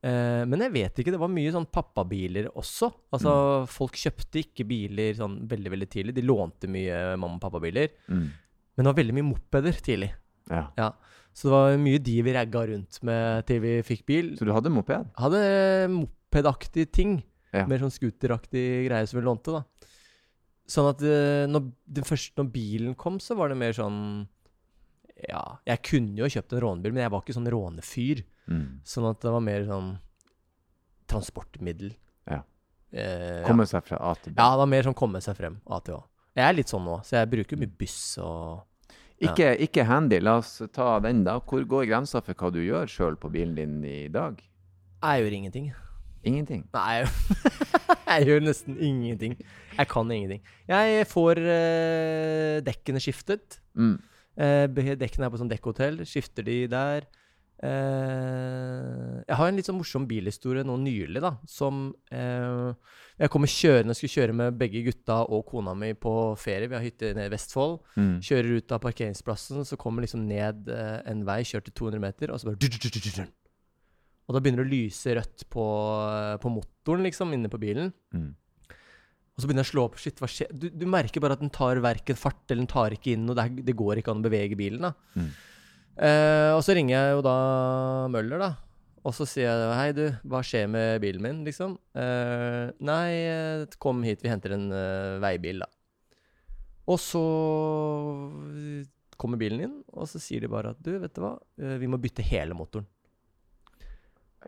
Eh, 0.03 0.45
men 0.45 0.59
jeg 0.59 0.71
vet 0.73 0.95
ikke, 0.97 1.11
det 1.11 1.19
var 1.19 1.27
mye 1.29 1.51
sånn 1.51 1.67
pappabiler 1.69 2.47
også. 2.55 2.91
Altså, 3.13 3.31
Mm. 3.61 3.67
folk 3.67 3.91
kjøpte 3.93 4.39
ikke 4.41 4.65
biler 4.67 5.13
sånn 5.13 5.47
veldig, 5.47 5.69
veldig 5.69 5.89
tidlig. 5.89 6.13
De 6.15 6.21
lånte 6.23 6.67
mye 6.67 7.15
mamma- 7.17 7.35
og 7.35 7.41
pappabiler. 7.41 7.89
Mm. 8.09 8.31
Men 8.77 8.85
det 8.85 8.85
var 8.85 9.03
veldig 9.03 9.13
mye 9.13 9.33
mopeder 9.35 9.73
tidlig. 9.83 10.11
Ja. 10.49 10.69
Ja. 10.77 10.91
Så 11.33 11.47
det 11.47 11.53
var 11.53 11.77
mye 11.79 12.01
de 12.03 12.17
vi 12.25 12.33
ragga 12.35 12.65
rundt 12.69 12.99
med 13.07 13.45
til 13.47 13.61
vi 13.63 13.75
fikk 13.87 14.03
bil. 14.09 14.33
Så 14.39 14.47
du 14.47 14.51
hadde 14.53 14.71
moped? 14.73 15.11
Hadde 15.19 15.41
mopedaktig 15.93 16.89
ting. 16.91 17.21
Ja. 17.55 17.65
Mer 17.67 17.81
sånn 17.83 17.93
scooteraktig 17.93 18.65
greie 18.87 19.07
som 19.07 19.19
vi 19.19 19.25
lånte, 19.25 19.55
da. 19.55 19.87
Sånn 20.71 20.87
at 20.91 21.01
eh, 21.03 21.47
når, 21.51 21.71
det 21.97 22.05
første, 22.07 22.35
når 22.39 22.51
bilen 22.53 22.93
kom, 22.99 23.17
så 23.23 23.35
var 23.39 23.51
det 23.51 23.59
mer 23.59 23.75
sånn 23.75 23.97
Ja, 25.27 25.41
jeg 25.67 25.83
kunne 25.87 26.21
jo 26.21 26.29
kjøpt 26.31 26.55
en 26.55 26.63
rånebil, 26.63 26.95
men 26.95 27.03
jeg 27.03 27.13
var 27.13 27.23
ikke 27.23 27.35
sånn 27.35 27.51
rånefyr. 27.51 28.23
Mm. 28.51 28.69
Sånn 28.87 29.09
at 29.09 29.19
det 29.23 29.33
var 29.33 29.43
mer 29.43 29.67
sånn 29.67 29.91
transportmiddel. 31.11 31.91
Ja. 32.29 32.41
Eh, 32.91 33.41
ja. 33.41 33.43
Komme 33.47 33.67
seg 33.69 33.83
fra 33.87 33.99
A 33.99 34.15
til 34.15 34.33
B? 34.33 34.39
ja, 34.39 34.47
det 34.53 34.63
var 34.63 34.71
mer 34.71 34.87
sånn 34.87 34.97
komme 34.97 35.21
seg 35.23 35.37
frem. 35.37 35.59
A 35.67 35.79
til 35.83 35.99
Å. 35.99 36.03
Jeg 36.39 36.47
er 36.47 36.55
litt 36.55 36.71
sånn 36.71 36.85
nå, 36.87 37.01
så 37.03 37.19
jeg 37.19 37.31
bruker 37.33 37.59
mye 37.59 37.73
buss 37.81 38.15
og 38.23 38.61
Ikke, 39.21 39.53
ikke 39.61 39.85
handy. 39.85 40.17
La 40.23 40.39
oss 40.39 40.57
ta 40.73 40.95
den, 41.03 41.23
da. 41.27 41.37
Hvor 41.45 41.65
går 41.69 41.87
grensa 41.89 42.23
for 42.25 42.37
hva 42.37 42.49
du 42.53 42.61
gjør 42.63 42.89
sjøl 42.89 43.17
på 43.21 43.29
bilen 43.33 43.55
din 43.57 43.79
i 43.85 44.09
dag? 44.11 44.39
Jeg 45.01 45.23
gjør 45.23 45.37
ingenting. 45.37 45.71
Ingenting. 46.21 46.65
Nei, 46.73 47.01
jeg 47.01 48.25
gjør 48.29 48.43
nesten 48.45 48.77
ingenting. 48.77 49.37
Jeg 49.77 49.89
kan 49.89 50.11
ingenting. 50.13 50.43
Jeg 50.69 51.07
får 51.09 51.41
uh, 51.41 52.57
dekkene 52.65 53.01
skiftet. 53.01 53.57
Mm. 53.73 53.97
Uh, 54.37 54.93
dekkene 55.01 55.27
er 55.27 55.33
på 55.33 55.41
sånn 55.41 55.51
dekkhotell. 55.51 56.03
Skifter 56.09 56.45
de 56.45 56.59
der. 56.71 57.09
Uh, 57.61 59.21
jeg 59.27 59.37
har 59.37 59.49
en 59.49 59.57
litt 59.57 59.69
sånn 59.69 59.77
morsom 59.77 60.05
bilhistorie 60.09 60.65
nå 60.65 60.77
nylig, 60.81 61.21
da. 61.23 61.35
Som 61.49 61.91
eh, 62.13 62.73
Jeg 63.21 63.29
kommer 63.29 63.51
kjørende, 63.53 63.93
skulle 63.93 64.15
kjøre 64.15 64.33
med 64.33 64.55
begge 64.57 64.81
gutta 64.87 65.19
og 65.29 65.43
kona 65.51 65.75
mi 65.77 65.91
på 65.93 66.13
ferie. 66.41 66.69
Vi 66.71 66.77
har 66.77 66.81
hytte 66.81 67.11
nede 67.13 67.29
i 67.29 67.33
Vestfold. 67.33 67.75
Mm. 67.93 68.15
Kjører 68.25 68.55
ut 68.57 68.73
av 68.73 68.81
parkeringsplassen, 68.81 69.61
så 69.67 69.77
kommer 69.79 70.05
liksom 70.05 70.23
ned 70.25 70.71
eh, 70.73 70.97
en 71.11 71.21
vei, 71.27 71.43
kjørt 71.45 71.67
til 71.69 71.75
200 71.83 72.01
meter, 72.01 72.33
og 72.33 72.41
så 72.41 72.49
bare 72.49 72.57
Og 74.25 74.35
da 74.35 74.41
begynner 74.41 74.63
det 74.63 74.71
å 74.71 74.73
lyse 74.73 75.13
rødt 75.17 75.45
på, 75.53 75.65
eh, 76.07 76.37
på 76.41 76.53
motoren, 76.55 77.05
liksom, 77.05 77.35
inne 77.37 77.51
på 77.51 77.61
bilen. 77.61 77.93
Mm. 78.15 78.31
Og 78.71 79.43
så 79.43 79.47
begynner 79.47 79.65
jeg 79.65 79.69
å 79.69 79.73
slå 79.75 79.85
opp. 79.85 80.01
Shit, 80.01 80.17
hva 80.21 80.31
skjer? 80.31 80.49
Du, 80.57 80.67
du 80.73 80.87
merker 80.89 81.21
bare 81.23 81.37
at 81.37 81.45
den 81.45 81.53
tar 81.53 81.81
verken 81.83 82.17
fart, 82.17 82.41
eller 82.49 82.63
den 82.63 82.73
tar 82.73 82.97
ikke 82.97 83.13
inn, 83.13 83.29
og 83.29 83.37
det, 83.37 83.47
det 83.69 83.77
går 83.77 84.01
ikke 84.01 84.15
an 84.15 84.25
å 84.25 84.27
bevege 84.27 84.57
bilen, 84.57 84.89
da. 84.89 84.95
Mm. 85.13 85.31
Eh, 86.09 86.51
og 86.55 86.65
så 86.65 86.73
ringer 86.73 86.95
jeg 86.95 87.15
jo 87.19 87.23
da 87.29 87.37
Møller, 88.09 88.41
da. 88.41 88.51
Og 89.01 89.15
så 89.17 89.25
sier 89.25 89.49
jeg 89.49 89.75
hei, 89.79 89.91
du, 89.97 90.03
hva 90.29 90.43
skjer 90.45 90.67
med 90.69 91.01
bilen 91.01 91.23
min, 91.25 91.43
liksom? 91.47 91.73
Eh, 91.97 92.69
nei, 92.85 93.07
eh, 93.31 93.63
kom 93.81 94.03
hit, 94.05 94.21
vi 94.21 94.29
henter 94.29 94.53
en 94.53 94.67
eh, 94.77 95.17
veibil, 95.23 95.63
da. 95.63 95.69
Og 96.91 96.99
så 97.01 97.21
kommer 99.21 99.41
bilen 99.41 99.65
inn, 99.65 99.75
og 99.93 100.09
så 100.09 100.21
sier 100.21 100.43
de 100.43 100.49
bare 100.51 100.73
at 100.75 100.81
du, 100.81 100.93
vet 101.01 101.13
du 101.15 101.21
hva, 101.23 101.35
Eh, 101.61 101.77
vi 101.81 101.89
må 101.89 101.99
bytte 102.01 102.25
hele 102.25 102.57
motoren. 102.57 102.87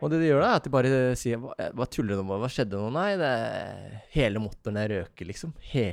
Og 0.02 0.10
det 0.10 0.18
de 0.18 0.26
gjør 0.26 0.40
da, 0.42 0.48
er 0.48 0.58
at 0.58 0.64
de 0.66 0.70
bare 0.74 1.00
sier 1.18 1.38
Hva, 1.38 1.52
hva 1.78 1.86
tuller 1.86 2.18
du 2.18 2.24
med? 2.26 2.40
Hva 2.42 2.48
skjedde 2.50 2.80
nå? 2.80 2.88
Nei, 2.96 3.12
det 3.20 3.28
er 3.30 3.92
hele 4.16 4.42
motoren 4.42 4.80
jeg 4.80 4.90
røker, 4.90 5.28
liksom. 5.28 5.52
He 5.70 5.86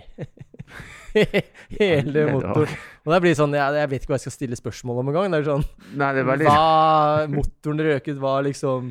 hele 1.77 2.23
motoren. 2.31 2.73
Og 3.05 3.13
det 3.13 3.19
blir 3.25 3.37
sånn 3.37 3.53
jeg, 3.57 3.77
jeg 3.77 3.91
vet 3.91 4.01
ikke 4.01 4.13
hva 4.13 4.17
jeg 4.17 4.25
skal 4.25 4.35
stille 4.37 4.57
spørsmål 4.57 5.01
om 5.03 5.11
engang. 5.11 5.35
Det 5.35 5.41
er 5.43 5.49
sånn 5.51 5.67
Nei, 6.01 6.09
det 6.17 6.23
er 6.23 6.29
veldig 6.31 6.47
Hva 6.49 7.27
motoren 7.35 7.83
røket 7.91 8.21
var 8.23 8.45
liksom 8.47 8.89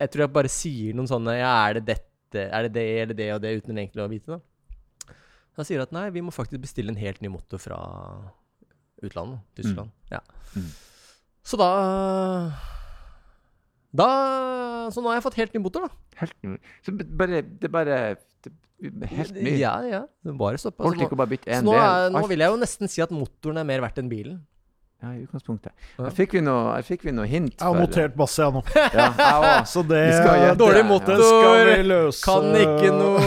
Jeg 0.00 0.12
tror 0.12 0.24
jeg 0.24 0.34
bare 0.40 0.52
sier 0.52 0.98
noen 0.98 1.10
sånne 1.10 1.36
Ja, 1.38 1.52
er 1.68 1.78
det 1.78 1.84
dette? 1.92 2.48
Er 2.48 2.66
det 2.66 2.74
det 2.74 2.86
eller 3.04 3.18
det 3.18 3.28
og 3.36 3.44
det, 3.44 3.54
uten 3.62 3.78
egentlig 3.78 4.04
å 4.04 4.10
vite 4.10 4.34
det? 4.34 4.40
Da 5.58 5.64
sier 5.66 5.80
de 5.80 5.86
at 5.86 5.94
nei, 5.94 6.08
vi 6.14 6.22
må 6.22 6.34
faktisk 6.34 6.62
bestille 6.62 6.92
en 6.92 7.00
helt 7.00 7.22
ny 7.22 7.30
motor 7.32 7.58
fra 7.58 7.78
utlandet. 9.02 9.40
Tyskland. 9.58 9.90
Ja. 10.10 10.20
Mm. 10.54 10.68
Så 11.46 11.58
da 11.58 11.70
Da 13.98 14.08
Så 14.94 15.02
nå 15.02 15.10
har 15.10 15.18
jeg 15.18 15.26
fått 15.26 15.38
helt 15.40 15.54
ny 15.56 15.62
motor, 15.64 15.88
da. 15.88 16.18
Helt 16.22 16.36
ny. 16.46 16.56
Så 16.86 16.94
bare, 16.94 17.42
det 17.42 17.70
bare 17.72 17.98
det, 18.44 18.52
Helt 19.10 19.34
ny. 19.34 19.56
Ja, 19.58 19.74
ja. 19.82 20.04
Det 20.24 20.36
Bare 20.38 20.60
stoppa. 20.60 20.84
Holdt 20.86 21.02
ikke 21.02 21.16
nå, 21.16 21.18
å 21.18 21.22
bare 21.24 21.32
bytte 21.34 21.50
en 21.50 21.66
nå, 21.66 21.74
del? 21.74 21.82
er, 21.82 22.12
nå 22.14 22.22
vil 22.30 22.44
jeg 22.44 22.54
jo 22.54 22.60
nesten 22.62 22.90
si 22.92 23.02
at 23.02 23.14
motoren 23.14 23.58
er 23.58 23.66
mer 23.66 23.82
verdt 23.82 23.98
enn 24.02 24.10
bilen. 24.10 24.38
Ja, 25.00 25.12
i 25.14 25.20
utgangspunktet. 25.22 25.70
Ja. 25.96 26.08
Her 26.08 26.10
fikk 26.10 26.32
vi 26.34 26.40
noe, 26.42 26.72
her 26.74 26.82
fikk 26.82 27.04
vi 27.06 27.12
noe 27.14 27.22
hint. 27.30 27.52
Jeg 27.54 27.62
har 27.62 27.70
for- 27.76 27.84
notert 27.86 28.16
masse, 28.18 28.42
jeg 28.42 28.50
nå. 28.56 28.62
Ja, 28.74 29.04
jeg. 29.14 29.66
Så 29.72 29.82
det 29.86 30.00
gjette. 30.10 30.56
Dårlig 30.58 30.80
Ja. 30.82 30.86
motor. 30.88 31.20
vi 31.68 31.76
løse. 31.86 32.24
Kan 32.24 32.48
ikke 32.58 32.88
noe 32.96 33.20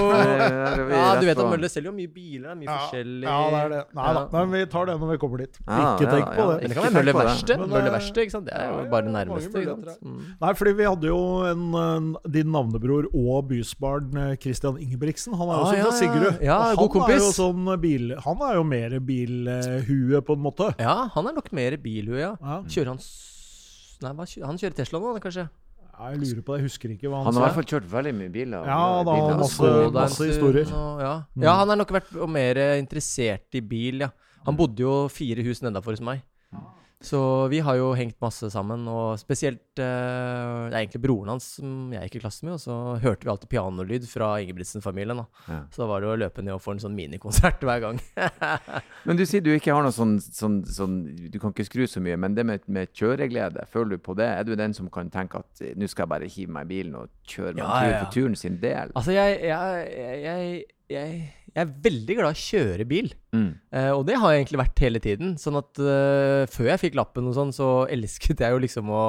Ja, 0.92 1.06
du 1.16 1.26
vet 1.30 1.40
at 1.40 1.48
Mølle 1.48 1.70
selger 1.72 1.88
jo 1.88 1.94
mye 1.96 2.12
biler. 2.12 2.44
Det 2.44 2.52
er 2.52 2.60
mye 2.60 2.68
Ja, 2.68 2.76
forskjellig 2.82 3.24
ja, 3.24 3.38
det 3.54 3.62
er 3.62 3.70
det. 3.72 3.80
Nei 3.96 4.10
da, 4.18 4.24
Nei, 4.34 4.42
men 4.44 4.52
vi 4.58 4.66
tar 4.74 4.86
det 4.92 4.96
når 5.00 5.12
vi 5.14 5.18
kommer 5.24 5.38
dit. 5.46 5.60
Ja, 5.64 5.78
ikke 5.96 6.10
tenk 6.12 6.28
på 6.28 6.44
ja. 6.44 6.50
det. 6.52 6.58
Ikke 6.68 6.76
kan 6.76 6.84
være 6.84 6.94
Møller 6.98 7.12
det. 7.14 7.16
Verksted. 7.22 7.64
Men, 7.64 7.72
eh, 7.80 7.90
Verksted, 7.96 8.22
ikke 8.26 8.36
sant? 8.36 8.46
Det 8.52 8.54
er 8.60 8.68
jo 8.68 8.76
ja, 8.84 8.90
bare 8.92 9.08
det 9.08 9.14
nærmeste. 9.16 9.64
Ikke 9.64 9.72
sant? 9.72 10.04
Mm. 10.12 10.20
Nei, 10.44 10.52
fordi 10.60 10.76
vi 10.82 10.90
hadde 10.92 11.08
jo 11.14 11.22
en, 11.54 11.64
en, 11.86 12.12
din 12.36 12.52
navnebror 12.52 13.08
og 13.16 13.48
bysbarn 13.48 14.12
eh, 14.26 14.36
Christian 14.44 14.76
Ingebrigtsen. 14.76 15.40
Han 15.40 15.48
er 15.48 15.56
Ah, 15.56 15.64
også 15.64 15.78
ja, 15.80 15.88
fra 15.88 15.96
Sigrud. 16.02 16.44
ja. 16.44 16.52
Ja, 16.52 16.60
god 16.76 16.76
han 16.76 16.84
jo 16.84 16.92
kompis. 17.00 17.32
sånn 17.40 17.74
bil... 17.80 18.12
Han 18.28 18.44
er 18.44 18.60
jo 18.60 18.64
mer 18.68 19.00
bilhue, 19.00 20.22
på 20.28 20.36
en 20.36 20.44
måte. 20.44 20.74
Ja, 20.84 21.08
han 21.16 21.28
er 21.28 21.32
nok 21.40 21.48
mer 21.54 21.60
bilhue, 21.82 22.20
ja. 22.20 22.36
Ja. 22.42 22.62
Kjører 22.68 22.88
han 22.88 22.98
s- 23.00 23.98
Nei, 24.02 24.12
hva 24.18 24.26
kjører, 24.26 24.46
han 24.50 24.58
kjører 24.58 24.74
Tesla 24.76 25.00
nå, 25.00 25.20
kanskje? 25.22 25.50
Ja, 25.92 26.10
Jeg 26.10 26.20
lurer 26.20 26.42
på 26.42 26.54
det, 26.56 26.62
jeg 26.62 26.66
husker 26.70 26.90
ikke 26.96 27.10
hva 27.12 27.18
Han 27.22 27.26
han, 27.26 27.34
har 27.36 27.42
i 27.42 27.46
hvert 27.54 27.58
fall 27.60 27.70
kjørt 27.80 27.88
veldig 27.92 28.14
mye 28.18 28.32
biler. 28.34 28.66
Ja, 28.66 29.04
da, 29.04 29.14
biler. 29.14 29.38
masse- 29.38 29.92
masse 29.94 30.26
historier. 30.32 30.66
Og, 30.74 31.00
ja. 31.02 31.14
Mm. 31.38 31.44
ja, 31.44 31.54
han 31.60 31.68
har 31.70 31.76
nok 31.78 31.92
vært 31.94 32.30
mer 32.30 32.56
interessert 32.82 33.54
i 33.54 33.62
bil, 33.62 34.00
ja. 34.00 34.10
Han 34.46 34.56
bodde 34.58 34.80
jo 34.82 35.08
fire 35.14 35.44
hus 35.46 35.62
nedafor 35.62 35.92
hos 35.94 36.02
meg. 36.02 36.24
Så 37.02 37.48
vi 37.50 37.60
har 37.66 37.76
jo 37.80 37.92
hengt 37.98 38.20
masse 38.22 38.46
sammen, 38.54 38.84
og 38.90 39.18
spesielt 39.20 39.80
eh, 39.82 40.70
Det 40.70 40.76
er 40.76 40.78
egentlig 40.84 41.02
broren 41.02 41.32
hans 41.34 41.48
som 41.58 41.90
jeg 41.96 42.08
gikk 42.08 42.20
i 42.20 42.22
klasse 42.24 42.46
med, 42.46 42.56
og 42.60 42.62
så 42.62 42.76
hørte 43.02 43.26
vi 43.26 43.32
alltid 43.34 43.50
pianolyd 43.50 44.06
fra 44.10 44.28
Ingebrigtsen-familien. 44.44 45.24
Ja. 45.50 45.60
Så 45.74 45.82
da 45.82 45.88
var 45.90 46.04
det 46.04 46.12
å 46.12 46.20
løpe 46.22 46.46
ned 46.46 46.54
og 46.56 46.62
få 46.62 46.76
en 46.76 46.84
sånn 46.84 46.96
minikonsert 46.98 47.64
hver 47.66 47.82
gang. 47.88 48.02
Men 49.08 49.18
du 49.18 49.26
sier 49.26 49.42
du 49.42 49.50
ikke 49.56 49.74
har 49.74 49.82
noe 49.86 49.96
sånn, 49.96 50.20
sånn, 50.22 50.60
sånn 50.70 51.00
Du 51.34 51.40
kan 51.42 51.56
ikke 51.56 51.66
skru 51.66 51.88
så 51.90 52.04
mye, 52.04 52.18
men 52.22 52.36
det 52.38 52.46
med, 52.46 52.68
med 52.70 52.92
kjøreglede, 52.94 53.66
føler 53.72 53.98
du 53.98 54.04
på 54.06 54.14
det? 54.20 54.28
Er 54.30 54.46
du 54.46 54.54
den 54.60 54.76
som 54.78 54.90
kan 54.94 55.10
tenke 55.14 55.42
at 55.42 55.64
eh, 55.66 55.74
nå 55.78 55.90
skal 55.90 56.06
jeg 56.06 56.14
bare 56.14 56.30
hive 56.30 56.54
meg 56.54 56.70
i 56.70 56.72
bilen 56.76 57.00
og 57.02 57.10
kjøre 57.26 57.56
meg 57.58 57.64
Ja, 57.64 57.72
tur 57.72 57.90
ja, 57.90 58.04
for 58.04 58.14
turen 58.14 58.38
sin 58.38 58.60
del? 58.62 58.94
altså, 58.94 59.16
jeg, 59.16 59.40
jeg, 59.50 59.90
jeg, 60.22 60.62
jeg, 60.92 61.20
jeg, 61.52 61.58
er 61.64 61.74
veldig 61.84 62.16
glad 62.18 62.32
i 62.32 62.38
å 62.38 62.42
kjøre 62.46 62.86
bil. 62.88 63.12
Mm. 63.36 63.52
Uh, 63.74 63.92
og 63.98 64.06
det 64.08 64.16
har 64.22 64.32
jeg 64.34 64.44
egentlig 64.46 64.62
vært 64.64 64.80
hele 64.86 65.00
tiden. 65.04 65.36
Sånn 65.42 65.58
at 65.60 65.80
uh, 65.84 66.46
før 66.52 66.72
jeg 66.74 66.82
fikk 66.88 66.96
lappen 67.00 67.28
og 67.32 67.36
sånn, 67.38 67.54
så 67.56 67.70
elsket 67.92 68.40
jeg 68.44 68.52
jo 68.56 68.62
liksom 68.66 68.90
å 68.92 69.06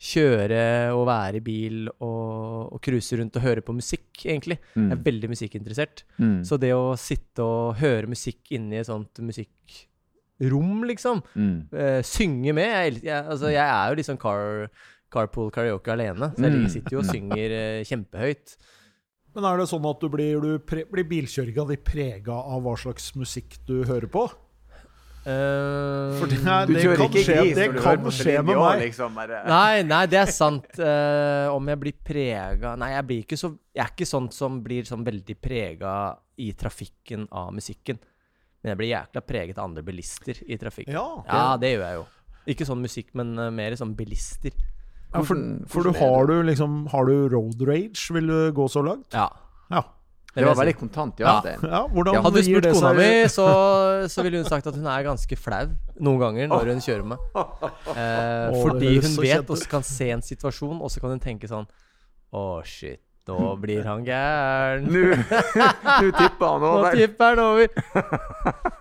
kjøre 0.00 0.60
og 0.96 1.02
være 1.10 1.36
i 1.36 1.44
bil 1.44 1.88
og, 2.00 2.70
og 2.72 2.78
cruise 2.80 3.12
rundt 3.20 3.34
og 3.36 3.42
høre 3.44 3.60
på 3.60 3.74
musikk, 3.76 4.08
egentlig. 4.24 4.56
Jeg 4.72 4.86
er 4.86 4.96
Mm. 4.96 5.02
veldig 5.04 5.28
musikkinteressert. 5.34 6.04
Mm. 6.16 6.38
Så 6.48 6.56
det 6.62 6.70
å 6.72 6.94
sitte 6.96 7.44
og 7.44 7.74
høre 7.82 8.08
musikk 8.08 8.48
inni 8.56 8.78
et 8.80 8.88
sånt 8.88 9.20
musikkrom, 9.20 10.84
liksom, 10.88 11.20
Mm. 11.36 11.68
eh, 11.76 12.00
synge 12.02 12.54
med 12.54 12.64
jeg, 12.94 13.02
jeg, 13.04 13.24
altså, 13.28 13.50
jeg 13.52 13.60
er 13.68 13.90
jo 13.90 13.96
liksom 14.00 14.18
car, 14.18 14.70
carpool 15.12 15.50
karaoke 15.52 15.92
alene, 15.92 16.32
så 16.34 16.42
jeg 16.48 16.52
Mm. 16.52 16.68
sitter 16.70 16.90
jo 16.96 16.98
og 17.00 17.04
synger 17.04 17.50
eh, 17.50 17.84
kjempehøyt. 17.84 18.56
Men 19.34 19.46
er 19.46 19.60
det 19.60 19.66
sånn 19.70 19.84
at 19.86 20.00
du 20.02 20.08
blir, 20.10 20.42
du 20.42 20.62
pre, 20.66 20.84
blir 20.90 21.06
bilkjøringa 21.10 21.66
di 21.68 21.76
prega 21.86 22.34
av 22.34 22.64
hva 22.64 22.76
slags 22.78 23.12
musikk 23.18 23.60
du 23.68 23.82
hører 23.86 24.10
på? 24.10 24.26
Uh, 25.20 26.16
For 26.16 26.30
det, 26.32 26.38
er, 26.48 26.70
det 26.70 26.82
kan 26.96 27.10
skje, 27.12 27.34
gris 27.36 27.58
det 27.58 27.66
kan 27.76 28.06
skje 28.16 28.38
med 28.40 28.56
meg. 28.56 28.84
Liksom. 28.86 29.18
Nei, 29.20 29.82
nei, 29.84 30.04
det 30.08 30.16
er 30.22 30.32
sant. 30.32 30.70
Uh, 30.80 31.52
om 31.52 31.68
jeg 31.68 31.80
blir 31.82 31.98
prega 32.08 32.72
Nei, 32.80 32.88
jeg 32.94 33.06
blir 33.10 33.26
ikke 33.26 33.36
så 33.36 33.50
Jeg 33.76 33.82
er 33.84 33.92
ikke 33.92 34.08
sånn 34.08 34.30
som 34.32 34.62
blir 34.64 34.88
sånn 34.88 35.04
veldig 35.04 35.36
prega 35.36 35.92
i 36.40 36.48
trafikken 36.56 37.28
av 37.36 37.52
musikken. 37.52 38.00
Men 38.60 38.72
jeg 38.72 38.80
blir 38.80 38.90
jækla 38.94 39.22
preget 39.28 39.60
av 39.60 39.68
andre 39.68 39.84
bilister 39.84 40.40
i 40.40 40.56
trafikken. 40.60 40.96
Ja, 40.96 41.06
Ja, 41.28 41.44
det 41.60 41.74
gjør 41.74 41.84
jeg 41.84 42.00
jo. 42.00 42.08
Ikke 42.54 42.66
sånn 42.68 42.80
musikk, 42.80 43.12
men 43.16 43.36
eh, 43.38 43.52
mer 43.52 43.76
sånn 43.76 43.92
bilister. 43.96 44.56
Ja, 45.10 45.22
for, 45.26 45.38
For 45.66 45.82
du 45.82 45.90
har 45.98 46.28
du 46.30 46.36
liksom 46.46 46.84
Har 46.92 47.08
du 47.08 47.28
road 47.32 47.62
rage? 47.66 48.12
Vil 48.14 48.28
du 48.30 48.52
gå 48.54 48.68
så 48.70 48.82
langt? 48.86 49.08
Ja. 49.12 49.26
Ja. 49.70 49.82
Det 50.34 50.44
var 50.46 50.54
veldig 50.54 50.76
kontant, 50.78 51.18
ja. 51.18 51.40
Ja. 51.42 51.56
Ja 51.66 51.80
hvordan 51.90 52.14
Ja, 52.14 52.20
Hadde 52.22 52.38
du 52.38 52.46
spurt 52.46 52.68
kona 52.76 52.92
mi, 52.94 53.08
så, 53.26 53.46
så 54.06 54.22
ville 54.22 54.38
hun 54.38 54.46
sagt 54.46 54.68
at 54.70 54.76
hun 54.78 54.86
er 54.86 55.02
ganske 55.02 55.38
flau 55.38 55.72
noen 55.98 56.20
ganger 56.22 56.46
når 56.52 56.70
hun 56.70 56.82
kjører 56.84 57.08
med. 57.10 57.24
Eh, 57.90 58.60
fordi 58.62 58.92
hun 59.02 59.16
vet 59.24 59.50
og 59.50 59.64
kan 59.72 59.82
se 59.86 60.10
en 60.14 60.22
situasjon, 60.22 60.78
og 60.78 60.92
så 60.94 61.02
kan 61.02 61.16
hun 61.16 61.22
tenke 61.22 61.50
sånn 61.50 61.66
Å, 62.30 62.62
shit, 62.62 63.02
nå 63.28 63.56
blir 63.62 63.84
han 63.84 64.04
gæren. 64.06 64.88
Nå 64.88 65.02
nå 66.02 66.10
tipper 66.16 66.46
han 66.46 66.62
over. 66.70 66.88
Nå 66.88 66.94
tipper 66.96 67.34
han 67.34 67.44
over. 67.44 67.68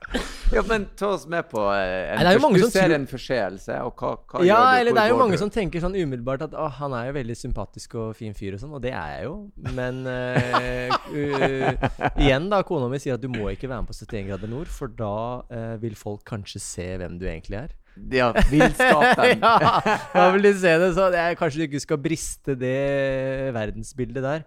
Ja, 0.50 0.64
men 0.66 0.88
ta 0.98 1.12
oss 1.14 1.28
med 1.30 1.46
på 1.52 1.62
eh, 1.70 2.16
en, 2.16 2.24
Nei, 2.26 2.32
Du 2.58 2.64
ser 2.72 2.88
tror- 2.88 2.96
en 2.96 3.04
forseelse, 3.06 3.76
og 3.86 4.00
hva, 4.02 4.16
hva 4.32 4.40
Ja, 4.42 4.56
gjør 4.58 4.72
du? 4.72 4.80
eller 4.80 4.96
det 4.98 5.04
er 5.04 5.12
jo 5.12 5.18
mange 5.20 5.38
du? 5.38 5.42
som 5.44 5.52
tenker 5.54 5.84
sånn 5.84 5.94
umiddelbart 5.94 6.48
at 6.48 6.56
å, 6.58 6.66
han 6.80 6.96
er 6.98 7.12
jo 7.12 7.14
veldig 7.20 7.36
sympatisk 7.38 7.94
og 8.02 8.16
fin 8.18 8.34
fyr 8.34 8.58
og 8.58 8.64
sånn, 8.64 8.74
og 8.74 8.82
det 8.82 8.90
er 8.98 9.12
jeg 9.20 9.28
jo. 9.28 9.36
Men 9.78 10.00
uh, 10.10 10.98
uh, 11.14 12.02
igjen, 12.18 12.50
da, 12.50 12.64
kona 12.66 12.90
mi 12.90 12.98
sier 12.98 13.20
at 13.20 13.22
du 13.22 13.30
må 13.30 13.52
ikke 13.54 13.70
være 13.70 13.86
med 13.86 13.92
på 13.94 14.00
71 14.00 14.26
grader 14.32 14.50
nord, 14.56 14.74
for 14.74 14.90
da 14.90 15.14
uh, 15.54 15.76
vil 15.84 15.94
folk 16.00 16.26
kanskje 16.26 16.64
se 16.66 16.90
hvem 16.98 17.22
du 17.22 17.28
egentlig 17.30 17.62
er. 17.68 17.78
Ja, 18.14 18.30
villskaperen. 18.50 19.42
ja, 19.66 19.98
da 20.14 20.28
vil 20.34 20.48
du 20.48 20.52
se 20.58 20.72
det, 20.82 20.90
så 20.98 21.08
det 21.14 21.20
er, 21.22 21.38
kanskje 21.40 21.62
du 21.62 21.66
ikke 21.68 21.82
skal 21.84 22.00
briste 22.02 22.56
det 22.58 23.52
verdensbildet 23.56 24.26
der. 24.26 24.46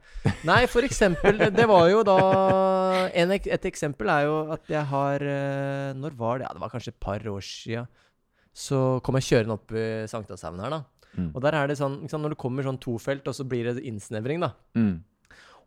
Nei, 0.48 0.62
for 0.70 0.86
eksempel, 0.86 1.38
det 1.54 1.66
var 1.70 1.88
jo 1.92 2.02
da 2.06 2.18
en, 3.12 3.34
Et 3.36 3.68
eksempel 3.68 4.10
er 4.12 4.26
jo 4.26 4.36
at 4.54 4.70
jeg 4.70 4.82
har 4.88 5.22
eh, 5.24 5.92
Når 5.98 6.16
var 6.18 6.40
det? 6.40 6.46
Ja, 6.48 6.54
det 6.56 6.62
var 6.62 6.72
kanskje 6.72 6.94
et 6.94 7.02
par 7.02 7.22
år 7.28 7.44
sia. 7.46 7.86
Så 8.52 9.00
kom 9.04 9.16
jeg 9.18 9.28
kjørende 9.30 9.56
opp 9.56 9.72
i 9.72 9.86
Sankthanshaugen 10.10 10.60
her, 10.62 10.76
da. 10.76 10.82
Mm. 11.16 11.30
Og 11.34 11.40
der 11.44 11.56
er 11.58 11.68
det 11.68 11.78
sånn, 11.80 12.02
sant, 12.08 12.22
Når 12.24 12.34
det 12.34 12.40
kommer 12.40 12.64
sånn 12.64 12.80
tofelt, 12.80 13.26
og 13.28 13.36
så 13.36 13.46
blir 13.48 13.68
det 13.68 13.84
innsnevring, 13.88 14.42
da. 14.44 14.52
Mm. 14.78 15.02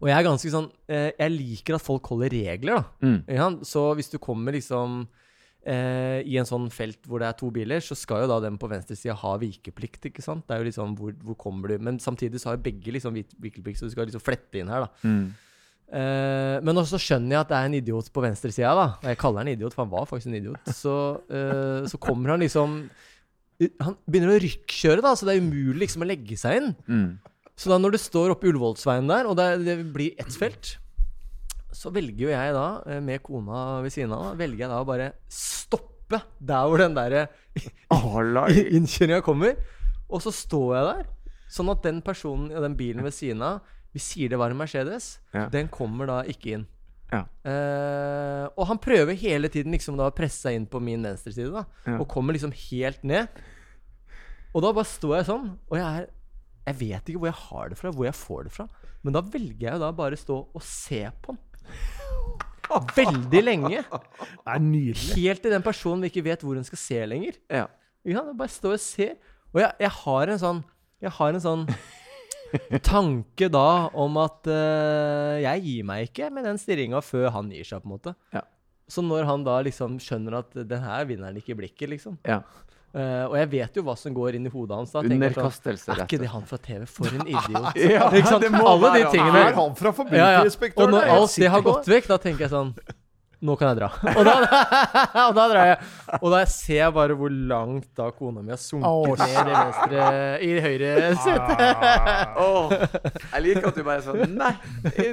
Og 0.01 0.09
jeg 0.09 0.17
er 0.17 0.25
ganske 0.27 0.51
sånn 0.51 0.67
eh, 0.91 1.11
Jeg 1.15 1.33
liker 1.35 1.77
at 1.77 1.85
folk 1.85 2.09
holder 2.11 2.33
regler, 2.33 2.81
da. 2.81 3.05
Mm. 3.05 3.19
Ja. 3.37 3.49
Så 3.67 3.87
hvis 3.97 4.11
du 4.11 4.19
kommer 4.21 4.55
liksom 4.57 5.05
eh, 5.65 6.19
i 6.25 6.37
en 6.39 6.47
sånn 6.47 6.67
felt 6.73 7.07
hvor 7.09 7.21
det 7.21 7.29
er 7.29 7.37
to 7.39 7.49
biler, 7.53 7.81
så 7.83 7.97
skal 7.97 8.23
jo 8.23 8.29
da 8.31 8.41
den 8.43 8.59
på 8.61 8.69
venstre 8.71 8.97
side 8.97 9.17
ha 9.21 9.33
vikeplikt, 9.41 10.09
ikke 10.11 10.23
sant? 10.25 10.45
Det 10.45 10.55
er 10.55 10.61
jo 10.61 10.69
liksom 10.69 10.93
hvor, 10.99 11.15
hvor 11.25 11.37
kommer 11.41 11.73
du 11.73 11.81
Men 11.83 11.97
samtidig 12.01 12.41
så 12.41 12.51
har 12.51 12.59
jo 12.59 12.65
begge 12.67 12.93
liksom 12.95 13.17
vikeplikt, 13.17 13.79
så 13.79 13.89
du 13.89 13.95
skal 13.95 14.09
liksom 14.09 14.23
flette 14.23 14.61
inn 14.61 14.71
her, 14.71 14.85
da. 14.85 15.09
Mm. 15.09 15.25
Uh, 15.85 16.57
men 16.65 16.81
også 16.81 16.97
skjønner 16.97 17.35
jeg 17.35 17.43
at 17.43 17.51
det 17.51 17.57
er 17.57 17.67
en 17.67 17.75
idiot 17.77 18.07
på 18.13 18.23
venstre 18.23 18.49
sida, 18.53 18.71
da. 18.77 18.87
Og 19.03 19.09
jeg 19.11 19.19
kaller 19.21 19.43
han 19.43 19.51
idiot, 19.53 19.75
for 19.75 19.85
han 19.85 19.91
var 19.93 20.07
faktisk 20.09 20.31
en 20.31 20.39
idiot. 20.39 20.71
Så, 20.73 20.95
uh, 21.29 21.85
så 21.89 21.99
kommer 22.01 22.33
han 22.33 22.41
liksom 22.41 22.79
Han 23.79 23.93
begynner 24.03 24.33
å 24.33 24.41
rykkjøre, 24.41 25.03
da, 25.05 25.13
så 25.15 25.27
det 25.27 25.35
er 25.35 25.45
umulig 25.45 25.85
liksom 25.85 26.03
å 26.03 26.09
legge 26.09 26.35
seg 26.39 26.57
inn. 26.59 26.73
Mm. 26.89 27.45
Så 27.55 27.71
da 27.71 27.77
når 27.79 27.95
du 27.95 28.01
står 28.01 28.33
oppe 28.33 28.49
i 28.49 28.51
Ullevålsveien 28.51 29.07
der, 29.07 29.29
og 29.29 29.37
det, 29.39 29.45
det 29.63 29.77
blir 29.95 30.17
ett 30.19 30.35
felt, 30.35 30.73
så 31.75 31.91
velger 31.93 32.27
jo 32.27 32.31
jeg 32.31 32.55
da, 32.55 32.67
eh, 32.87 33.01
med 33.03 33.23
kona 33.25 33.81
ved 33.83 33.93
siden 33.93 34.13
av, 34.15 34.33
velger 34.39 34.65
jeg 34.65 34.71
da 34.71 34.81
å 34.81 34.87
bare 34.87 35.11
stoppe 35.31 36.21
der 36.39 36.69
hvor 36.69 36.81
den 36.81 36.95
derre 36.95 37.27
Alai. 37.93 38.51
innkjøringa 38.77 39.23
kommer. 39.25 39.57
Og 40.07 40.21
så 40.23 40.33
står 40.33 40.69
jeg 40.77 40.87
der, 40.91 41.09
sånn 41.51 41.71
at 41.73 41.83
den 41.85 42.01
personen 42.05 42.53
i 42.53 42.61
den 42.61 42.77
bilen 42.77 43.05
ved 43.05 43.15
siden 43.15 43.43
av 43.45 43.73
Vi 43.95 44.01
sier 44.03 44.31
det 44.31 44.39
var 44.39 44.51
en 44.51 44.59
Mercedes. 44.59 45.21
Ja. 45.31 45.45
Den 45.47 45.69
kommer 45.71 46.09
da 46.09 46.17
ikke 46.27 46.57
inn. 46.57 46.65
Ja. 47.13 47.21
Uh, 47.45 48.45
og 48.57 48.65
han 48.67 48.81
prøver 48.81 49.15
hele 49.15 49.47
tiden 49.51 49.71
liksom 49.71 49.95
da 49.95 50.09
å 50.09 50.15
presse 50.15 50.41
seg 50.41 50.57
inn 50.57 50.65
på 50.67 50.81
min 50.83 51.05
venstre 51.05 51.31
side, 51.31 51.53
da. 51.53 51.63
Ja. 51.87 51.99
Og 52.01 52.09
kommer 52.11 52.35
liksom 52.35 52.51
helt 52.51 53.05
ned. 53.07 53.29
Og 54.51 54.65
da 54.65 54.73
bare 54.75 54.89
står 54.89 55.15
jeg 55.19 55.29
sånn, 55.29 55.49
og 55.69 55.79
jeg 55.79 55.87
er 55.87 56.11
Jeg 56.65 56.77
vet 56.79 57.09
ikke 57.09 57.19
hvor 57.21 57.29
jeg 57.29 57.43
har 57.45 57.67
det 57.69 57.75
fra, 57.77 57.89
hvor 57.93 58.07
jeg 58.07 58.17
får 58.17 58.47
det 58.47 58.51
fra. 58.55 58.63
Men 59.05 59.13
da 59.13 59.21
velger 59.21 59.67
jeg 59.67 59.75
jo 59.75 59.81
da 59.83 59.91
bare 59.93 60.17
stå 60.17 60.37
og 60.49 60.63
se 60.65 61.03
på 61.21 61.35
han. 61.35 61.41
Veldig 62.95 63.41
lenge. 63.43 63.83
Det 63.85 64.53
er 64.55 64.61
nydelig. 64.63 65.11
Helt 65.19 65.43
til 65.43 65.53
den 65.53 65.65
personen 65.65 66.05
vi 66.05 66.11
ikke 66.11 66.25
vet 66.25 66.45
hvor 66.45 66.57
hun 66.57 66.65
skal 66.67 66.81
se 66.81 67.03
lenger. 67.07 67.37
Ja. 67.51 67.67
ja 68.07 68.23
bare 68.31 68.51
står 68.51 68.77
og 68.77 68.83
ser. 68.83 69.13
Og 69.53 69.61
jeg, 69.61 69.71
jeg 69.85 69.93
har 70.01 70.33
en 70.33 70.41
sånn 70.41 70.65
Jeg 71.03 71.11
har 71.15 71.35
en 71.35 71.43
sånn 71.43 71.63
tanke 72.85 73.49
da 73.51 73.91
om 73.99 74.17
at 74.21 74.47
uh, 74.47 75.35
jeg 75.43 75.63
gir 75.65 75.87
meg 75.87 76.09
ikke 76.09 76.29
med 76.33 76.47
den 76.47 76.59
stirringa 76.61 77.01
før 77.03 77.29
han 77.35 77.49
gir 77.53 77.67
seg, 77.67 77.83
på 77.83 77.89
en 77.89 77.95
måte. 77.97 78.13
Ja. 78.35 78.45
Så 78.87 79.03
når 79.03 79.25
han 79.27 79.43
da 79.45 79.57
liksom 79.65 79.97
skjønner 80.01 80.39
at 80.39 80.55
den 80.55 80.83
her 80.83 81.07
vinner 81.09 81.29
han 81.29 81.39
ikke 81.39 81.55
i 81.55 81.59
blikket, 81.63 81.89
liksom. 81.91 82.19
ja. 82.27 82.41
Eh, 82.95 83.23
og 83.27 83.33
jeg 83.35 83.47
vet 83.51 83.75
jo 83.75 83.81
hva 83.83 83.93
som 83.99 84.13
går 84.15 84.37
inn 84.37 84.45
i 84.47 84.51
hodet 84.53 84.77
hans 84.79 84.93
da. 84.93 85.01
jeg 85.03 85.09
sånn, 85.11 85.15
Underkastelse, 85.19 85.91
Er 85.91 86.03
ikke 86.05 86.19
det 86.21 86.29
han 86.31 86.45
fra 86.47 86.59
TV? 86.63 86.85
For 86.87 87.11
en 87.11 87.25
idiot. 87.27 87.79
Ja, 87.95 88.05
ikke 88.07 88.29
sant? 88.31 88.45
Alle 88.55 88.91
de 88.95 89.01
tingene. 89.11 89.41
Er 89.49 89.57
han 89.57 89.73
fra 89.75 89.91
Ja, 90.15 90.29
ja. 90.37 90.45
Og 90.45 90.93
når 90.93 91.09
alt 91.17 91.35
det 91.35 91.49
har 91.51 91.65
gått 91.65 91.89
vekk, 91.91 92.07
da 92.13 92.21
tenker 92.23 92.47
jeg 92.47 92.55
sånn 92.55 92.71
Nå 93.45 93.55
kan 93.59 93.69
jeg 93.71 93.77
dra. 93.79 93.89
Og 94.17 94.25
da, 94.25 94.33
og 95.27 95.35
da 95.37 95.43
drar 95.51 95.67
jeg. 95.69 95.77
Og 96.17 96.31
da 96.33 96.39
ser 96.49 96.79
jeg 96.79 96.93
bare 96.95 97.15
hvor 97.19 97.33
langt 97.51 97.87
da 97.97 98.07
kona 98.15 98.41
mi 98.41 98.53
har 98.53 98.59
sunket 98.61 98.89
oh, 98.89 99.13
ned 99.19 99.49
i 99.51 99.55
venstre 99.55 100.05
I 100.45 100.51
høyre 100.65 100.91
sete. 101.21 101.67
Oh, 102.41 102.73
jeg 103.33 103.43
liker 103.45 103.69
at 103.69 103.77
du 103.77 103.83
bare 103.85 103.99
er 103.99 104.05
sånn 104.05 104.35
Nei, 104.39 104.53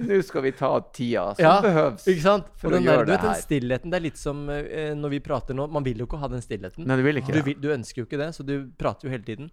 nå 0.07 0.21
skal 0.27 0.47
vi 0.47 0.55
ta 0.57 0.71
tida 0.95 1.27
som 1.37 1.45
Ja, 1.45 1.55
behøves. 1.65 2.07
Ikke 2.13 2.25
sant? 2.25 2.49
For 2.61 2.71
og 2.71 2.77
å 2.77 2.79
den, 2.79 2.87
der, 2.89 2.97
gjøre 2.99 3.09
du 3.09 3.13
vet, 3.13 3.25
det 3.25 3.29
den 3.29 3.43
stillheten 3.43 3.93
Det 3.93 4.01
er 4.01 4.07
litt 4.07 4.21
som 4.21 4.45
eh, 4.53 4.93
når 4.99 5.17
vi 5.17 5.21
prater 5.25 5.59
nå. 5.59 5.67
Man 5.73 5.87
vil 5.87 6.01
jo 6.03 6.09
ikke 6.09 6.23
ha 6.23 6.31
den 6.33 6.45
stillheten. 6.45 6.87
Nei, 6.89 6.99
du 7.01 7.05
vil 7.07 7.21
ikke 7.23 7.37
Du, 7.37 7.43
vil, 7.47 7.59
du 7.61 7.69
ønsker 7.75 8.03
jo 8.03 8.09
ikke 8.09 8.21
det, 8.23 8.31
så 8.37 8.47
du 8.47 8.55
prater 8.79 9.09
jo 9.09 9.15
hele 9.15 9.27
tiden. 9.27 9.53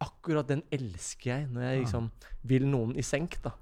Akkurat 0.00 0.48
den 0.48 0.62
elsker 0.72 1.32
jeg, 1.34 1.48
når 1.52 1.66
jeg 1.66 1.82
liksom 1.86 2.10
vil 2.48 2.68
noen 2.68 2.94
i 2.96 3.04
senk, 3.04 3.40
da. 3.44 3.54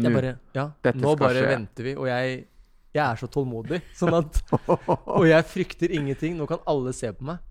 Jeg 0.00 0.06
Nå. 0.06 0.14
bare 0.14 0.30
Ja, 0.56 0.70
Dette 0.82 1.00
nå 1.02 1.14
bare 1.18 1.42
skje. 1.42 1.48
venter 1.50 1.86
vi. 1.90 1.92
Og 1.98 2.06
jeg, 2.08 2.44
jeg 2.90 3.04
er 3.04 3.18
så 3.20 3.28
tålmodig. 3.30 3.82
Sånn 3.98 4.16
at 4.18 4.40
Og 5.18 5.28
jeg 5.28 5.46
frykter 5.50 5.92
ingenting. 5.94 6.38
Nå 6.38 6.48
kan 6.50 6.62
alle 6.70 6.94
se 6.96 7.12
på 7.14 7.28
meg. 7.28 7.42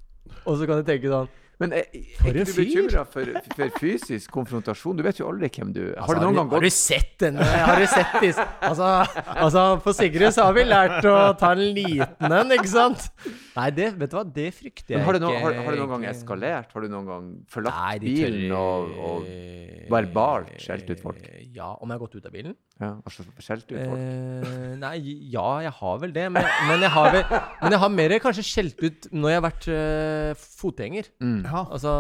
Og 0.46 0.58
så 0.60 0.68
kan 0.70 0.82
de 0.82 0.86
tenke 0.88 1.10
sånn 1.10 1.30
Men 1.60 1.74
er, 1.76 1.88
er 1.92 2.20
For 2.20 2.30
ikke 2.38 2.44
du 2.46 2.58
bekymra 2.60 3.02
for, 3.10 3.32
for 3.56 3.72
fysisk 3.82 4.32
konfrontasjon? 4.36 5.00
Du 5.00 5.04
vet 5.04 5.18
jo 5.20 5.28
aldri 5.32 5.50
hvem 5.56 5.72
du 5.76 5.82
Har 5.88 6.04
Altså, 6.04 6.20
du 6.20 6.26
noen 6.28 6.38
gang 6.38 6.52
Har 6.54 6.64
du 6.64 6.70
sett 6.76 7.16
denne? 7.24 7.48
Har 7.66 7.82
du 7.82 7.88
sett 7.90 8.14
disse? 8.24 8.46
Altså, 8.70 8.92
altså, 9.34 9.64
for 9.84 9.98
Sigrid 9.98 10.36
så 10.36 10.46
har 10.48 10.56
vi 10.56 10.68
lært 10.68 11.08
å 11.10 11.16
ta 11.40 11.52
en 11.56 11.64
liten 11.76 12.38
en, 12.40 12.54
ikke 12.56 12.70
sant? 12.72 13.10
Nei, 13.58 13.68
det, 13.76 13.90
vet 14.00 14.14
du 14.14 14.20
hva, 14.20 14.24
det 14.38 14.48
frykter 14.56 14.96
jeg 14.96 15.04
har, 15.04 15.20
ikke. 15.20 15.42
har, 15.44 15.60
har 15.66 15.76
du 15.76 15.82
noen 15.82 15.94
gang 15.98 16.08
eskalert? 16.14 16.72
Har 16.76 16.86
du 16.86 16.94
noen 16.94 17.10
gang 17.10 17.30
forlatt 17.52 17.82
Nei, 17.82 17.98
bilen 18.06 18.54
og, 18.56 18.94
og 19.10 19.90
verbalt 19.92 20.56
skjelt 20.64 20.94
ut 20.94 21.02
folk? 21.04 21.26
Ja, 21.58 21.74
om 21.74 21.90
jeg 21.90 21.98
har 21.98 22.06
gått 22.06 22.20
ut 22.22 22.30
av 22.30 22.38
bilen? 22.38 22.56
Ja, 22.80 22.94
så 23.12 23.26
skjelte 23.44 23.76
ut 23.76 23.82
folk. 23.90 24.00
Eh, 24.00 24.76
nei, 24.80 24.94
ja, 25.34 25.48
jeg 25.66 25.74
har 25.82 25.98
vel 26.00 26.14
det. 26.16 26.30
Men, 26.32 26.46
men, 26.70 26.84
jeg 26.86 26.94
har 26.96 27.10
vel, 27.12 27.26
men 27.60 27.76
jeg 27.76 27.82
har 27.84 27.92
mer 27.92 28.18
kanskje 28.24 28.46
skjelt 28.48 28.84
ut 28.86 29.10
når 29.12 29.34
jeg 29.34 29.40
har 29.42 29.48
vært 29.50 29.68
uh, 29.74 30.46
fotgjenger. 30.62 31.10
Mm. 31.20 31.42
Ja. 31.44 31.66
Altså, 31.68 31.96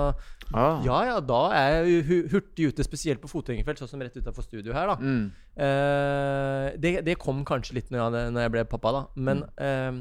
Ah. 0.49 0.81
ja 0.81 0.97
ja, 1.05 1.17
da 1.21 1.39
er 1.53 1.75
jeg 1.85 2.23
hurtig 2.31 2.71
ute, 2.71 2.85
spesielt 2.85 3.21
på 3.21 3.29
fotgjengerfelt, 3.29 3.81
sånn 3.81 3.91
som 3.91 4.01
rett 4.01 4.17
utafor 4.17 4.45
studio 4.45 4.73
her, 4.73 4.89
da. 4.89 4.95
Mm. 4.97 5.27
Eh, 5.61 6.69
det, 6.81 6.93
det 7.05 7.19
kom 7.21 7.43
kanskje 7.45 7.77
litt 7.77 7.91
når 7.93 8.01
jeg, 8.01 8.31
når 8.33 8.45
jeg 8.45 8.53
ble 8.55 8.63
pappa, 8.71 8.95
da. 8.95 9.03
Men 9.29 9.43
eh, 9.61 9.99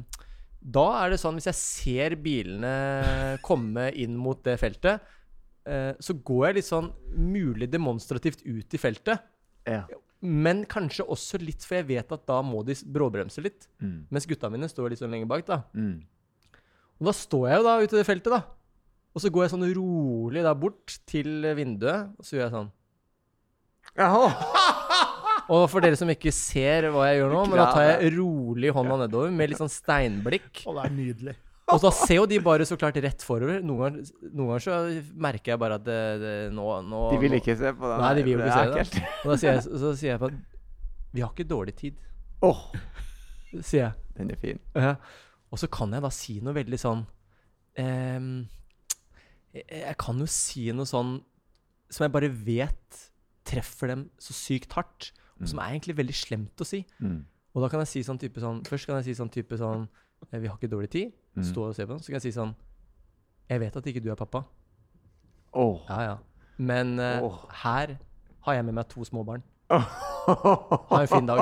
da 0.59 0.87
er 1.03 1.13
det 1.13 1.21
sånn, 1.21 1.37
hvis 1.37 1.51
jeg 1.51 1.61
ser 1.61 2.17
bilene 2.25 3.37
komme 3.45 3.91
inn 3.93 4.17
mot 4.17 4.41
det 4.47 4.57
feltet, 4.63 5.05
eh, 5.69 5.93
så 6.01 6.17
går 6.17 6.47
jeg 6.49 6.61
litt 6.63 6.71
sånn 6.71 6.91
mulig 7.13 7.69
demonstrativt 7.73 8.41
ut 8.49 8.79
i 8.79 8.81
feltet. 8.81 9.29
Ja. 9.69 9.85
Men 10.21 10.65
kanskje 10.67 11.07
også 11.07 11.39
litt, 11.39 11.63
for 11.67 11.79
jeg 11.79 11.89
vet 11.93 12.15
at 12.15 12.25
da 12.27 12.41
må 12.43 12.65
de 12.67 12.75
bråbremse 12.91 13.43
litt. 13.45 13.69
Mm. 13.79 14.09
Mens 14.11 14.27
gutta 14.27 14.51
mine 14.51 14.69
står 14.71 14.93
litt 14.93 15.03
sånn 15.03 15.13
lenger 15.15 15.31
bak, 15.31 15.45
da. 15.47 15.61
Mm. 15.79 16.01
Og 16.99 17.11
da 17.11 17.15
står 17.15 17.45
jeg 17.47 17.61
jo 17.61 17.67
da 17.69 17.77
ute 17.79 17.95
i 17.95 18.01
det 18.01 18.09
feltet, 18.09 18.35
da. 18.35 18.43
Og 19.15 19.23
så 19.23 19.31
går 19.35 19.47
jeg 19.47 19.53
sånn 19.55 19.69
rolig 19.79 20.43
da 20.45 20.55
bort 20.59 20.99
til 21.09 21.47
vinduet, 21.59 22.11
og 22.19 22.27
så 22.27 22.37
gjør 22.37 22.45
jeg 22.45 22.55
sånn. 22.57 22.73
Og 25.55 25.63
for 25.73 25.81
dere 25.81 25.97
som 25.97 26.11
ikke 26.13 26.33
ser 26.35 26.91
hva 26.93 27.07
jeg 27.09 27.23
gjør 27.23 27.31
nå, 27.33 27.45
men 27.49 27.61
da 27.63 27.69
tar 27.73 27.87
jeg 27.87 28.11
rolig 28.19 28.73
hånda 28.77 28.99
nedover 29.07 29.31
med 29.33 29.49
litt 29.49 29.61
sånn 29.63 29.73
steinblikk. 29.73 30.67
Og 30.69 30.77
det 30.77 30.83
er 30.85 30.93
nydelig. 30.93 31.35
Og 31.69 31.81
da 31.83 31.91
ser 31.93 32.17
jo 32.17 32.27
de 32.29 32.39
bare 32.41 32.65
så 32.69 32.79
klart 32.81 32.97
rett 33.05 33.25
forover. 33.25 33.61
Noen 33.65 33.81
ganger, 33.83 34.13
noen 34.31 34.53
ganger 34.53 34.65
så 34.65 34.77
merker 35.21 35.53
jeg 35.53 35.61
bare 35.61 35.77
at 35.77 35.85
det, 35.85 36.01
det, 36.23 36.35
nå, 36.57 36.67
nå 36.89 37.03
De 37.13 37.21
vil 37.21 37.37
ikke 37.39 37.57
se 37.61 37.73
på 37.77 37.91
den. 37.91 38.05
Nei, 38.05 38.13
de 38.17 38.25
vil 38.25 38.35
jo 38.37 38.47
ikke 38.47 38.85
se 38.87 38.93
det. 38.97 39.03
Og 39.21 39.33
da 39.33 39.39
sier 39.43 39.53
jeg, 39.53 39.81
så 39.83 39.93
sier 39.93 40.15
jeg 40.15 40.23
bare 40.23 40.39
Vi 41.13 41.25
har 41.25 41.33
ikke 41.35 41.49
dårlig 41.49 41.77
tid, 41.79 41.99
Åh, 42.47 42.63
sier 43.59 43.83
jeg. 43.83 43.93
den 44.17 44.33
er 44.33 44.41
fin. 44.41 44.63
Ja. 44.79 44.95
Og 45.53 45.61
så 45.61 45.69
kan 45.73 45.93
jeg 45.93 46.05
da 46.05 46.13
si 46.13 46.39
noe 46.45 46.57
veldig 46.57 46.79
sånn 46.81 47.05
ehm, 47.81 48.33
jeg, 49.57 49.97
kan 50.01 50.21
jo 50.21 50.29
si 50.31 50.69
noe 50.77 50.89
sånn 50.89 51.19
som 51.89 52.05
jeg 52.05 52.15
bare 52.15 52.29
vet 52.33 53.05
treffer 53.49 53.93
dem 53.93 54.09
så 54.21 54.37
sykt 54.37 54.75
hardt, 54.77 55.11
og 55.39 55.49
som 55.49 55.61
er 55.63 55.73
egentlig 55.73 55.97
veldig 55.97 56.17
slemt 56.17 56.61
å 56.61 56.67
si. 56.69 56.83
Mm. 57.01 57.23
Og 57.57 57.65
da 57.65 57.71
kan 57.73 57.81
jeg 57.85 57.91
si 57.93 58.03
sånn 58.07 58.21
type 58.21 58.43
sånn 58.43 58.61
Først 58.69 58.87
kan 58.87 58.99
jeg 58.99 59.09
si 59.09 59.15
sånn 59.19 59.31
type 59.33 59.57
sånn 59.59 59.87
eh, 59.87 60.05
Vi 60.31 60.47
har 60.47 60.57
ikke 60.57 60.71
dårlig 60.71 60.91
tid. 60.91 61.13
Mm. 61.35 61.45
Stå 61.45 61.69
og 61.69 61.77
se 61.77 61.87
på 61.87 61.95
den. 61.95 62.03
Så 62.03 62.13
kan 62.13 62.19
jeg 62.19 62.29
si 62.29 62.35
sånn 62.35 62.55
Jeg 63.49 63.63
vet 63.63 63.77
at 63.81 63.87
ikke 63.87 64.03
du 64.05 64.11
er 64.13 64.19
pappa. 64.19 64.43
Åh. 65.57 65.87
Ja, 65.89 66.01
ja. 66.05 66.17
Men 66.59 66.99
uh, 66.99 67.23
oh. 67.25 67.39
her 67.63 67.97
har 68.45 68.59
jeg 68.59 68.67
med 68.67 68.77
meg 68.81 68.89
to 68.91 69.05
små 69.07 69.25
barn. 69.25 69.45
Ha 69.71 69.81
Ha 70.91 71.01
en 71.01 71.09
fin 71.09 71.29
dag. 71.29 71.41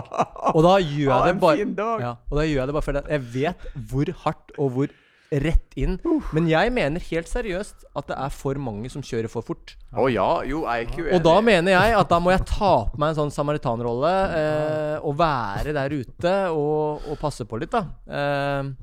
Og 0.53 0.63
da 0.63 0.77
gjør 0.79 1.11
jeg 1.11 1.35
det 1.35 1.41
bare. 1.43 1.67
Ja, 2.03 2.13
og 2.31 2.39
da 2.39 2.45
gjør 2.47 2.61
jeg 2.61 2.69
det 2.69 2.77
bare 2.77 2.87
fordi 2.87 3.03
jeg 3.11 3.25
vet 3.35 3.67
hvor 3.91 4.13
hardt 4.23 4.53
og 4.59 4.71
hvor 4.77 4.93
rett 5.31 5.77
inn. 5.79 5.97
Men 6.37 6.49
jeg 6.51 6.73
mener 6.75 7.03
helt 7.11 7.31
seriøst 7.31 7.87
at 7.99 8.09
det 8.11 8.19
er 8.19 8.33
for 8.35 8.59
mange 8.63 8.91
som 8.93 9.05
kjører 9.05 9.31
for 9.33 9.47
fort. 9.47 9.77
Å 9.97 10.09
ja, 10.13 10.29
jo, 10.49 10.65
jeg 10.67 10.87
er 10.87 10.89
ikke 10.89 11.03
uenig. 11.05 11.15
Og 11.19 11.25
da 11.27 11.37
mener 11.45 11.77
jeg 11.77 11.97
at 11.99 12.11
da 12.13 12.21
må 12.23 12.35
jeg 12.35 12.47
ta 12.49 12.73
på 12.93 13.01
meg 13.03 13.13
en 13.13 13.21
sånn 13.23 13.35
samaritanrolle 13.35 14.15
eh, 14.41 14.97
og 15.07 15.17
være 15.19 15.77
der 15.77 15.97
ute 15.97 16.35
og, 16.53 17.07
og 17.11 17.21
passe 17.23 17.47
på 17.49 17.61
litt, 17.63 17.75
da. 17.75 17.87
Eh, 18.07 18.75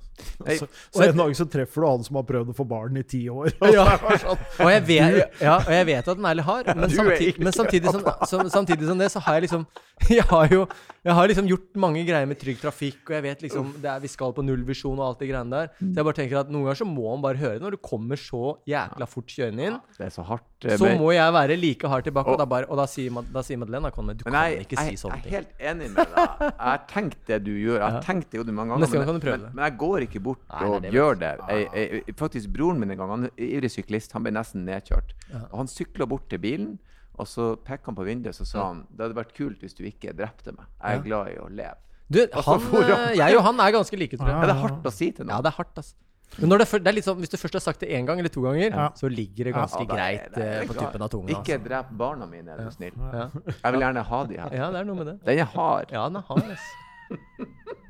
Nei, 0.44 0.56
Så, 0.60 0.68
så 0.94 1.04
en 1.08 1.18
dag 1.18 1.32
så 1.36 1.46
treffer 1.50 1.84
du 1.84 1.88
han 1.88 2.04
som 2.06 2.18
har 2.20 2.26
prøvd 2.28 2.52
å 2.54 2.56
få 2.56 2.66
barn 2.70 3.00
i 3.00 3.04
ti 3.08 3.24
år. 3.32 3.50
Og 3.64 3.74
så 3.74 3.86
er 3.90 4.22
sånn, 4.22 4.44
og, 4.60 4.70
jeg 4.72 4.84
vet, 4.88 5.40
ja, 5.42 5.56
og 5.58 5.72
jeg 5.74 5.88
vet 5.90 6.10
at 6.14 6.20
den 6.20 6.28
er 6.30 6.38
litt 6.40 6.48
hard, 6.48 6.70
men 6.74 6.90
Du 6.90 6.98
samtidig, 6.98 7.44
men 7.44 7.56
samtidig, 7.56 7.94
som, 7.96 8.06
som, 8.30 8.50
samtidig 8.54 8.90
som 8.90 9.02
det, 9.02 9.10
så 9.14 9.24
har 9.26 9.40
jeg 9.40 9.48
liksom 9.48 9.66
Jeg 10.18 10.26
har 10.30 10.52
jo 10.52 10.66
jeg 11.04 11.16
har 11.18 11.28
liksom 11.28 11.48
gjort 11.50 11.80
mange 11.84 12.00
greier 12.08 12.28
med 12.30 12.38
trygg 12.40 12.62
trafikk, 12.62 13.02
og 13.10 13.16
jeg 13.18 13.24
vet 13.26 13.42
liksom 13.44 13.74
det 13.84 13.90
er, 13.92 14.00
vi 14.00 14.08
skal 14.08 14.32
på 14.36 14.44
nullvisjon 14.48 14.96
og 14.96 15.04
alt 15.10 15.20
de 15.20 15.28
greiene 15.28 15.52
der. 15.52 15.74
Så 15.82 15.90
jeg 16.00 16.08
bare 16.08 16.16
tenker 16.16 16.33
at 16.40 16.50
noen 16.50 16.64
ganger 16.66 16.80
så 16.82 16.86
må 16.88 17.06
man 17.14 17.22
bare 17.24 17.38
høre. 17.38 17.60
Når 17.60 17.72
du 17.72 17.78
kommer 17.78 18.16
så 18.20 18.58
jækla 18.70 19.08
fort 19.08 19.28
kjørende 19.28 19.66
inn, 19.68 19.78
det 19.98 20.06
er 20.08 20.10
så 20.16 20.24
hardt. 20.26 20.44
eh, 20.66 20.78
så 20.78 20.84
men- 20.88 21.00
må 21.00 21.12
jeg 21.14 21.34
være 21.34 21.58
like 21.60 21.88
hard 21.88 22.04
tilbake. 22.06 22.28
Og 22.34 22.38
da, 22.38 22.46
bare, 22.46 22.66
og 22.70 22.78
da 22.78 22.86
sier, 22.86 23.12
Ma- 23.12 23.26
da 23.34 23.42
sier 23.42 23.58
Madeleine 23.58 23.84
da, 23.92 24.14
du 24.14 24.24
kan 24.24 24.34
jeg, 24.34 24.66
ikke 24.68 24.78
si 24.88 24.96
sånne 24.96 25.22
jeg 25.24 25.34
er 25.34 25.36
helt 25.38 25.54
enig 25.60 25.90
med 25.94 26.06
deg. 26.06 26.40
Jeg 26.40 26.54
har 26.60 26.82
tenkt 26.88 27.26
det 27.28 27.44
du 27.44 27.52
gjør. 27.52 27.80
Jeg 27.80 27.92
har 27.92 28.02
tenkt 28.02 28.30
det 28.32 28.38
jo 28.40 28.44
mange 28.52 28.70
ganger. 28.74 28.80
Neste 28.86 28.94
gang 28.98 29.06
men, 29.06 29.08
kan 29.14 29.20
du 29.20 29.26
prøve 29.28 29.38
men, 29.40 29.46
det. 29.48 29.54
men 29.56 29.64
jeg 29.70 29.78
går 29.78 30.00
ikke 30.08 30.24
bort 30.24 30.40
Nei, 30.50 30.62
er 30.64 30.68
og 30.70 30.82
det, 30.82 30.92
vet 30.92 30.94
gjør 31.00 31.20
det. 31.20 31.32
Jeg, 31.50 31.70
jeg, 32.06 32.16
faktisk 32.16 32.50
Broren 32.54 32.80
min 32.80 32.92
en 32.92 32.98
gang, 32.98 33.10
han 33.10 33.24
er 33.26 33.32
ivrig 33.38 33.72
syklist, 33.72 34.12
han 34.14 34.24
ble 34.24 34.32
nesten 34.32 34.66
nedkjørt. 34.66 35.14
Ja. 35.32 35.44
Og 35.52 35.58
Han 35.64 35.68
sykla 35.68 36.06
bort 36.08 36.30
til 36.30 36.40
bilen, 36.40 36.80
og 37.20 37.28
så 37.28 37.56
pekte 37.62 37.86
han 37.92 37.96
på 37.96 38.06
vinduet 38.08 38.34
så 38.34 38.46
sa 38.46 38.68
han 38.72 38.88
det 38.90 39.04
hadde 39.06 39.16
vært 39.20 39.34
kult 39.38 39.60
hvis 39.62 39.76
du 39.78 39.84
ikke 39.86 40.16
drepte 40.18 40.52
meg. 40.56 40.66
Jeg 40.82 40.90
er 40.90 40.96
Ja. 40.98 41.02
glad 41.04 41.28
i 41.28 41.38
å 41.38 41.50
leve. 41.50 41.76
Du, 42.14 42.20
han, 42.34 42.60
for 42.60 42.84
eh, 42.84 43.16
jeg 43.16 43.38
og 43.38 43.44
han 43.44 43.60
er 43.60 43.72
ganske 43.72 43.98
like, 43.98 44.18
tror 44.18 44.28
Ja. 44.28 44.34
jeg. 44.42 44.44
Er 44.44 44.48
det 44.54 44.62
hardt 44.62 44.84
å 44.84 44.92
si 44.92 45.12
til 45.12 45.26
Ja, 45.26 45.34
noen? 45.34 45.44
det 45.44 45.52
er 45.54 45.58
hardt, 45.58 45.76
altså. 45.78 45.94
Men 46.40 46.50
når 46.50 46.58
det, 46.64 46.68
det 46.84 46.88
er 46.90 46.96
litt 46.98 47.06
sånn, 47.06 47.20
hvis 47.22 47.30
du 47.30 47.38
først 47.38 47.54
har 47.54 47.62
sagt 47.62 47.80
det 47.84 47.90
én 47.94 48.06
gang 48.08 48.18
eller 48.20 48.30
to 48.34 48.42
ganger, 48.42 48.70
Ja. 48.74 48.90
så 48.98 49.10
ligger 49.10 49.44
det 49.46 49.54
ganske 49.54 49.80
Ja, 49.82 49.86
da 49.86 49.94
er 49.94 49.98
greit 49.98 50.34
det- 50.36 50.48
eh, 50.62 50.66
på 50.68 50.74
tuppen 50.74 51.02
av 51.02 51.10
tungen. 51.10 51.30
Ikke 51.30 51.58
Altså. 51.60 51.64
drep 51.68 51.92
barna 51.92 52.26
mine, 52.26 52.50
er 52.50 52.58
du 52.58 52.72
snill. 52.72 52.94
Ja. 52.98 53.30
Jeg 53.64 53.72
vil 53.74 53.80
gjerne 53.82 54.04
ha 54.04 54.24
de 54.26 54.38
her. 54.38 54.50
ja, 54.52 54.72
det 54.72 54.80
er 54.80 54.84
noe 54.86 54.96
med 54.96 55.06
det. 55.08 55.18
Den 55.26 55.40
er 55.40 55.46
hard. 55.46 55.92
Ja, 55.92 56.08
den 56.10 56.16
er 56.18 56.22
hard, 56.22 56.44
altså. 56.50 56.74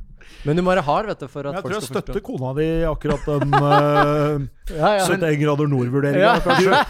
Men 0.43 0.57
du 0.59 0.61
må 0.65 0.73
være 0.73 0.83
hard, 0.83 1.05
vet 1.07 1.19
du, 1.23 1.27
for 1.31 1.47
at 1.47 1.55
Jeg 1.55 1.63
tror 1.63 1.73
jeg 1.77 1.85
støtter 1.87 2.19
kona 2.25 2.49
di 2.57 2.65
i 2.67 2.83
akkurat 2.89 3.23
den 3.29 3.53
uh, 3.53 4.41
Ja, 4.73 4.89
ja. 4.97 5.05
71 5.11 5.37
grader 5.41 5.67
nord-vurderinga, 5.71 6.19
Ja. 6.23 6.39
kanskje. 6.43 6.71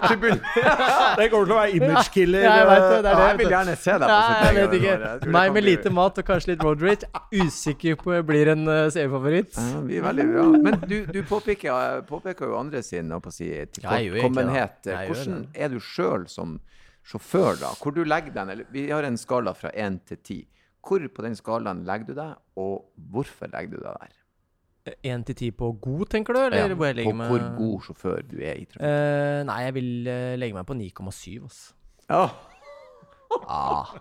Det 0.00 1.26
kommer 1.30 1.46
til 1.48 1.54
å 1.54 1.58
være 1.58 1.72
image-killer. 1.78 2.44
Ja, 2.44 2.54
jeg 2.60 2.68
vet 2.70 2.84
det, 2.84 2.98
det 3.04 3.10
er 3.10 3.12
Ja, 3.12 3.18
det. 3.20 3.28
jeg 3.30 3.38
vil 3.40 3.54
gjerne 3.54 3.76
se 3.80 3.92
deg 3.92 4.06
på 4.06 4.06
Nei, 4.10 4.20
jeg 4.30 4.40
71 4.40 4.70
vet 4.70 4.82
grader. 4.84 5.06
Jeg 5.06 5.20
det 5.24 5.34
Meg 5.36 5.52
med 5.56 5.66
lite 5.66 5.92
mat 6.00 6.20
og 6.20 6.28
kanskje 6.30 6.52
litt 6.52 6.64
road 6.66 6.84
rage. 6.84 7.08
er 7.10 7.44
Usikker 7.44 7.98
på 8.00 8.14
om 8.16 8.26
blir 8.30 8.52
en 8.54 8.64
uh, 8.68 8.78
seriefavoritt. 8.92 9.56
Ja, 9.56 9.80
vi 9.86 10.00
er 10.00 10.06
veldig 10.08 10.26
bra. 10.32 10.44
Men 10.68 10.80
du, 10.90 10.96
du 11.06 11.20
påpeker, 11.28 12.02
påpeker 12.08 12.50
jo 12.52 12.58
andre 12.60 12.82
sin 12.86 13.10
på 13.20 13.32
si, 13.34 13.50
jeg 13.50 13.70
tilkommenhet. 13.78 14.80
Jeg 14.86 15.10
Hvordan 15.10 15.46
er 15.54 15.68
du 15.72 15.80
sjøl 15.80 16.28
som 16.30 16.58
sjåfør, 17.10 17.56
da? 17.60 17.74
Hvor 17.80 17.94
du 17.96 18.02
legger 18.04 18.34
den? 18.36 18.52
Eller, 18.54 18.68
vi 18.72 18.88
har 18.90 19.06
en 19.08 19.18
skala 19.20 19.54
fra 19.56 19.72
én 19.74 19.98
til 20.06 20.20
ti. 20.22 20.40
Hvor 20.80 21.04
på 21.14 21.22
den 21.26 21.36
skalaen 21.36 21.84
legger 21.88 22.06
du 22.10 22.14
deg, 22.16 22.34
og 22.56 22.90
hvorfor 23.12 23.50
legger 23.52 23.76
du 23.76 23.82
deg 23.84 23.96
der? 24.00 24.16
Én 25.04 25.22
til 25.28 25.36
ti 25.36 25.50
på 25.52 25.72
god, 25.76 26.06
tenker 26.10 26.34
du? 26.34 26.40
Eller 26.46 26.70
Ja, 26.72 26.74
hvor 26.74 26.88
jeg 26.88 27.06
og 27.06 27.16
meg 27.18 27.28
hvor 27.28 27.42
god 27.58 27.82
sjåfør 27.84 28.22
du 28.30 28.38
er 28.40 28.54
i 28.62 28.64
trafikk. 28.64 28.80
Uh, 28.80 29.42
nei, 29.46 29.58
jeg 29.66 29.74
vil 29.76 29.90
eh, 30.08 30.36
legge 30.40 30.56
meg 30.56 30.66
på 30.66 30.76
9,7, 30.78 31.42
altså. 31.44 31.74
Ja, 32.08 32.22
Ah, 33.46 33.92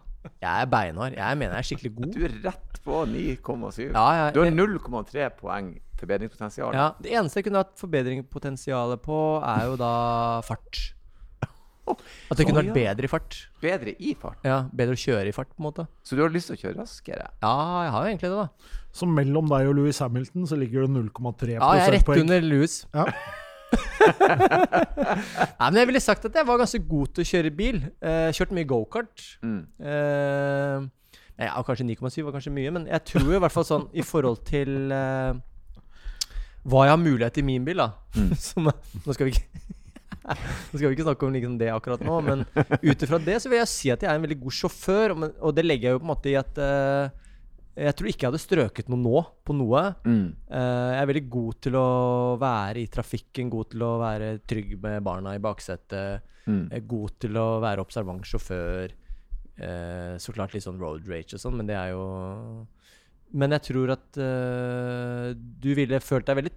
jeg 0.42 0.62
er 0.64 0.66
beinhard. 0.66 1.14
Jeg 1.14 1.38
mener 1.38 1.54
jeg 1.54 1.62
er 1.62 1.68
skikkelig 1.68 1.92
god. 1.96 2.14
du 2.16 2.24
er 2.26 2.34
rett 2.48 2.80
på 2.86 3.04
9,7. 3.06 3.84
Ja, 3.94 4.06
jeg, 4.18 4.34
Du 4.36 4.42
har 4.42 4.50
0,3 4.56 5.28
poeng 5.38 5.70
forbedringspotensial. 6.00 6.74
Ja, 6.74 6.88
Det 7.04 7.12
eneste 7.14 7.40
jeg 7.40 7.46
kunne 7.50 7.62
hatt 7.64 7.76
forbedringspotensial 7.80 8.96
på, 9.04 9.20
er 9.46 9.66
jo 9.70 9.76
da 9.80 9.92
fart. 10.48 10.82
At 12.30 12.38
det 12.40 12.46
kunne 12.48 12.62
vært 12.64 12.76
bedre 12.76 13.08
i 13.08 13.12
fart. 13.12 13.38
Bedre 13.64 13.94
i 13.98 14.14
fart. 14.20 14.40
Ja, 14.46 14.62
Bedre 14.76 14.96
å 14.98 15.00
kjøre 15.00 15.28
i 15.32 15.36
fart, 15.36 15.50
på 15.56 15.64
en 15.64 15.68
måte. 15.70 15.88
Så 16.06 16.16
du 16.18 16.24
har 16.24 16.32
lyst 16.34 16.52
til 16.52 16.58
å 16.58 16.62
kjøre 16.62 16.80
raskere? 16.82 17.28
Ja, 17.42 17.54
jeg 17.86 17.94
har 17.96 18.06
jo 18.06 18.14
egentlig 18.14 18.32
det, 18.32 18.46
da. 18.46 18.80
Så 19.00 19.10
mellom 19.10 19.50
deg 19.52 19.70
og 19.70 19.78
Louis 19.78 20.00
Hamilton 20.02 20.48
så 20.50 20.58
ligger 20.60 20.86
det 20.88 20.94
0,3 20.96 21.56
Ja, 21.58 21.70
jeg 21.78 21.88
er 21.88 21.96
rett 21.98 22.08
poeng. 22.08 22.24
under 22.26 22.42
Louis. 22.46 22.80
Ja. 22.94 23.06
Nei, 25.60 25.68
men 25.70 25.80
jeg 25.82 25.90
ville 25.92 26.02
sagt 26.02 26.26
at 26.26 26.38
jeg 26.40 26.48
var 26.48 26.58
ganske 26.62 26.82
god 26.90 27.12
til 27.14 27.26
å 27.26 27.30
kjøre 27.32 27.52
bil. 27.56 27.82
Eh, 28.02 28.30
kjørt 28.36 28.54
mye 28.56 28.68
gokart. 28.70 29.26
Mm. 29.46 29.60
Eh, 29.82 30.88
ja, 31.46 31.54
kanskje 31.64 31.88
9,7 31.88 32.26
var 32.28 32.36
kanskje 32.36 32.52
mye, 32.56 32.74
men 32.76 32.88
jeg 32.90 33.06
tror 33.14 33.30
i 33.38 33.42
hvert 33.44 33.54
fall 33.56 33.68
sånn 33.68 33.86
i 33.96 34.04
forhold 34.04 34.42
til 34.50 34.92
eh, 34.92 35.38
hva 36.70 36.86
jeg 36.86 36.94
har 36.96 37.00
mulighet 37.02 37.40
i 37.40 37.46
min 37.48 37.68
bil, 37.68 37.80
da. 37.86 37.92
Mm. 38.18 38.34
Som, 38.50 38.68
nå 39.06 39.16
skal 39.16 39.30
vi 39.30 39.38
ikke 39.38 39.78
Nå 40.30 40.78
skal 40.78 40.86
vi 40.88 40.94
ikke 40.96 41.08
snakke 41.08 41.26
om 41.28 41.34
liksom 41.36 41.56
det 41.60 41.72
akkurat 41.74 42.04
nå, 42.06 42.20
men 42.26 42.46
ut 42.84 43.06
ifra 43.06 43.20
det 43.22 43.40
så 43.42 43.52
vil 43.52 43.62
jeg 43.62 43.72
si 43.72 43.92
at 43.94 44.04
jeg 44.06 44.12
er 44.12 44.20
en 44.20 44.26
veldig 44.28 44.40
god 44.44 44.56
sjåfør. 44.60 45.16
Og, 45.16 45.26
og 45.50 45.58
det 45.58 45.66
legger 45.66 45.90
jeg 45.90 45.98
jo 45.98 46.02
på 46.04 46.08
en 46.08 46.14
måte 46.14 46.32
i 46.32 46.38
at 46.40 46.62
uh, 46.62 47.10
jeg 47.80 47.96
tror 47.96 48.10
ikke 48.12 48.26
jeg 48.26 48.32
hadde 48.32 48.42
strøket 48.44 48.90
noe 48.92 49.00
nå 49.00 49.22
på 49.48 49.56
noe. 49.56 49.84
Mm. 50.04 50.26
Uh, 50.52 50.90
jeg 50.94 51.02
er 51.02 51.12
veldig 51.12 51.26
god 51.36 51.60
til 51.66 51.78
å 51.80 51.90
være 52.42 52.84
i 52.84 52.90
trafikken, 52.92 53.52
god 53.54 53.72
til 53.74 53.86
å 53.88 53.92
være 54.02 54.32
trygg 54.50 54.74
med 54.84 55.06
barna 55.06 55.36
i 55.38 55.44
baksetet. 55.44 56.26
Mm. 56.50 56.66
Er 56.74 56.90
god 56.90 57.16
til 57.22 57.38
å 57.40 57.48
være 57.64 57.86
observant 57.86 58.26
sjåfør. 58.28 58.96
Uh, 59.60 60.16
så 60.20 60.36
klart 60.36 60.54
litt 60.56 60.64
sånn 60.64 60.80
road 60.80 61.08
rage 61.10 61.36
og 61.36 61.42
sånn, 61.44 61.58
men 61.60 61.68
det 61.68 61.76
er 61.76 61.90
jo 61.92 62.04
Men 63.36 63.52
jeg 63.58 63.66
tror 63.68 63.92
at 63.92 64.18
uh, 64.18 65.36
du 65.36 65.74
ville 65.76 66.00
følt 66.00 66.26
deg 66.30 66.38
veldig 66.40 66.54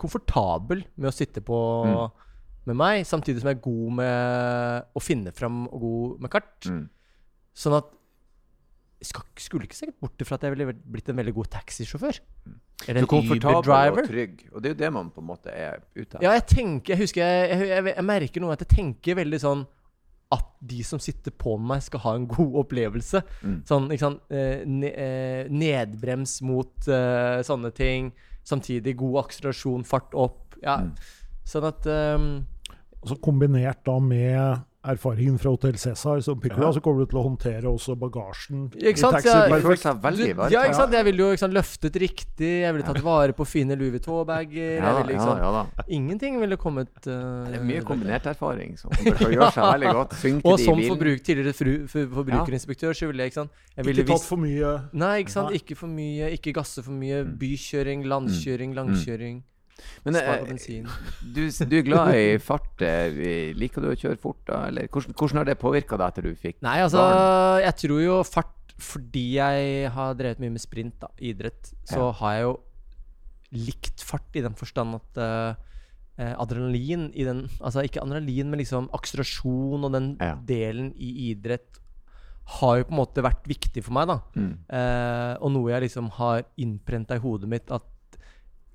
komfortabel 0.00 0.80
med 0.96 1.10
å 1.10 1.14
sitte 1.14 1.42
på 1.44 1.58
Mm. 1.86 2.22
Med 2.70 2.76
meg, 2.80 3.04
samtidig 3.06 3.42
som 3.42 3.50
jeg 3.52 3.58
er 3.58 3.64
god 3.66 3.92
med 4.00 4.96
å 4.96 5.02
finne 5.02 5.32
fram 5.36 5.64
og 5.68 5.78
god 5.82 6.24
med 6.24 6.32
kart. 6.32 6.66
Mm. 6.70 6.82
Sånn 7.56 7.76
at 7.78 7.92
jeg 8.96 9.10
skal, 9.10 9.24
skulle 9.44 9.66
ikke 9.68 9.76
se 9.76 9.90
bort 10.00 10.22
fra 10.24 10.38
at 10.38 10.44
jeg 10.46 10.54
ville 10.54 10.72
blitt 10.72 11.08
en 11.12 11.18
veldig 11.20 11.34
god 11.36 11.50
taxisjåfør. 11.52 12.18
Eller 12.86 12.98
er 13.00 13.04
en 13.04 13.08
komfortabel 13.10 13.58
og 13.60 13.66
Uber-driver. 13.68 14.06
trygg, 14.08 14.44
og 14.52 14.62
det 14.62 14.70
er 14.70 14.74
jo 14.74 14.78
det 14.82 14.92
man 14.96 15.10
på 15.12 15.20
en 15.22 15.28
måte 15.28 15.52
er 15.52 15.82
ute 15.94 16.06
etter. 16.06 16.24
Ja, 16.24 16.32
jeg 16.36 16.46
tenker 16.48 16.94
Jeg 16.94 17.02
husker 17.04 17.22
jeg, 17.24 17.50
jeg, 17.50 17.68
jeg, 17.72 17.84
jeg 17.94 18.04
merker 18.08 18.44
noe 18.44 18.52
at 18.56 18.64
jeg 18.64 18.72
tenker 18.72 19.18
veldig 19.20 19.40
sånn 19.42 19.66
at 20.34 20.48
de 20.66 20.80
som 20.82 20.98
sitter 20.98 21.30
på 21.38 21.52
meg, 21.62 21.84
skal 21.86 22.00
ha 22.02 22.14
en 22.18 22.24
god 22.26 22.56
opplevelse. 22.64 23.20
Mm. 23.46 23.58
Sånn, 23.68 23.84
ikke 23.94 24.02
sant 24.08 24.34
eh, 24.34 24.64
eh, 24.90 25.46
Nedbrems 25.54 26.40
mot 26.42 26.88
uh, 26.90 27.38
sånne 27.46 27.70
ting. 27.76 28.08
Samtidig 28.46 28.96
god 28.98 29.20
akselerasjon, 29.26 29.84
fart 29.86 30.16
opp. 30.18 30.56
Ja, 30.64 30.80
Mm. 30.82 30.96
sånn 31.46 31.66
at 31.68 31.84
ehm, 31.86 32.28
Og 33.02 33.08
så 33.12 33.20
kombinert 33.22 33.84
da 33.84 33.98
med 34.00 34.62
erfaringen 34.86 35.34
fra 35.36 35.50
Hotell 35.50 35.74
Cæsar 35.82 36.20
som 36.22 36.38
Piccola, 36.38 36.68
Ja. 36.68 36.72
så 36.72 36.80
kommer 36.80 37.00
du 37.02 37.06
til 37.10 37.18
å 37.18 37.22
håndtere 37.26 37.64
også 37.66 37.96
bagasjen 37.98 38.68
ikke 38.70 38.96
sant, 39.00 39.16
i 39.16 39.16
taxi. 39.16 39.32
jeg- 39.34 39.50
perfekt. 39.50 40.02
veldig 40.04 40.26
du. 40.36 40.52
Ja, 40.54 40.62
ikke 40.62 40.74
sant? 40.78 40.92
Jeg 40.92 41.04
ville 41.04 41.18
jo 41.18 41.30
ikke 41.34 41.38
sant, 41.42 41.54
løftet 41.54 41.92
riktig, 41.98 42.50
jeg 42.62 42.72
ville 42.72 42.86
tatt 42.86 43.02
vare 43.02 43.32
på 43.32 43.44
fine 43.44 43.74
Louis 43.76 43.90
Vuitton-bager. 43.90 44.78
Ja, 44.78 45.02
liksom 45.02 45.38
ja. 45.42 45.66
Ingenting 45.88 46.38
ville 46.38 46.56
kommet 46.56 46.86
uh, 47.08 47.46
Det 47.50 47.58
er 47.58 47.64
mye 47.64 47.82
kombinert 47.82 48.22
erfaring 48.30 48.78
som 48.78 48.90
gjør 48.94 49.50
seg 49.50 49.64
veldig 49.74 49.92
godt. 49.92 50.10
Synke 50.22 50.44
Og 50.46 50.60
som 50.60 50.78
forbruk, 50.78 51.20
tidligere 51.26 51.52
fru, 51.52 51.86
for, 51.88 52.06
forbrukerinspektør, 52.22 52.94
så 52.94 53.08
ville 53.10 53.26
jeg 53.26 53.32
ikke 53.32 53.40
sant 53.42 53.50
jeg 53.76 53.84
ville 53.86 54.02
Ikke 54.02 54.06
tatt 54.06 54.20
visst- 54.22 54.28
for 54.28 54.36
mye 54.38 54.88
Nei, 54.92 55.22
ikke 55.24 55.30
sant. 55.34 55.50
Nei. 55.50 55.58
Ikke 55.58 55.76
for 55.76 55.88
mye, 55.88 56.30
ikke 56.38 56.54
gasse 56.54 56.80
for 56.84 56.92
mye. 56.92 57.24
Mm. 57.26 57.36
Bykjøring, 57.42 58.04
landkjøring, 58.06 58.72
langkjøring. 58.74 59.42
Men 60.06 60.16
eh, 60.16 60.44
du, 61.34 61.40
du 61.50 61.76
er 61.78 61.84
glad 61.86 62.14
i 62.16 62.38
fart. 62.42 62.82
eh, 62.82 63.52
Liker 63.58 63.84
du 63.84 63.90
å 63.92 63.96
kjøre 63.98 64.18
fort, 64.20 64.40
da? 64.48 64.62
Eller 64.70 64.88
hvordan, 64.88 65.14
hvordan 65.18 65.42
har 65.42 65.48
det 65.50 65.58
påvirka 65.60 65.98
deg 66.00 66.08
etter 66.14 66.28
du 66.30 66.34
fikk 66.40 66.60
Nei, 66.64 66.78
altså, 66.84 67.02
barn? 67.02 67.62
jeg 67.66 67.76
tror 67.84 68.00
jo 68.04 68.16
fart 68.26 68.74
Fordi 68.80 69.24
jeg 69.36 69.90
har 69.94 70.14
drevet 70.18 70.40
mye 70.42 70.52
med 70.56 70.60
sprint, 70.64 70.98
da, 71.00 71.08
idrett, 71.18 71.72
så 71.88 72.06
Ja. 72.08 72.12
har 72.20 72.32
jeg 72.36 72.42
jo 72.48 72.54
likt 73.56 74.02
fart 74.04 74.34
i 74.36 74.42
den 74.44 74.56
forstand 74.58 74.96
at 74.98 75.20
eh, 75.22 76.34
adrenalin 76.40 77.10
i 77.14 77.24
den 77.28 77.44
Altså 77.60 77.84
ikke 77.86 78.02
adrenalin, 78.02 78.48
men 78.50 78.58
liksom 78.60 78.88
akselerasjon 78.96 79.84
og 79.86 79.92
den 79.94 80.16
Ja. 80.20 80.34
delen 80.44 80.92
i 80.96 81.30
idrett 81.32 81.78
har 82.60 82.76
jo 82.78 82.84
på 82.86 82.94
en 82.94 83.00
måte 83.00 83.22
vært 83.26 83.42
viktig 83.50 83.82
for 83.82 83.92
meg, 83.96 84.06
da. 84.06 84.20
Mm. 84.38 84.52
Eh, 84.70 85.32
og 85.42 85.50
noe 85.50 85.72
jeg 85.72 85.82
liksom 85.88 86.10
har 86.14 86.44
innprenta 86.62 87.16
i 87.18 87.22
hodet 87.24 87.48
mitt 87.50 87.72
at 87.74 87.82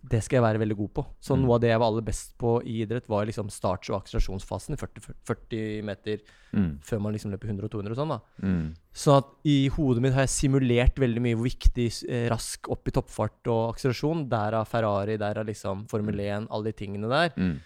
det 0.03 0.23
skal 0.23 0.37
jeg 0.39 0.43
være 0.43 0.59
veldig 0.59 0.75
god 0.77 0.93
på. 0.93 1.05
Så 1.21 1.35
Mm. 1.35 1.41
noe 1.45 1.55
av 1.55 1.61
det 1.61 1.69
jeg 1.69 1.79
var 1.79 1.87
aller 1.87 2.01
best 2.01 2.37
på 2.37 2.61
i 2.65 2.81
idrett, 2.85 3.07
var 3.07 3.25
liksom 3.25 3.49
starts- 3.49 3.89
og 3.91 4.01
akselerasjonsfasen 4.03 4.73
i 4.73 4.77
40, 4.77 5.13
40 5.23 5.81
meter 5.83 6.17
Mm. 6.53 6.79
før 6.81 6.99
man 7.01 7.13
liksom 7.13 7.31
løper 7.31 7.47
100 7.47 7.63
og 7.65 7.71
200 7.71 7.91
og 7.91 7.97
sånn, 7.97 8.09
da. 8.09 8.19
Mm. 8.41 8.75
Så 8.93 9.17
at 9.17 9.25
i 9.45 9.69
hodet 9.69 10.01
mitt 10.01 10.13
har 10.13 10.21
jeg 10.25 10.29
simulert 10.51 10.95
veldig 10.95 11.21
mye 11.21 11.35
hvor 11.35 11.47
viktig 11.47 12.09
eh, 12.09 12.29
rask 12.29 12.67
opp 12.69 12.87
i 12.87 12.91
toppfart 12.91 13.47
og 13.47 13.75
akselerasjon. 13.75 14.27
Derav 14.27 14.67
Ferrari, 14.67 15.17
derav 15.17 15.45
liksom 15.45 15.87
Formel 15.87 16.15
1, 16.19 16.47
alle 16.49 16.63
de 16.63 16.73
tingene 16.73 17.07
der. 17.07 17.29
Mm. 17.37 17.59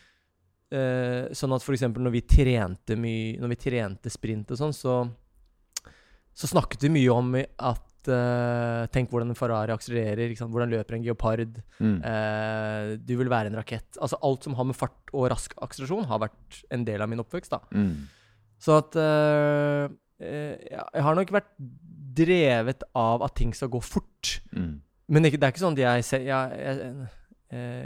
Eh, 0.71 1.29
sånn 1.31 1.53
at 1.55 1.61
eksempel 1.61 2.01
når 2.01 2.11
vi 2.11 2.21
trente 2.21 2.97
mye 2.97 3.39
Når 3.39 3.49
vi 3.49 3.55
trente 3.55 4.09
sprint 4.09 4.49
og 4.51 4.57
sånn, 4.57 4.73
så 4.73 5.09
Så 6.33 6.47
snakket 6.51 6.81
vi 6.81 6.89
mye 6.89 7.13
om 7.15 7.35
i- 7.35 7.45
at 8.05 8.11
eh, 8.13 8.85
Tenk 8.93 9.11
hvordan 9.11 9.33
en 9.33 9.37
Ferrari 9.37 9.73
akselererer. 9.73 10.33
Hvordan 10.37 10.71
løper 10.71 10.97
en 10.97 11.05
geopard. 11.05 11.59
Mm. 11.79 11.97
Uh, 12.03 12.95
du 13.01 13.15
vil 13.19 13.31
være 13.31 13.51
en 13.51 13.59
rakett. 13.59 13.97
Altså 13.99 14.19
alt 14.23 14.45
som 14.45 14.55
har 14.57 14.67
med 14.69 14.77
fart 14.77 15.13
og 15.13 15.29
rask 15.33 15.55
akselerasjon, 15.61 16.07
har 16.09 16.21
vært 16.27 16.61
en 16.73 16.85
del 16.87 17.01
av 17.01 17.11
min 17.11 17.23
oppvekst. 17.23 17.51
da 17.51 17.61
Mm. 17.75 18.07
Så 18.61 18.77
at 18.79 18.95
uh, 18.95 19.91
Jeg 20.21 21.03
har 21.03 21.15
nok 21.15 21.31
vært 21.31 21.51
drevet 22.15 22.85
av 22.95 23.23
at 23.25 23.35
ting 23.35 23.53
skal 23.53 23.69
gå 23.69 23.81
fort. 23.83 24.39
Mm. 24.55 24.79
Men 25.09 25.25
ikke, 25.27 25.37
det 25.37 25.47
er 25.47 25.53
ikke 25.53 25.65
sånn 25.65 25.75
at 25.75 25.83
jeg, 25.83 26.23
jeg, 26.25 26.53
jeg, 26.63 27.09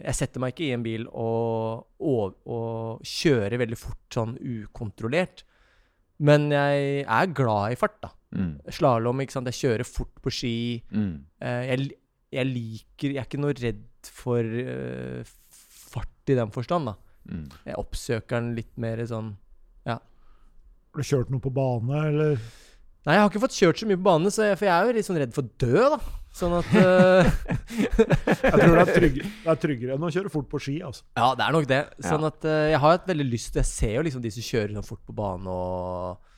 jeg 0.06 0.16
setter 0.16 0.40
meg 0.40 0.54
ikke 0.54 0.68
i 0.68 0.76
en 0.76 0.86
bil 0.86 1.08
og, 1.10 1.90
og, 2.00 2.38
og 2.46 3.02
kjører 3.02 3.58
veldig 3.60 3.80
fort 3.80 4.14
sånn 4.14 4.38
ukontrollert. 4.38 5.44
Men 6.22 6.52
jeg 6.54 7.04
er 7.08 7.34
glad 7.34 7.74
i 7.74 7.80
fart, 7.80 7.98
da. 8.06 8.14
Mm. 8.36 8.54
Slalåm, 8.70 9.24
ikke 9.24 9.36
sant. 9.38 9.50
Jeg 9.50 9.60
kjører 9.64 9.88
fort 9.88 10.22
på 10.24 10.34
ski. 10.34 10.56
Mm. 10.94 11.14
Eh, 11.42 11.62
jeg, 11.72 11.90
jeg 12.36 12.50
liker 12.50 13.16
Jeg 13.16 13.22
er 13.24 13.28
ikke 13.28 13.42
noe 13.42 13.56
redd 13.58 13.86
for 14.14 14.46
uh, 14.46 15.32
fart 15.90 16.32
i 16.32 16.38
den 16.38 16.54
forstand, 16.54 16.92
da. 16.92 16.96
Mm. 17.30 17.48
Jeg 17.66 17.80
oppsøker 17.82 18.40
den 18.40 18.54
litt 18.58 18.72
mer 18.80 19.02
sånn 19.10 19.34
Ja. 19.88 19.98
Har 20.00 21.02
du 21.02 21.06
kjørt 21.06 21.34
noe 21.34 21.44
på 21.44 21.52
bane, 21.54 22.06
eller? 22.10 22.40
Nei, 23.08 23.16
jeg 23.16 23.24
har 23.24 23.30
ikke 23.32 23.42
fått 23.44 23.58
kjørt 23.58 23.82
så 23.82 23.90
mye 23.90 24.00
på 24.00 24.08
bane, 24.08 24.32
så 24.34 24.48
jeg, 24.50 24.58
for 24.60 24.70
jeg 24.70 24.76
er 24.76 24.88
jo 24.88 24.96
litt 24.98 25.08
sånn 25.08 25.20
redd 25.22 25.36
for 25.36 25.46
å 25.46 25.52
dø, 25.64 25.84
da. 25.96 26.00
Sånn 26.40 26.56
at 26.60 26.72
uh... 26.78 27.30
Jeg 27.80 28.54
tror 28.54 28.76
det 28.76 28.84
er, 28.84 28.92
trygg, 28.94 29.20
det 29.26 29.52
er 29.52 29.60
tryggere 29.64 29.96
enn 29.96 30.06
å 30.06 30.12
kjøre 30.14 30.32
fort 30.32 30.50
på 30.52 30.62
ski. 30.62 30.76
altså. 30.86 31.06
Ja, 31.18 31.32
det 31.38 31.46
er 31.46 31.56
nok 31.56 31.70
det. 31.70 31.80
Sånn 32.06 32.26
Ja. 32.26 32.32
at 32.32 32.46
uh, 32.46 32.58
jeg 32.70 32.82
har 32.84 32.98
hatt 32.98 33.08
veldig 33.10 33.28
lyst 33.32 33.58
Jeg 33.58 33.68
ser 33.68 33.96
jo 33.98 34.04
liksom 34.06 34.24
de 34.24 34.32
som 34.36 34.46
kjører 34.46 34.76
sånn 34.78 34.88
fort 34.88 35.02
på 35.08 35.16
bane 35.18 35.56
og 35.56 36.29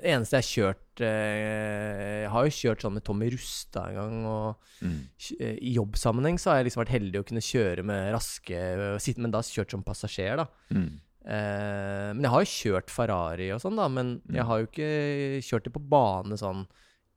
Det 0.00 0.10
eneste 0.14 0.38
jeg 0.38 0.44
har 0.44 0.48
kjørt 0.50 1.02
uh, 1.04 2.22
Jeg 2.24 2.30
har 2.32 2.46
jo 2.46 2.54
kjørt 2.56 2.84
sånn 2.84 2.94
med 2.96 3.04
Tommy 3.06 3.28
Rustad 3.34 3.90
en 3.92 3.98
gang, 4.00 4.18
og 4.26 4.66
Mm. 4.80 5.00
eh, 5.44 5.58
i 5.60 5.74
jobbsammenheng 5.76 6.38
så 6.40 6.48
har 6.50 6.56
jeg 6.62 6.70
liksom 6.70 6.80
vært 6.80 6.94
heldig 6.94 7.20
å 7.20 7.24
kunne 7.28 7.42
kjøre 7.44 7.82
med 7.84 8.14
raske 8.14 9.18
Men 9.18 9.30
da 9.30 9.42
kjørt 9.44 9.70
som 9.74 9.82
passasjer, 9.84 10.36
da. 10.40 10.46
Mm. 10.72 10.86
Uh, 11.20 12.14
men 12.16 12.22
jeg 12.24 12.30
har 12.32 12.40
jo 12.46 12.54
kjørt 12.54 12.88
Ferrari 12.88 13.50
og 13.52 13.60
sånn, 13.60 13.76
da. 13.76 13.88
Men 13.92 14.22
Mm. 14.24 14.34
jeg 14.38 14.44
har 14.48 14.58
jo 14.58 14.66
ikke 14.70 15.42
kjørt 15.44 15.64
det 15.64 15.72
på 15.74 15.82
bane 15.90 16.32
sånn 16.40 16.66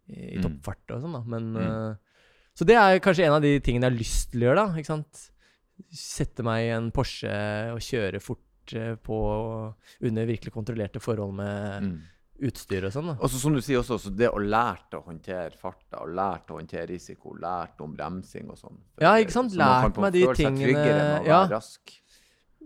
i 0.09 0.35
Mm. 0.35 0.43
toppfart 0.43 0.91
og 0.91 1.01
sånn, 1.03 1.13
da. 1.13 1.21
Men 1.25 1.53
Mm. 1.53 1.97
Så 2.53 2.65
det 2.67 2.75
er 2.75 2.99
kanskje 2.99 3.23
en 3.25 3.33
av 3.33 3.41
de 3.41 3.59
tingene 3.61 3.87
jeg 3.87 3.91
har 3.93 3.97
lyst 3.99 4.31
til 4.31 4.41
å 4.41 4.43
gjøre, 4.51 4.55
da. 4.67 4.75
Ikke 4.77 4.85
sant? 4.91 5.29
Sette 5.89 6.43
meg 6.43 6.65
i 6.67 6.69
en 6.75 6.91
Porsche 6.91 7.71
og 7.73 7.79
kjøre 7.79 8.19
fort 8.21 8.43
eh, 8.73 8.95
på 8.95 9.17
under 10.01 10.25
virkelig 10.25 10.53
kontrollerte 10.55 11.01
forhold 11.03 11.33
med 11.35 11.83
Mm. 11.83 12.01
utstyr 12.43 12.85
og 12.87 12.91
sånn. 12.95 13.09
Og 13.19 13.29
så 13.29 13.39
som 13.39 13.53
du 13.53 13.59
sier 13.61 13.79
også, 13.81 13.99
så 13.99 14.09
det 14.15 14.29
å 14.31 14.39
lære 14.39 14.97
å 14.99 15.03
håndtere 15.05 15.51
farta, 15.59 16.01
og 16.01 16.09
lære 16.15 16.47
å 16.49 16.57
håndtere 16.59 16.87
risiko, 16.89 17.35
lære 17.39 17.81
om 17.81 17.93
bremsing 17.95 18.49
og 18.49 18.57
sånn. 18.57 18.77
Ja, 18.99 19.13
ikke 19.21 19.31
sant? 19.35 19.51
Lært 19.53 19.97
meg 19.97 20.13
de 20.13 20.25
tingene- 20.33 21.25
ja. 21.25 21.45
rask. 21.47 21.99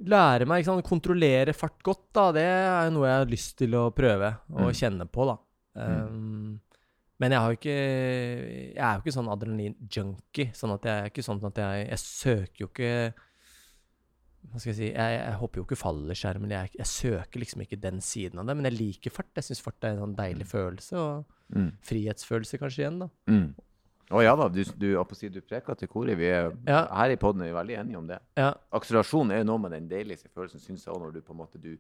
Lære 0.06 0.46
meg 0.48 0.62
ikke 0.64 0.70
sant, 0.72 0.86
kontrollere 0.86 1.54
fart 1.58 1.82
godt, 1.84 2.06
da. 2.14 2.32
Det 2.32 2.44
er 2.46 2.90
noe 2.92 3.08
jeg 3.08 3.18
har 3.18 3.26
lyst 3.26 3.58
til 3.58 3.72
å 3.72 3.92
prøve 3.94 4.38
og 4.54 4.70
Mm. 4.70 4.78
kjenne 4.78 5.10
på, 5.10 5.26
da. 5.26 5.38
Um, 5.76 6.60
men 7.20 7.32
jeg 7.32 7.40
ikke 7.58 8.74
Jeg 8.76 8.78
er 8.78 8.96
jo 8.96 9.02
ikke 9.02 9.14
sånn 9.14 9.30
adrenalin-junkie. 9.30 10.52
Sånn 10.54 10.74
at 10.74 10.82
jeg 10.84 11.04
er 11.04 11.10
ikke 11.10 11.24
sånn 11.26 11.44
at 11.46 11.56
jeg 11.56 11.90
Jeg 11.90 11.98
søker 12.00 12.58
jo 12.58 12.68
ikke 12.68 13.14
Hva 14.52 14.60
skal 14.62 14.70
jeg 14.72 14.78
si 14.78 14.88
Jeg, 14.94 15.16
jeg 15.20 15.34
håper 15.42 15.60
jo 15.60 15.64
ikke 15.66 15.76
fallskjermen. 15.80 16.50
jeg, 16.56 16.70
jeg 16.78 16.86
søker 16.88 17.40
liksom 17.40 17.62
ikke 17.66 17.80
den 17.82 18.00
siden 18.02 18.40
av 18.40 18.46
det. 18.48 18.56
Men 18.58 18.66
jeg 18.72 18.78
liker 18.80 19.12
fart. 19.12 19.32
Jeg 19.36 19.44
syns 19.50 19.62
fart 19.62 19.84
er 19.84 19.96
en 19.96 20.00
sånn 20.06 20.16
deilig 20.16 20.48
følelse, 20.48 20.94
og 20.98 21.26
Mm. 21.48 21.72
frihetsfølelse 21.82 22.58
kanskje 22.60 22.82
igjen, 22.84 23.00
da. 23.00 23.08
Mm. 23.32 23.56
Å 24.10 24.22
ja 24.24 24.36
da, 24.40 24.48
du, 24.48 24.62
du, 24.64 24.88
du 24.96 25.42
preker 25.44 25.76
til 25.76 25.88
koret. 25.92 26.16
Vi 26.18 26.26
er, 26.32 26.52
Ja. 26.68 26.86
Her 26.96 27.12
i 27.12 27.18
poden 27.20 27.42
er 27.44 27.50
vi 27.52 27.58
veldig 27.58 27.80
enige 27.82 27.98
om 28.00 28.08
det. 28.08 28.20
Ja. 28.40 28.54
Akselerasjon 28.72 29.32
er 29.36 29.42
jo 29.44 29.50
noe 29.52 29.60
med 29.66 29.72
den 29.76 29.90
deiligste 29.92 30.30
følelsen, 30.32 30.62
syns 30.64 30.86
jeg 30.86 30.94
òg, 30.94 31.02
når 31.04 31.18
du 31.18 31.22
på 31.28 31.34
en 31.36 31.42
måte 31.42 31.60
du, 31.60 31.74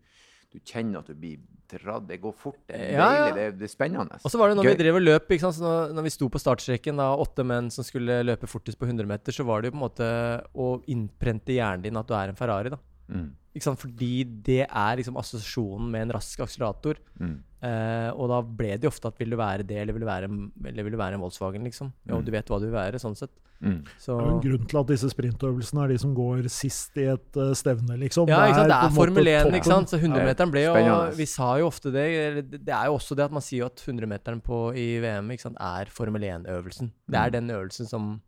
du 0.51 0.59
kjenner 0.59 0.99
at 0.99 1.07
du 1.07 1.15
blir 1.15 1.37
dratt. 1.71 2.03
Det 2.07 2.19
går 2.23 2.35
fort, 2.35 2.59
det 2.67 2.75
er 2.75 2.91
Ja, 2.97 3.07
deilig, 3.13 3.33
det, 3.37 3.45
er- 3.47 3.55
det 3.61 3.69
er 3.69 3.71
spennende. 3.71 4.19
Og 4.23 4.31
så 4.31 4.37
var 4.41 4.49
det 4.51 4.57
når 4.59 4.67
Gøy. 4.67 4.73
vi 4.75 4.83
drev 4.83 4.99
og 4.99 5.05
løp, 5.07 5.31
ikke 5.31 5.45
sant? 5.47 5.61
Når, 5.63 5.93
når 5.95 6.03
vi 6.09 6.13
sto 6.17 6.27
på 6.35 6.39
startstreken, 6.43 6.99
da, 6.99 7.07
åtte 7.15 7.45
menn 7.47 7.71
som 7.71 7.87
skulle 7.87 8.19
løpe 8.27 8.47
fortest 8.51 8.79
på 8.79 8.87
100 8.91 9.07
meter, 9.07 9.31
så 9.35 9.47
var 9.47 9.61
det 9.63 9.71
jo 9.71 9.77
på 9.77 9.81
en 9.81 9.87
måte 9.87 10.11
å 10.55 10.69
innprente 10.91 11.55
i 11.55 11.61
hjernen 11.61 11.87
din 11.87 11.95
at 11.99 12.07
du 12.07 12.15
er 12.19 12.27
en 12.35 12.39
Ferrari, 12.39 12.69
da. 12.75 12.79
Mm. 13.07 13.31
Fordi 13.57 14.11
det 14.45 14.65
er 14.67 14.97
liksom 14.99 15.15
assosiasjonen 15.17 15.87
med 15.89 16.01
en 16.09 16.11
rask 16.19 16.39
akselerator. 16.43 16.99
Mm. 17.19 17.37
Eh, 17.63 18.11
og 18.13 18.27
da 18.29 18.41
ble 18.43 18.75
det 18.77 18.83
jo 18.85 18.89
ofte 18.91 19.07
at 19.09 19.17
vil 19.17 19.31
du 19.33 19.37
være 19.39 19.63
det, 19.65 19.77
eller 19.81 19.93
vil 19.95 20.03
du 20.03 20.05
være, 20.05 20.27
eller 20.69 20.83
vil 20.85 20.93
du 20.93 20.97
være 20.99 21.13
en 21.17 21.21
Volkswagen, 21.23 21.63
liksom. 21.65 21.91
Jo, 22.05 22.19
Mm. 22.19 22.25
du 22.25 22.31
vet 22.31 22.45
hva 22.45 22.59
du 22.59 22.65
vil 22.67 22.75
være, 22.77 22.99
sånn 23.01 23.15
sett. 23.17 23.31
Mm. 23.63 23.79
Så 23.97 24.13
Det 24.13 24.21
er 24.21 24.29
jo 24.29 24.35
en 24.35 24.41
grunn 24.45 24.67
til 24.69 24.79
at 24.79 24.85
disse 24.91 25.09
sprintøvelsene 25.09 25.83
er 25.83 25.87
de 25.87 25.97
som 25.97 26.13
går 26.13 26.43
sist 26.47 26.95
i 27.01 27.07
et 27.09 27.35
uh, 27.41 27.53
stevne, 27.57 27.97
liksom. 27.97 28.27
Ja, 28.29 28.43
ikke 28.45 28.59
sant? 28.61 28.69
Det 28.69 28.77
er 28.77 28.93
Formel 28.93 29.25
1, 29.27 29.41
toppen. 29.47 29.55
ikke 29.57 29.71
sant? 29.71 29.89
Så 29.89 29.97
100-meteren 29.99 30.51
ble 30.53 30.61
jo. 30.67 31.15
Vi 31.17 31.25
sa 31.25 31.57
jo 31.57 31.65
ofte 31.71 31.91
det. 31.91 32.05
Det 32.51 32.69
er 32.69 32.85
jo 32.85 32.93
også 32.99 33.15
det 33.17 33.25
at 33.25 33.31
man 33.33 33.41
sier 33.41 33.63
jo 33.63 33.65
at 33.65 33.81
100-meteren 33.81 34.43
i 34.77 34.99
VM 35.01 35.31
ikke 35.33 35.41
sant, 35.49 35.57
er 35.59 35.85
Formel 35.89 36.21
1-øvelsen. 36.21 36.91
Det 37.09 37.17
er 37.17 37.29
Mm. 37.29 37.31
den 37.31 37.49
øvelsen 37.57 37.87
som 37.89 38.21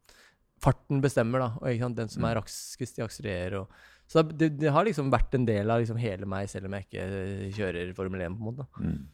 farten 0.60 1.00
bestemmer, 1.02 1.40
da. 1.40 1.52
Og 1.62 1.70
ikke 1.70 1.86
sant? 1.86 1.96
den 1.96 2.10
som 2.10 2.24
Mm. 2.24 2.30
er 2.32 2.42
raskest 2.42 2.98
i 2.98 3.04
akselerer. 3.06 3.60
Og, 3.62 3.68
så 4.10 4.24
det, 4.28 4.58
det 4.58 4.72
har 4.74 4.84
liksom 4.84 5.12
vært 5.12 5.36
en 5.36 5.46
del 5.46 5.70
av 5.70 5.80
liksom 5.80 5.98
hele 6.00 6.26
meg, 6.26 6.50
selv 6.50 6.66
om 6.66 6.72
jeg 6.74 6.88
ikke 6.90 7.54
kjører 7.54 7.94
Formel 7.96 8.20
1, 8.22 8.34
på 8.36 8.42
en 8.42 8.56
måte. 8.56 8.68
Mm. 8.82 9.06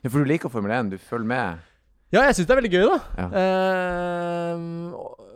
Ja, 0.00 0.08
for 0.10 0.22
du 0.22 0.28
liker 0.30 0.52
Formel 0.52 0.72
1, 0.76 0.92
du 0.94 0.98
følger 1.02 1.26
med. 1.32 1.66
Ja, 2.14 2.24
jeg 2.26 2.36
syns 2.38 2.48
det 2.48 2.54
er 2.54 2.60
veldig 2.60 2.72
gøy, 2.74 2.86
da. 2.90 2.98
Ja. 3.18 3.26
Uh, 3.34 4.94
og, 4.98 5.26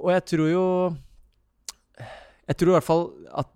og 0.00 0.10
jeg 0.14 0.24
tror 0.30 0.50
jo 0.50 0.64
Jeg 2.50 2.56
tror 2.60 2.70
i 2.72 2.76
hvert 2.78 2.86
fall 2.86 3.04
at 3.42 3.50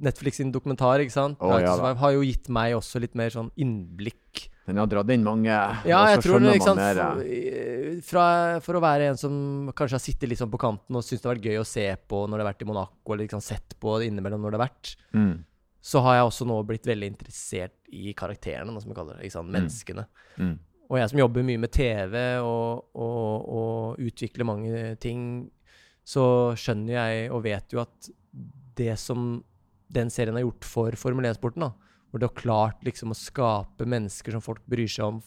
Netflix 0.00 0.38
sin 0.40 0.52
dokumentar 0.52 1.02
ikke 1.04 1.12
sant? 1.12 1.36
Oh, 1.44 1.58
ja. 1.60 1.74
Har 2.00 2.14
jo 2.16 2.22
gitt 2.24 2.48
meg 2.52 2.72
også 2.78 3.02
litt 3.02 3.12
mer 3.18 3.28
sånn 3.34 3.50
innblikk. 3.60 4.46
Den 4.70 4.78
har 4.80 4.88
dratt 4.88 5.10
inn 5.12 5.24
mange, 5.26 5.50
Ja, 5.50 5.98
og 6.04 6.08
jeg 6.14 6.22
tror 6.24 6.40
det, 6.40 6.54
ikke 6.56 6.68
sant. 6.70 6.80
For, 6.80 7.98
fra, 8.08 8.24
for 8.64 8.78
å 8.78 8.82
være 8.84 9.10
en 9.10 9.18
som 9.20 9.34
kanskje 9.76 9.98
har 9.98 10.04
sittet 10.04 10.30
litt 10.30 10.40
sånn 10.40 10.52
på 10.52 10.60
kanten 10.62 10.96
og 10.96 11.04
syns 11.04 11.20
det 11.20 11.28
har 11.28 11.34
vært 11.36 11.48
gøy 11.50 11.58
å 11.60 11.66
se 11.68 11.84
på 12.08 12.22
når 12.24 12.38
det 12.40 12.44
har 12.46 12.50
vært 12.52 12.64
i 12.64 12.68
Monaco, 12.70 13.12
eller 13.12 13.26
liksom 13.26 13.42
sett 13.44 13.76
på 13.82 13.98
det 14.00 14.08
innimellom 14.08 14.40
når 14.46 14.54
det 14.56 14.60
har 14.60 14.66
vært, 14.68 14.94
Mm. 15.16 15.32
Så 15.80 16.00
har 16.04 16.18
jeg 16.18 16.26
også 16.28 16.46
nå 16.48 16.58
blitt 16.68 16.86
veldig 16.88 17.08
interessert 17.14 17.76
i 17.96 18.12
karakterene, 18.16 18.74
som 18.80 18.90
vi 18.92 18.96
kaller 18.98 19.16
det. 19.16 19.24
Ikke 19.28 19.38
sant? 19.38 19.52
Menneskene. 19.54 20.04
Mm. 20.36 20.58
Og 20.90 20.98
jeg 20.98 21.10
som 21.12 21.20
jobber 21.22 21.46
mye 21.46 21.60
med 21.62 21.70
TV 21.72 22.16
og, 22.42 22.90
og, 22.98 23.48
og 23.48 24.00
utvikler 24.02 24.44
mange 24.48 24.96
ting, 25.00 25.22
så 26.04 26.52
skjønner 26.58 26.96
jeg 26.96 27.30
og 27.30 27.44
vet 27.46 27.72
jo 27.72 27.80
at 27.84 28.10
det 28.80 28.96
som 28.98 29.44
den 29.90 30.10
serien 30.10 30.36
har 30.38 30.44
gjort 30.44 30.66
for 30.66 30.96
Formel 30.98 31.28
1-sporten, 31.30 31.64
hvor 32.10 32.18
det 32.22 32.28
har 32.28 32.40
klart 32.42 32.84
liksom 32.86 33.12
å 33.14 33.18
skape 33.18 33.86
mennesker 33.86 34.34
som 34.34 34.42
folk 34.42 34.62
bryr 34.70 34.90
seg 34.90 35.06
om, 35.06 35.20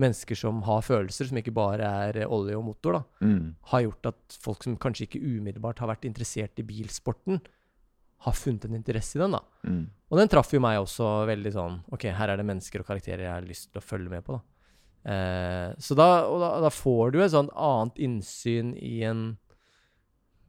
mennesker 0.00 0.38
som 0.38 0.62
har 0.66 0.80
følelser, 0.84 1.28
som 1.28 1.38
ikke 1.38 1.52
bare 1.54 1.86
er 2.08 2.22
olje 2.26 2.56
og 2.56 2.64
motor, 2.64 2.96
da, 2.96 3.02
Mm. 3.26 3.54
har 3.70 3.82
gjort 3.84 4.06
at 4.08 4.38
folk 4.40 4.64
som 4.64 4.76
kanskje 4.80 5.06
ikke 5.06 5.20
umiddelbart 5.22 5.78
har 5.84 5.88
vært 5.92 6.08
interessert 6.08 6.58
i 6.58 6.64
bilsporten, 6.66 7.40
har 8.22 8.32
funnet 8.38 8.64
en 8.68 8.74
interesse 8.78 9.16
i 9.18 9.22
den. 9.22 9.32
da. 9.34 9.40
Mm. 9.66 9.84
Og 10.12 10.18
den 10.20 10.28
traff 10.30 10.52
jo 10.54 10.60
meg 10.62 10.78
også 10.78 11.06
veldig 11.26 11.52
sånn 11.54 11.78
Ok, 11.92 12.04
her 12.14 12.28
er 12.32 12.36
det 12.40 12.44
mennesker 12.46 12.80
og 12.82 12.86
karakterer 12.86 13.24
jeg 13.26 13.32
har 13.32 13.46
lyst 13.48 13.70
til 13.72 13.80
å 13.80 13.84
følge 13.84 14.10
med 14.12 14.24
på. 14.26 14.36
da. 14.38 14.42
Eh, 15.12 15.70
så 15.82 15.96
da, 15.98 16.06
da, 16.38 16.50
da 16.62 16.70
får 16.70 17.12
du 17.12 17.22
et 17.24 17.32
sånt 17.34 17.50
annet 17.58 17.98
innsyn 18.06 18.74
i 18.78 19.00
en 19.08 19.24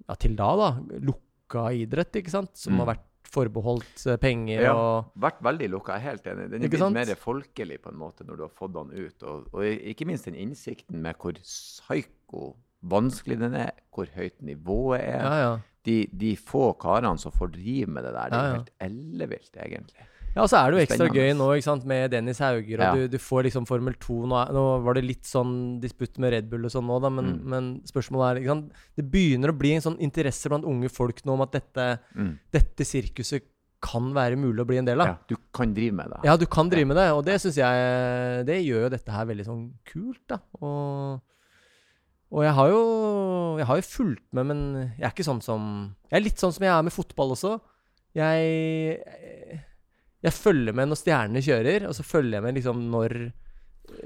ja, 0.07 0.15
til 0.19 0.35
da, 0.37 0.51
da, 0.59 0.69
lukka 1.01 1.69
idrett, 1.73 2.13
ikke 2.21 2.29
sant? 2.33 2.51
Som 2.59 2.73
Mm. 2.75 2.79
har 2.83 2.89
vært 2.93 3.09
forbeholdt 3.33 4.03
eh, 4.11 4.17
penger 4.21 4.61
Ja. 4.61 4.73
og 4.75 5.11
Vært 5.17 5.39
veldig 5.41 5.69
lukka, 5.73 5.95
jeg 5.97 6.03
er 6.03 6.09
helt 6.11 6.27
enig. 6.27 6.49
Den 6.51 6.63
er 6.63 6.69
blitt 6.69 6.93
mer 6.93 7.15
folkelig 7.17 7.79
på 7.81 7.89
en 7.89 7.97
måte 7.97 8.25
når 8.27 8.37
du 8.37 8.43
har 8.43 8.53
fått 8.53 8.73
den 8.73 8.91
ut. 8.93 9.23
Og, 9.23 9.47
og 9.53 9.63
ikke 9.63 10.05
minst 10.05 10.25
den 10.25 10.35
innsikten 10.35 11.01
med 11.01 11.15
hvor 11.17 11.33
psyko 11.41 12.55
vanskelig 12.83 13.39
den 13.39 13.55
er, 13.55 13.71
hvor 13.95 14.05
høyt 14.13 14.41
nivået 14.43 14.99
er. 15.01 15.23
Ja, 15.23 15.37
ja. 15.39 15.53
De, 15.85 16.07
de 16.15 16.35
få 16.39 16.73
karene 16.79 17.19
som 17.19 17.31
får 17.35 17.51
drive 17.57 17.87
med 17.91 18.03
det 18.05 18.13
der, 18.13 18.29
det 18.29 18.37
er 18.39 18.43
Ja, 18.43 18.49
ja. 18.49 18.57
helt 18.59 18.69
ellevilt, 18.79 19.51
egentlig. 19.59 20.05
Ja, 20.33 20.41
og 20.41 20.49
så 20.49 20.57
er 20.65 20.71
det 20.71 20.79
jo 20.79 20.85
ekstra 20.87 21.05
Spennende. 21.05 21.19
gøy 21.21 21.35
nå 21.37 21.47
ikke 21.53 21.63
sant, 21.67 21.83
med 21.85 22.09
Dennis 22.11 22.39
Hauger, 22.39 22.79
og 22.79 22.85
Ja. 22.87 22.93
du, 22.95 23.07
du 23.07 23.17
får 23.21 23.43
liksom 23.45 23.67
Formel 23.67 23.93
2 23.93 24.15
nå, 24.25 24.39
nå 24.55 24.63
var 24.83 24.93
det 24.95 25.03
litt 25.05 25.23
sånn 25.29 25.79
disputt 25.83 26.17
med 26.17 26.31
Red 26.33 26.49
Bull 26.49 26.65
og 26.65 26.71
sånn 26.71 26.87
nå, 26.87 26.99
da, 27.03 27.09
men, 27.09 27.25
Mm. 27.37 27.43
men 27.45 27.81
spørsmålet 27.85 28.31
er 28.31 28.39
ikke 28.41 28.53
sant, 28.55 28.71
Det 28.97 29.11
begynner 29.11 29.51
å 29.53 29.57
bli 29.59 29.73
en 29.75 29.81
sånn 29.81 29.99
interesse 29.99 30.49
blant 30.49 30.65
unge 30.65 30.89
folk 30.89 31.21
nå 31.25 31.33
om 31.33 31.41
at 31.41 31.51
dette, 31.51 31.99
Mm. 32.15 32.39
dette 32.51 32.83
sirkuset 32.83 33.43
kan 33.81 34.13
være 34.13 34.37
mulig 34.39 34.61
å 34.63 34.65
bli 34.65 34.77
en 34.77 34.85
del 34.85 35.01
av. 35.01 35.07
Ja, 35.07 35.17
du 35.27 35.35
kan 35.53 35.73
drive 35.75 35.93
med 35.93 36.09
det. 36.09 36.19
Ja, 36.23 36.37
du 36.37 36.45
kan 36.47 36.69
drive 36.69 36.87
med 36.87 36.95
det, 36.97 37.11
og 37.11 37.25
det 37.25 37.35
syns 37.41 37.57
jeg 37.57 38.45
Det 38.45 38.63
gjør 38.65 38.83
jo 38.83 38.89
dette 38.89 39.11
her 39.11 39.25
veldig 39.25 39.45
sånn 39.45 39.71
kult, 39.85 40.21
da. 40.29 40.37
Og, 40.61 41.21
og 42.33 42.41
jeg 42.45 42.53
har 42.57 42.69
jo 42.71 42.81
Jeg 43.59 43.67
har 43.69 43.77
jo 43.77 43.85
fulgt 43.85 44.25
med, 44.33 44.47
men 44.49 44.61
jeg 44.97 45.05
er 45.05 45.11
ikke 45.13 45.25
sånn 45.27 45.41
som 45.45 45.65
Jeg 46.09 46.17
er 46.17 46.23
litt 46.25 46.41
sånn 46.41 46.53
som 46.55 46.63
jeg 46.65 46.73
er 46.73 46.85
med 46.87 46.95
fotball 46.95 47.35
også. 47.35 47.51
Jeg 48.17 49.07
Jeg 50.23 50.33
følger 50.37 50.73
med 50.73 50.89
når 50.89 50.99
stjernene 51.01 51.43
kjører, 51.43 51.87
og 51.89 51.95
så 51.97 52.05
følger 52.07 52.39
jeg 52.39 52.45
med 52.45 52.57
liksom 52.57 52.85
når 52.93 53.17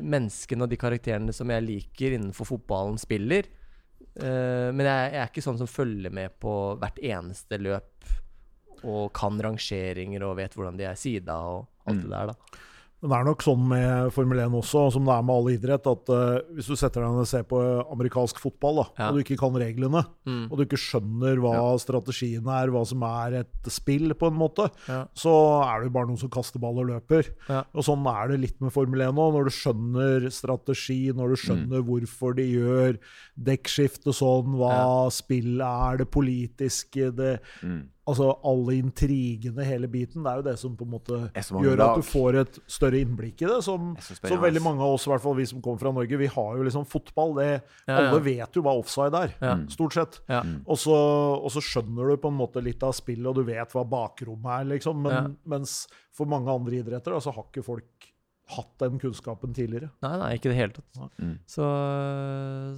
menneskene 0.01 0.65
og 0.65 0.71
de 0.71 0.79
karakterene 0.81 1.33
som 1.35 1.51
jeg 1.53 1.63
liker 1.63 2.15
innenfor 2.17 2.47
fotballen, 2.49 2.97
spiller. 2.99 3.45
Uh, 4.17 4.73
men 4.73 4.87
jeg, 4.89 5.11
jeg 5.13 5.21
er 5.21 5.29
ikke 5.29 5.43
sånn 5.45 5.59
som 5.61 5.69
følger 5.69 6.09
med 6.13 6.33
på 6.41 6.53
hvert 6.81 6.97
eneste 7.05 7.59
løp 7.61 8.09
og 8.87 9.11
kan 9.15 9.37
rangeringer 9.41 10.25
og 10.25 10.35
vet 10.39 10.57
hvordan 10.57 10.77
de 10.79 10.87
er 10.89 10.97
sida 10.97 11.37
og 11.45 11.67
alt 11.87 12.01
Mm. 12.01 12.01
det 12.03 12.09
der, 12.11 12.31
da. 12.33 12.59
Men 12.99 13.11
det 13.11 13.17
er 13.19 13.25
nok 13.27 13.43
sånn 13.45 13.61
med 13.69 14.11
Formel 14.11 14.39
1 14.41 14.55
også, 14.57 14.91
som 14.91 15.03
det 15.05 15.13
er 15.13 15.21
med 15.27 15.35
all 15.35 15.49
idrett, 15.53 15.85
at 15.85 16.09
uh, 16.09 16.39
hvis 16.57 16.65
du 16.65 16.73
setter 16.75 17.03
deg 17.03 17.11
ned 17.13 17.21
og 17.21 17.27
ser 17.29 17.43
på 17.45 17.59
amerikansk 17.93 18.39
fotball, 18.41 18.79
da, 18.81 18.85
Ja. 18.97 19.09
og 19.11 19.15
du 19.15 19.21
ikke 19.21 19.37
kan 19.37 19.53
reglene, 19.53 20.01
Mm. 20.25 20.47
og 20.51 20.57
du 20.57 20.65
ikke 20.65 20.79
skjønner 20.81 21.37
hva 21.37 21.77
strategien 21.79 22.47
er, 22.49 22.71
hva 22.73 22.81
som 22.89 23.03
er 23.03 23.35
et 23.43 23.69
spill, 23.69 24.09
på 24.17 24.27
en 24.31 24.39
måte, 24.39 24.71
Ja. 24.89 25.05
så 25.13 25.29
er 25.67 25.83
det 25.83 25.93
bare 25.93 26.07
noen 26.07 26.17
som 26.17 26.29
kaster 26.33 26.59
ball 26.59 26.79
og 26.79 26.87
løper. 26.89 27.29
Ja. 27.47 27.63
Og 27.75 27.83
sånn 27.85 28.01
er 28.09 28.29
det 28.29 28.39
litt 28.41 28.59
med 28.61 28.73
Formel 28.73 28.99
1 29.01 29.13
nå. 29.13 29.31
Når 29.31 29.43
du 29.45 29.53
skjønner 29.53 30.31
strategi, 30.31 31.11
når 31.13 31.29
du 31.29 31.35
skjønner 31.45 31.83
hvorfor 31.85 32.35
de 32.35 32.47
gjør 32.51 32.97
dekkskifte 33.37 34.09
sånn, 34.09 34.55
hva 34.57 35.07
spillet 35.13 35.61
er, 35.93 35.97
det 35.97 36.09
politiske, 36.09 37.13
det 37.15 37.39
Mm. 37.63 37.89
Altså 38.07 38.29
alle 38.47 38.77
intrigene, 38.79 39.65
hele 39.67 39.87
biten. 39.91 40.23
Det 40.23 40.31
er 40.31 40.39
jo 40.39 40.45
det 40.45 40.53
som 40.61 40.75
på 40.79 40.85
en 40.87 40.93
måte 40.93 41.17
gjør 41.35 41.81
at 41.83 41.99
du 41.99 42.05
får 42.07 42.37
et 42.39 42.59
større 42.71 43.01
innblikk 43.03 43.41
i 43.43 43.49
det. 43.49 43.57
Som, 43.65 43.89
som 43.99 44.41
veldig 44.41 44.63
mange 44.63 44.85
av 44.85 44.95
oss, 44.95 45.07
i 45.07 45.11
hvert 45.11 45.23
fall 45.25 45.35
vi 45.35 45.47
som 45.49 45.61
kommer 45.61 45.81
fra 45.83 45.91
Norge, 45.91 46.19
vi 46.21 46.29
har 46.31 46.57
jo 46.57 46.63
liksom 46.67 46.87
fotball. 46.87 47.35
Det, 47.41 47.47
Ja, 47.87 47.97
ja. 47.97 48.07
Alle 48.07 48.21
vet 48.23 48.55
jo 48.55 48.63
hva 48.63 48.77
offside 48.79 49.13
er, 49.19 49.33
Ja. 49.41 49.53
Mm. 49.57 49.67
stort 49.73 49.93
sett. 49.97 50.19
Ja. 50.31 50.41
Og 50.65 50.79
så, 50.79 50.95
og 50.95 51.51
så 51.51 51.59
skjønner 51.63 52.13
du 52.13 52.17
på 52.23 52.31
en 52.31 52.39
måte 52.39 52.63
litt 52.63 52.83
av 52.83 52.95
spillet, 52.95 53.27
og 53.27 53.35
du 53.35 53.43
vet 53.43 53.75
hva 53.75 53.83
bakrommet 53.83 54.61
er, 54.61 54.69
liksom. 54.75 55.01
Men, 55.03 55.13
Ja. 55.17 55.27
Mens 55.57 55.87
for 56.15 56.25
mange 56.25 56.47
andre 56.51 56.79
idretter 56.79 57.11
da, 57.11 57.19
så 57.19 57.33
har 57.35 57.45
ikke 57.51 57.63
folk 57.65 58.07
hatt 58.55 58.77
den 58.79 58.99
kunnskapen 58.99 59.51
tidligere. 59.53 59.91
Nei, 60.01 60.17
nei, 60.17 60.29
ikke 60.37 60.47
i 60.47 60.53
det 60.53 60.59
hele 60.61 60.73
tatt. 60.77 61.11
Mm. 61.19 61.39
Så, 61.45 61.65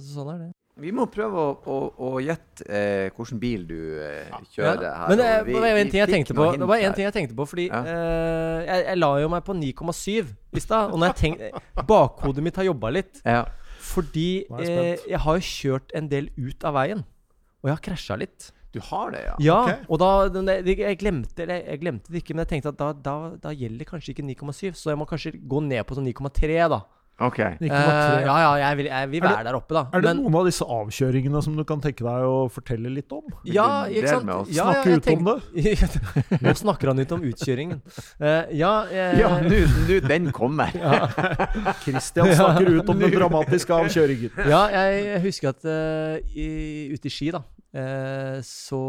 så 0.00 0.16
sånn 0.16 0.32
er 0.34 0.38
det. 0.42 0.50
Vi 0.80 0.90
må 0.96 1.04
prøve 1.12 1.36
å, 1.36 1.50
å, 1.68 1.76
å 2.06 2.10
gjette 2.24 2.64
eh, 2.68 3.10
hvilken 3.16 3.40
bil 3.42 3.66
du 3.68 3.76
eh, 4.00 4.30
kjører 4.54 4.82
Ja. 4.86 4.92
her. 5.02 5.08
Men 5.12 5.18
det, 5.20 5.26
er- 5.26 5.44
vi- 5.44 5.54
var 5.58 5.66
en 5.80 5.90
ting 5.92 6.00
jeg 6.00 6.08
tenkte 6.14 6.34
på. 6.38 6.46
Det 6.56 6.68
var 6.70 6.76
en 6.86 6.94
ting 6.96 7.04
jeg 7.04 7.12
tenkte 7.16 7.36
på, 7.36 7.46
fordi 7.50 7.66
Ja. 7.68 7.80
eh, 7.84 8.60
jeg, 8.66 8.84
jeg 8.86 8.98
la 8.98 9.10
jo 9.20 9.28
meg 9.32 9.44
på 9.44 9.54
9,7 9.58 10.30
i 10.56 10.60
stad. 10.64 10.90
Og 10.94 10.98
når 11.02 11.12
jeg 11.12 11.16
tenk, 11.22 11.86
bakhodet 11.86 12.42
mitt 12.42 12.56
har 12.56 12.64
jobba 12.70 12.90
litt. 12.96 13.20
Ja. 13.24 13.44
Fordi 13.90 14.28
jeg 14.46 14.70
eh, 14.70 14.96
jeg 15.10 15.18
har 15.24 15.36
jo 15.40 15.46
kjørt 15.50 15.92
en 15.94 16.08
del 16.08 16.30
ut 16.38 16.64
av 16.64 16.74
veien. 16.74 17.04
Og 17.60 17.68
jeg 17.68 17.76
har 17.76 17.84
krasja 17.90 18.16
litt. 18.20 18.50
Du 18.72 18.78
har 18.86 19.10
det, 19.10 19.24
ja? 19.26 19.34
Ja, 19.42 19.54
Okay. 19.64 19.78
og 19.90 19.98
da 19.98 20.28
det- 20.28 20.78
jeg, 20.78 20.98
glemte, 21.00 21.42
jeg 21.48 21.80
glemte 21.80 22.12
det 22.12 22.22
ikke, 22.22 22.34
men 22.36 22.46
jeg 22.46 22.50
tenkte 22.62 22.68
at 22.70 22.76
da, 22.78 22.92
da, 22.92 23.14
da 23.42 23.50
gjelder 23.50 23.84
kanskje 23.84 24.14
ikke 24.14 24.22
9,7. 24.28 24.76
Så 24.78 24.90
jeg 24.92 24.98
må 25.00 25.06
kanskje 25.10 25.32
gå 25.42 25.60
ned 25.66 25.82
på 25.88 25.96
sånn 25.98 26.06
9,3, 26.06 26.68
da. 26.70 26.80
OK. 27.20 27.36
9,3. 27.36 27.68
Eh, 27.68 28.22
ja, 28.24 28.34
ja, 28.40 28.50
jeg 28.62 28.76
vil, 28.78 28.86
jeg 28.86 29.08
vil 29.10 29.20
være 29.20 29.36
det- 29.42 29.44
der 29.50 29.56
oppe, 29.58 29.74
da. 29.76 29.82
Er 29.92 30.00
det 30.00 30.08
Men- 30.16 30.22
noen 30.24 30.34
av 30.40 30.44
disse 30.48 30.64
avkjøringene 30.64 31.42
som 31.44 31.56
du 31.56 31.64
kan 31.64 31.80
tenke 31.80 32.00
deg 32.06 32.24
å 32.24 32.48
fortelle 32.50 32.88
litt 32.94 33.12
om? 33.12 33.22
Ja, 33.44 33.84
ikke 33.84 34.08
sant? 34.08 34.26
Ja, 34.26 34.38
ja, 34.48 34.64
Snakke 34.72 34.88
jeg 34.88 34.96
ut 34.96 35.08
om 35.12 35.24
det? 35.28 36.40
Nå 36.40 36.54
snakker 36.56 36.86
han 36.88 36.96
litt 36.96 37.12
om 37.12 37.20
utkjøringen. 37.20 37.80
Uh, 38.20 38.44
ja, 38.56 38.72
eh, 38.90 39.18
Ja, 39.20 39.38
nu, 39.40 39.66
nu, 39.88 40.00
den 40.00 40.30
kommer. 40.32 40.72
Kristian 41.84 42.32
snakker 42.40 42.68
ut 42.80 42.88
om 42.88 42.98
den 42.98 43.10
dramatiske 43.12 43.74
avkjøringen. 43.74 44.30
ja, 44.48 44.66
jeg 44.72 45.20
husker 45.24 45.48
at 45.52 45.64
uh, 45.64 46.16
i, 46.34 46.90
ute 46.94 47.06
i 47.06 47.10
Ski, 47.12 47.30
da, 47.36 47.42
eh, 47.74 48.38
så 48.46 48.80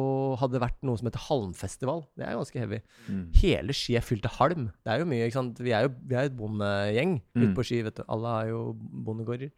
hadde 0.42 0.58
det 0.58 0.62
vært 0.64 0.80
noe 0.88 0.98
som 1.00 1.08
heter 1.10 1.26
halmfestival. 1.28 2.06
Det 2.18 2.26
er 2.28 2.38
ganske 2.40 2.60
heavy. 2.64 2.80
Mm. 3.08 3.24
Hele 3.42 3.76
Ski 3.78 3.96
er 4.00 4.06
fylt 4.06 4.26
av 4.26 4.38
halm. 4.40 4.70
Det 4.84 4.94
er 4.96 5.00
jo 5.04 5.10
mye, 5.12 5.28
ikke 5.28 5.38
sant. 5.40 5.60
Vi 5.62 5.74
er 5.76 5.88
jo 5.88 5.94
vi 6.08 6.16
er 6.18 6.30
et 6.30 6.38
bondegjeng 6.38 7.20
ute 7.36 7.48
Mm. 7.52 7.56
på 7.56 7.66
Ski, 7.68 7.82
vet 7.84 7.96
du. 8.02 8.04
Alle 8.10 8.34
er 8.42 8.50
jo 8.54 8.62
bondegårder. 8.80 9.52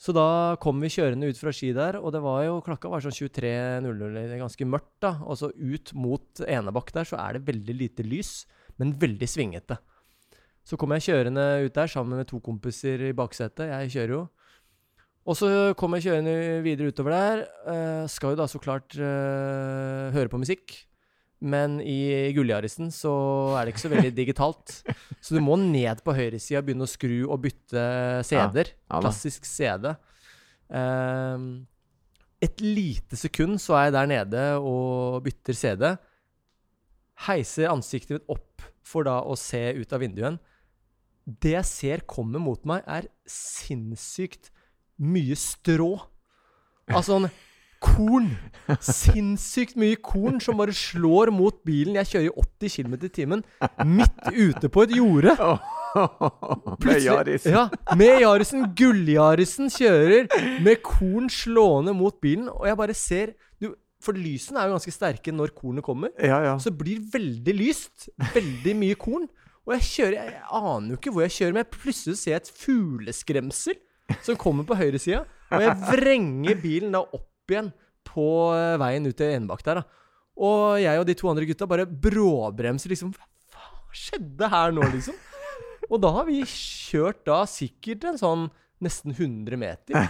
Så 0.00 0.14
da 0.16 0.56
kom 0.56 0.80
vi 0.80 0.88
kjørende 0.88 1.28
ut 1.28 1.36
fra 1.36 1.52
Ski 1.52 1.74
der, 1.76 1.98
og 2.00 2.12
det 2.14 2.22
var 2.24 2.44
jo, 2.46 2.60
klokka 2.64 2.88
var 2.88 3.02
sånn 3.04 3.12
23.00, 3.12 4.14
det 4.14 4.32
er 4.32 4.40
ganske 4.40 4.64
mørkt 4.64 4.94
da. 5.04 5.10
Og 5.28 5.36
så 5.36 5.50
ut 5.52 5.92
mot 5.92 6.40
Enebakk 6.46 6.92
der, 6.96 7.04
så 7.04 7.18
er 7.20 7.36
det 7.36 7.44
veldig 7.44 7.74
lite 7.76 8.02
lys, 8.08 8.46
men 8.78 8.94
veldig 8.96 9.28
svingete. 9.28 9.76
Så 10.64 10.78
kom 10.80 10.92
jeg 10.96 11.04
kjørende 11.10 11.44
ut 11.66 11.74
der 11.76 11.86
sammen 11.92 12.16
med 12.16 12.28
to 12.28 12.40
kompiser 12.40 13.00
i 13.10 13.12
baksetet. 13.12 13.68
Jeg 13.68 13.92
kjører 13.92 14.14
jo. 14.16 14.22
Og 15.28 15.36
så 15.36 15.48
kommer 15.78 16.00
jeg 16.00 16.10
kjørende 16.10 16.60
videre 16.64 16.92
utover 16.92 17.14
der. 17.14 17.42
Uh, 17.66 18.04
skal 18.10 18.32
jo 18.32 18.40
da 18.40 18.46
så 18.48 18.60
klart 18.62 18.96
uh, 18.96 20.08
høre 20.14 20.30
på 20.32 20.40
musikk. 20.40 20.78
Men 21.40 21.78
i 21.80 22.30
Gulljarisen 22.36 22.90
så 22.92 23.10
er 23.56 23.64
det 23.64 23.74
ikke 23.74 23.84
så 23.86 23.92
veldig 23.92 24.12
digitalt. 24.22 24.74
Så 25.20 25.36
du 25.36 25.40
må 25.44 25.56
ned 25.60 26.02
på 26.04 26.14
høyresida 26.16 26.60
begynne 26.64 26.88
å 26.88 26.90
skru 26.90 27.24
og 27.26 27.40
bytte 27.46 27.84
CD-er. 28.28 28.72
Ja 28.72 28.96
ja 28.96 29.02
Klassisk 29.04 29.48
CD. 29.48 29.92
Uh, 30.70 31.64
et 32.40 32.62
lite 32.64 33.18
sekund 33.20 33.60
så 33.60 33.76
er 33.76 33.88
jeg 33.88 33.96
der 33.98 34.08
nede 34.08 34.44
og 34.64 35.20
bytter 35.26 35.56
CD. 35.56 35.90
Heiser 37.26 37.72
ansiktet 37.72 38.16
mitt 38.16 38.32
opp 38.32 38.64
for 38.86 39.04
da 39.04 39.18
å 39.20 39.36
se 39.36 39.60
ut 39.76 39.92
av 39.92 40.00
vinduet. 40.00 40.40
Det 41.28 41.52
jeg 41.52 41.68
ser 41.68 42.06
kommer 42.08 42.40
mot 42.42 42.64
meg, 42.68 42.80
er 42.88 43.10
sinnssykt 43.28 44.48
mye 45.00 45.36
strå. 45.38 45.94
Altså 46.90 47.16
sånn 47.16 47.30
korn. 47.80 48.28
Sinnssykt 48.84 49.78
mye 49.80 49.96
korn 50.04 50.38
som 50.44 50.58
bare 50.60 50.74
slår 50.76 51.32
mot 51.34 51.56
bilen. 51.66 51.96
Jeg 52.00 52.10
kjører 52.12 52.28
i 52.28 52.32
80 52.68 52.74
km 52.76 52.96
i 53.00 53.12
timen 53.16 53.44
midt 53.88 54.20
ute 54.36 54.70
på 54.72 54.84
et 54.84 54.96
jorde. 54.98 55.34
Med 56.84 57.00
Yarisen. 57.02 57.54
Ja, 57.56 57.64
med 57.98 58.20
Yarisen. 58.22 58.68
Gull-Yarisen 58.78 59.72
kjører 59.74 60.28
med 60.62 60.84
korn 60.86 61.30
slående 61.32 61.96
mot 61.96 62.20
bilen, 62.22 62.46
og 62.52 62.68
jeg 62.68 62.78
bare 62.78 62.94
ser 62.94 63.32
du, 63.58 63.72
For 64.00 64.16
lysene 64.16 64.60
er 64.60 64.70
jo 64.70 64.76
ganske 64.78 64.94
sterke 64.94 65.32
når 65.34 65.50
kornet 65.56 65.84
kommer. 65.84 66.12
Ja, 66.20 66.38
ja. 66.44 66.54
Så 66.62 66.70
det 66.70 66.78
blir 66.84 67.02
veldig 67.12 67.56
lyst. 67.58 68.08
Veldig 68.36 68.76
mye 68.78 68.96
korn. 69.00 69.26
Og 69.68 69.74
jeg 69.76 69.88
kjører 69.88 70.14
Jeg, 70.16 70.36
jeg 70.38 70.46
aner 70.60 70.92
jo 70.94 71.00
ikke 71.00 71.12
hvor 71.12 71.26
jeg 71.26 71.34
kjører, 71.36 71.56
men 71.58 71.72
plutselig 71.74 72.20
ser 72.20 72.36
jeg 72.36 72.44
et 72.44 72.52
fugleskremsel 72.62 73.76
som 74.26 74.38
kommer 74.40 74.66
på 74.68 74.76
høyresida. 74.78 75.24
Og 75.50 75.64
jeg 75.64 75.76
vrenger 75.90 76.60
bilen 76.62 76.94
da 76.94 77.02
opp 77.02 77.50
igjen 77.50 77.72
på 78.06 78.28
eh, 78.54 78.76
veien 78.80 79.08
ut 79.08 79.16
til 79.18 79.34
Enebakk 79.34 79.64
der. 79.66 79.82
da. 79.82 80.06
Og 80.40 80.80
jeg 80.80 81.00
og 81.00 81.08
de 81.08 81.16
to 81.18 81.28
andre 81.30 81.48
gutta 81.48 81.68
bare 81.68 81.86
bråbremser, 81.86 82.94
liksom. 82.94 83.12
Hva 83.52 83.96
skjedde 83.96 84.48
her 84.52 84.74
nå, 84.74 84.86
liksom? 84.94 85.18
Og 85.90 85.98
da 86.02 86.12
har 86.14 86.26
vi 86.28 86.40
kjørt 86.46 87.24
da 87.26 87.42
sikkert 87.50 88.06
en 88.06 88.20
sånn 88.20 88.48
nesten 88.80 89.12
100 89.12 89.58
meter 89.60 90.06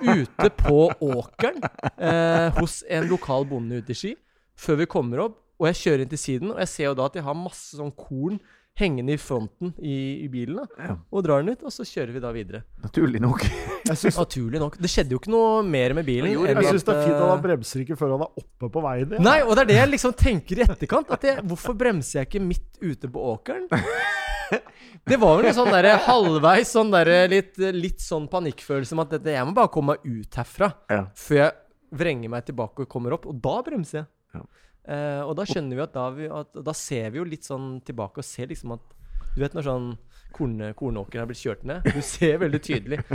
ute 0.00 0.48
på 0.62 0.78
åkeren 1.04 1.58
eh, 2.00 2.54
hos 2.56 2.78
en 2.88 3.08
lokal 3.10 3.44
bonde 3.50 3.82
ute 3.82 3.92
i 3.92 3.98
Ski, 3.98 4.12
før 4.56 4.80
vi 4.80 4.88
kommer 4.88 5.26
opp. 5.26 5.40
Og 5.60 5.68
jeg 5.68 5.80
kjører 5.82 6.04
inn 6.04 6.10
til 6.10 6.20
siden, 6.20 6.52
og 6.54 6.62
jeg 6.62 6.70
ser 6.70 6.88
jo 6.88 6.96
da 6.98 7.10
at 7.10 7.18
jeg 7.18 7.26
har 7.26 7.36
masse 7.38 7.76
sånn 7.78 7.92
korn 7.94 8.40
hengende 8.78 9.14
i 9.14 9.18
fronten 9.22 9.70
i, 9.78 10.24
i 10.24 10.28
bilen. 10.28 10.56
da, 10.58 10.64
Ja. 10.88 10.96
Og 11.14 11.22
drar 11.22 11.42
den 11.44 11.54
ut, 11.54 11.62
og 11.62 11.70
så 11.72 11.84
kjører 11.86 12.12
vi 12.16 12.22
da 12.24 12.32
videre. 12.34 12.62
Naturlig 12.82 13.20
nok. 13.22 13.44
Jeg 13.88 14.00
syns, 14.00 14.18
Naturlig 14.18 14.58
nok. 14.62 14.78
Det 14.82 14.90
skjedde 14.90 15.14
jo 15.14 15.20
ikke 15.20 15.30
noe 15.34 15.62
mer 15.68 15.94
med 15.94 16.06
bilen. 16.08 16.32
Jeg 16.32 16.56
at, 16.56 16.64
syns 16.72 16.86
det 16.88 16.94
er 16.96 17.02
fint 17.04 17.14
at 17.14 17.22
eh, 17.22 17.30
han 17.34 17.44
bremser 17.44 17.84
ikke 17.84 17.98
før 18.00 18.14
han 18.16 18.24
er 18.26 18.42
oppe 18.42 18.70
på 18.74 18.82
veien. 18.82 19.14
Ja. 19.14 19.22
Nei, 19.28 19.36
og 19.44 19.54
det 19.54 19.64
er 19.66 19.70
det 19.70 19.78
jeg 19.78 19.92
liksom 19.94 20.16
tenker 20.18 20.58
i 20.62 20.66
etterkant. 20.66 21.12
At 21.14 21.26
jeg, 21.28 21.44
hvorfor 21.46 21.76
bremser 21.78 22.22
jeg 22.22 22.30
ikke 22.32 22.42
midt 22.42 22.80
ute 22.82 23.10
på 23.14 23.26
åkeren? 23.34 23.68
Det 25.08 25.16
var 25.18 25.38
vel 25.40 25.48
en 25.48 25.54
sånn 25.56 25.72
der, 25.72 25.86
halvveis 26.04 26.70
sånn 26.76 26.90
der, 26.92 27.08
litt, 27.32 27.56
litt 27.74 28.02
sånn 28.04 28.26
panikkfølelse 28.30 28.94
om 28.94 29.00
at 29.02 29.14
dette, 29.16 29.32
jeg 29.34 29.46
må 29.48 29.54
bare 29.56 29.70
komme 29.72 29.94
meg 29.96 30.04
ut 30.04 30.36
herfra 30.38 30.68
Ja. 30.92 31.00
før 31.18 31.38
jeg 31.40 31.96
vrenger 31.98 32.30
meg 32.32 32.44
tilbake 32.46 32.84
og 32.84 32.90
kommer 32.92 33.16
opp. 33.16 33.26
Og 33.30 33.40
da 33.42 33.56
bremser 33.66 34.02
jeg. 34.02 34.06
Ja. 34.36 34.44
Eh, 34.84 35.22
og 35.24 35.32
da 35.38 35.46
skjønner 35.48 35.78
vi 35.78 35.84
at 35.84 35.94
da, 35.94 36.08
vi 36.12 36.26
at 36.28 36.58
da 36.66 36.74
ser 36.76 37.12
vi 37.12 37.22
jo 37.22 37.24
litt 37.28 37.46
sånn 37.46 37.78
tilbake 37.86 38.20
og 38.20 38.26
ser 38.28 38.50
liksom 38.50 38.74
at 38.76 38.90
Du 39.34 39.40
vet 39.40 39.54
når 39.56 39.64
sånn 39.66 39.86
korn, 40.34 40.58
kornåkeren 40.76 41.24
har 41.24 41.30
blitt 41.30 41.40
kjørt 41.40 41.64
ned? 41.68 41.86
Du 41.86 42.02
ser 42.04 42.38
veldig 42.42 42.62
tydelig. 42.64 43.02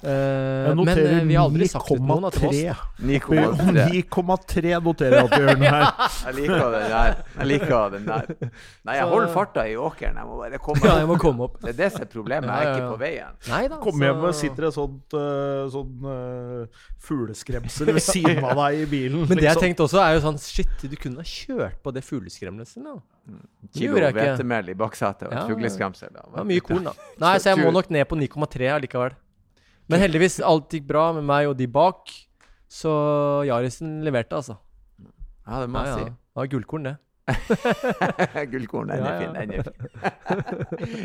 Uh, 0.00 0.72
men 0.80 0.96
eh, 0.96 1.18
vi 1.28 1.34
har 1.36 1.44
aldri 1.44 1.66
sagt 1.68 1.90
til 1.90 1.98
noen 2.00 2.24
at 2.24 2.36
det 2.38 2.40
var 2.40 2.54
oss. 2.54 2.84
9,3. 3.04 3.40
9,3. 3.60 3.82
9,3 4.08 4.70
noterer 4.86 5.16
jeg 5.18 5.26
at 5.26 5.34
vi 5.34 5.40
gjør 5.42 5.50
den 5.50 5.64
her. 5.66 5.84
Jeg 6.24 6.36
liker 6.38 6.62
den 6.72 6.86
der. 6.94 7.18
Jeg 7.34 7.48
liker 7.50 7.92
den 7.92 8.06
der. 8.08 8.30
Nei, 8.88 8.94
jeg 8.96 9.10
holder 9.10 9.34
farta 9.34 9.66
i 9.68 9.74
åkeren. 9.76 10.16
Jeg 10.16 10.28
må 10.30 10.38
bare 10.40 10.60
komme 10.62 10.80
Ja, 10.86 10.94
jeg 10.94 11.04
opp. 11.04 11.10
må 11.10 11.18
komme 11.20 11.46
opp. 11.50 11.58
Det 11.60 11.74
er 11.74 11.78
det 11.82 11.90
som 11.92 12.06
er 12.06 12.10
problemet. 12.14 12.48
Jeg 12.48 12.70
er 12.70 12.72
ikke 12.78 12.94
på 12.94 13.00
veien. 13.02 13.36
Nei 13.50 13.60
da. 13.68 13.80
Kom 13.84 14.04
hjem 14.06 14.24
og 14.30 14.34
sitter 14.40 14.68
et 14.70 14.76
sånt 14.76 15.16
uh, 15.20 15.68
sånn 15.76 16.08
uh, 16.08 16.82
fugleskremsel 17.10 17.92
ved 17.92 18.04
siden 18.04 18.40
av 18.40 18.56
deg 18.64 18.86
i 18.86 18.90
bilen. 18.90 19.26
Men 19.26 19.36
det 19.36 19.50
jeg 19.50 19.52
liksom. 19.52 19.66
tenkte 19.66 19.88
også, 19.90 20.00
er 20.00 20.16
jo 20.16 20.24
sånn 20.30 20.40
Shit, 20.40 20.88
du 20.88 20.96
kunne 20.96 21.20
ha 21.20 21.28
kjørt 21.28 21.80
på 21.84 21.92
det 21.92 22.06
fugleskremselet. 22.08 23.04
Det 23.19 23.19
Kilo 23.76 24.00
hvetemel 24.00 24.72
i 24.72 24.74
baksetet 24.78 25.28
og 25.28 25.34
Ja, 25.34 25.42
et 25.44 25.52
fugleskremsel. 25.52 26.10
Det 26.14 26.24
var 26.34 26.46
mye 26.48 26.62
korn, 26.64 26.88
da. 26.88 26.94
Nei, 27.22 27.34
så 27.38 27.52
jeg 27.52 27.60
må 27.62 27.70
nok 27.74 27.90
ned 27.92 28.08
på 28.10 28.18
9,3 28.18 28.70
allikevel. 28.76 29.14
Men 29.90 30.02
heldigvis, 30.02 30.40
alt 30.46 30.70
gikk 30.74 30.86
bra 30.88 31.10
med 31.16 31.26
meg 31.26 31.50
og 31.50 31.56
de 31.58 31.66
bak. 31.70 32.10
Så 32.70 32.90
Yarisen 33.48 34.00
leverte, 34.06 34.38
altså. 34.38 34.56
Ja, 35.46 35.60
det 35.62 35.70
må 35.70 35.82
jeg 35.86 36.10
Det 36.10 36.38
var 36.38 36.50
gullkorn, 36.52 36.84
det. 36.86 36.96
Gullkorn, 38.52 38.88
den 38.90 39.04
er 39.04 39.12
ja. 39.12 39.18
fin. 39.20 39.34
Den 39.34 39.52
er 39.52 39.62
fin. 39.62 39.72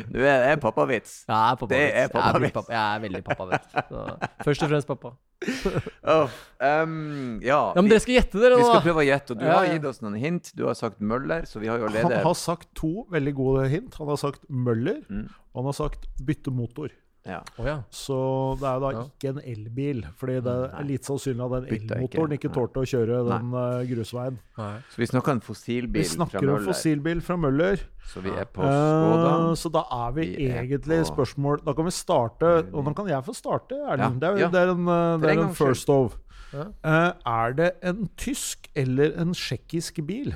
Du 0.14 0.20
er, 0.22 0.40
det 0.42 0.50
er 0.54 0.60
pappavits. 0.62 1.14
Jeg 1.28 1.36
er 1.52 1.56
pappavits. 1.60 1.70
Det 1.76 2.02
er 2.04 2.08
pappavits. 2.14 2.46
Jeg, 2.46 2.54
pappa, 2.56 2.74
jeg 2.74 2.96
er 2.96 3.04
veldig 3.06 3.22
pappavits. 3.28 3.78
Så, 3.90 4.06
først 4.48 4.66
og 4.66 4.74
fremst 4.74 4.92
pappa. 4.94 5.14
Oh, 6.16 6.30
um, 6.64 7.40
ja, 7.44 7.58
Ja, 7.58 7.74
Men 7.76 7.86
vi, 7.86 7.92
dere 7.92 8.02
skal 8.02 8.16
gjette 8.16 8.40
dere 8.42 8.58
vi 8.58 8.66
skal 8.66 8.84
prøve 8.86 9.04
å 9.04 9.06
gjette. 9.06 9.36
Og 9.36 9.42
du 9.42 9.46
Ja, 9.46 9.58
har 9.60 9.68
gitt 9.74 9.88
oss 9.90 10.00
noen 10.02 10.16
hint. 10.22 10.52
Du 10.58 10.64
har 10.70 10.78
sagt 10.80 11.02
Møller, 11.04 11.46
så 11.50 11.60
vi 11.62 11.68
har 11.70 11.82
jo 11.82 11.90
Han 11.92 12.14
har 12.24 12.38
sagt 12.40 12.70
to 12.78 13.06
veldig 13.14 13.34
gode 13.38 13.68
hint. 13.74 13.98
Han 14.00 14.10
har 14.14 14.22
sagt 14.22 14.46
Møller, 14.50 15.02
Mm. 15.10 15.28
og 15.54 15.60
han 15.62 15.66
har 15.70 15.78
sagt 15.78 16.08
bytte 16.26 16.52
motor. 16.56 16.90
Ja. 17.26 17.40
Oh, 17.58 17.66
ja. 17.66 17.80
Så 17.90 18.16
det 18.62 18.68
er 18.70 18.74
jo 18.76 18.82
da 18.84 18.90
Ja. 18.94 19.04
ikke 19.10 19.30
en 19.34 19.40
elbil. 19.50 20.04
Fordi 20.16 20.36
det 20.46 20.54
er 20.78 20.84
litt 20.86 21.08
sannsynlig 21.08 21.42
at 21.46 21.64
den 21.66 21.80
ikke. 21.80 21.96
elmotoren 21.96 22.36
ikke 22.38 22.50
Nei. 22.52 22.56
tålte 22.60 22.84
å 22.84 22.86
kjøre 22.92 23.16
Nei. 23.26 23.38
den 23.40 23.54
uh, 23.58 23.86
grusveien. 23.90 24.38
Nei. 24.60 24.76
Så 24.94 24.98
vi 25.02 25.08
snakker 25.10 25.32
en 25.32 25.40
Vi 25.42 25.46
fossilbil 25.48 26.04
fra 26.06 26.16
snakker 26.16 26.50
om 26.54 26.66
fossilbil 26.68 27.22
fra 27.26 27.36
Møller. 27.38 27.82
Så 28.06 28.22
vi 28.22 28.30
er 28.30 28.46
på 28.46 28.62
Skoda. 28.62 29.32
Uh, 29.50 29.56
så 29.58 29.72
da 29.74 29.82
er 30.06 30.12
vi, 30.14 30.28
Vi 30.36 30.48
er 30.52 30.62
egentlig 30.64 31.00
på- 31.02 31.16
spørsmål 31.16 31.64
Da 31.66 31.74
kan 31.74 31.86
vi 31.86 31.92
starte 31.92 32.52
Og 32.72 32.84
nå 32.86 32.94
kan 32.96 33.08
jeg 33.10 33.24
få 33.26 33.34
starte, 33.34 33.74
Erlend. 33.74 34.22
Ja, 34.22 34.30
Det, 34.30 34.30
er, 34.30 34.38
ja. 34.46 34.48
det 34.54 34.62
er 34.62 34.72
en, 34.76 34.88
eh, 34.88 35.18
det 35.26 35.32
er 35.38 35.42
en 35.48 35.54
first 35.56 35.90
of. 35.90 36.20
Ja. 36.54 36.66
Eh, 36.84 37.14
er 37.26 37.54
det 37.54 37.72
en 37.82 38.08
tysk 38.16 38.70
eller 38.76 39.18
en 39.20 39.34
tsjekkisk 39.34 40.06
bil? 40.06 40.36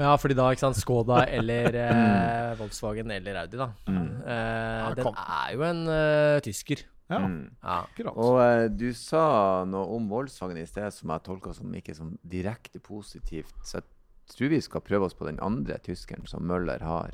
Ja, 0.00 0.14
fordi 0.16 0.34
da, 0.38 0.46
ikke 0.54 0.62
sant, 0.64 0.78
Skoda 0.80 1.18
eller 1.38 1.74
eh, 1.76 2.54
Volkswagen 2.58 3.10
eller 3.12 3.42
Audi, 3.42 3.58
da. 3.60 3.66
Mm. 3.86 4.06
Eh, 4.24 4.94
den 4.96 5.10
er 5.12 5.50
jo 5.54 5.66
en 5.68 5.82
eh, 5.92 6.40
tysker. 6.46 6.86
Ja, 7.10 7.18
Mm. 7.18 7.48
Ja. 7.58 7.76
akkurat. 7.82 8.14
Og 8.22 8.36
eh, 8.38 8.68
du 8.70 8.92
sa 8.94 9.64
noe 9.66 9.96
om 9.96 10.04
Volkswagen 10.08 10.60
i 10.60 10.66
sted 10.70 10.92
som 10.94 11.10
jeg 11.10 11.24
tolka 11.26 11.50
som 11.56 11.72
ikke 11.74 11.94
som 11.98 12.12
direkte 12.22 12.78
positivt. 12.78 13.50
Så 13.66 13.80
jeg 13.80 13.88
tror 14.30 14.52
vi 14.52 14.60
skal 14.62 14.84
prøve 14.86 15.08
oss 15.08 15.16
på 15.18 15.26
den 15.26 15.40
andre 15.42 15.76
tyskeren 15.82 16.22
som 16.30 16.46
Møller 16.46 16.80
har. 16.86 17.10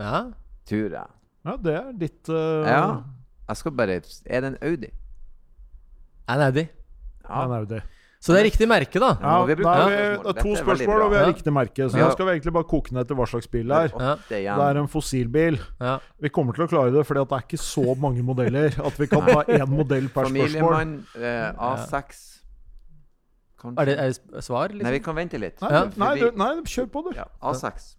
ja. 0.00 0.22
Tror 0.64 0.92
jeg. 0.94 1.10
Ja, 1.44 1.56
det 1.58 1.72
er 1.74 1.92
ditt 1.98 2.28
eh, 2.30 2.68
Ja. 2.70 3.02
Jeg 3.50 3.56
skal 3.58 3.72
bare 3.76 3.96
Er 4.00 4.40
det 4.40 4.48
en 4.52 4.58
Audi? 4.62 4.88
En 6.30 6.40
Audi. 6.46 6.62
Ja. 7.28 7.44
en 7.44 7.52
Audi. 7.56 7.80
Så 8.22 8.30
det 8.36 8.38
er 8.38 8.46
riktig 8.46 8.68
merke, 8.70 9.00
da. 9.02 9.08
Ja, 9.18 9.30
vi 9.48 9.54
da 9.58 9.70
er 9.82 9.88
vi, 9.90 9.94
det 10.22 10.30
er 10.30 10.44
to 10.44 10.52
spørsmål, 10.60 11.00
og 11.02 11.10
vi 11.10 11.16
har 11.18 11.24
riktig 11.26 11.52
merke. 11.52 11.88
Så 11.90 11.98
Ja. 11.98 12.04
da 12.06 12.12
skal 12.14 12.26
vi 12.28 12.34
egentlig 12.36 12.52
bare 12.54 12.68
koke 12.70 12.94
ned 12.94 13.08
til 13.10 13.16
hva 13.18 13.26
slags 13.26 13.48
bil 13.50 13.66
det 13.66 13.78
er. 13.80 13.96
Ja. 13.98 14.12
Det 14.30 14.66
er 14.68 14.78
en 14.78 14.86
fossilbil. 14.92 15.58
Ja. 15.80 15.96
Vi 16.22 16.28
kommer 16.30 16.54
til 16.54 16.64
å 16.64 16.68
klare 16.70 16.92
det, 16.94 17.02
for 17.08 17.18
det 17.18 17.24
er 17.26 17.42
ikke 17.42 17.58
så 17.58 17.96
mange 17.98 18.22
modeller 18.22 18.70
at 18.86 19.00
vi 19.00 19.06
kan 19.10 19.26
ta 19.26 19.42
én 19.50 19.66
modell 19.68 20.06
per 20.14 20.30
spørsmål. 20.30 20.54
Familiemann 20.54 20.94
eh, 21.18 21.52
A6. 21.58 22.22
Kanskje? 23.62 23.80
Er 23.80 23.84
det, 23.90 23.98
er 23.98 24.06
det 24.36 24.44
svar, 24.46 24.68
liksom? 24.70 24.86
Nei, 24.86 24.92
vi 24.92 25.02
kan 25.02 25.14
vente 25.18 25.38
litt. 25.42 25.60
Nei, 25.62 25.70
Ja. 25.72 25.82
nei, 25.96 26.14
du, 26.20 26.30
nei, 26.38 26.52
kjør 26.62 26.86
på, 26.94 27.02
du. 27.10 27.16
ja, 27.18 27.26
A6. 27.42 27.94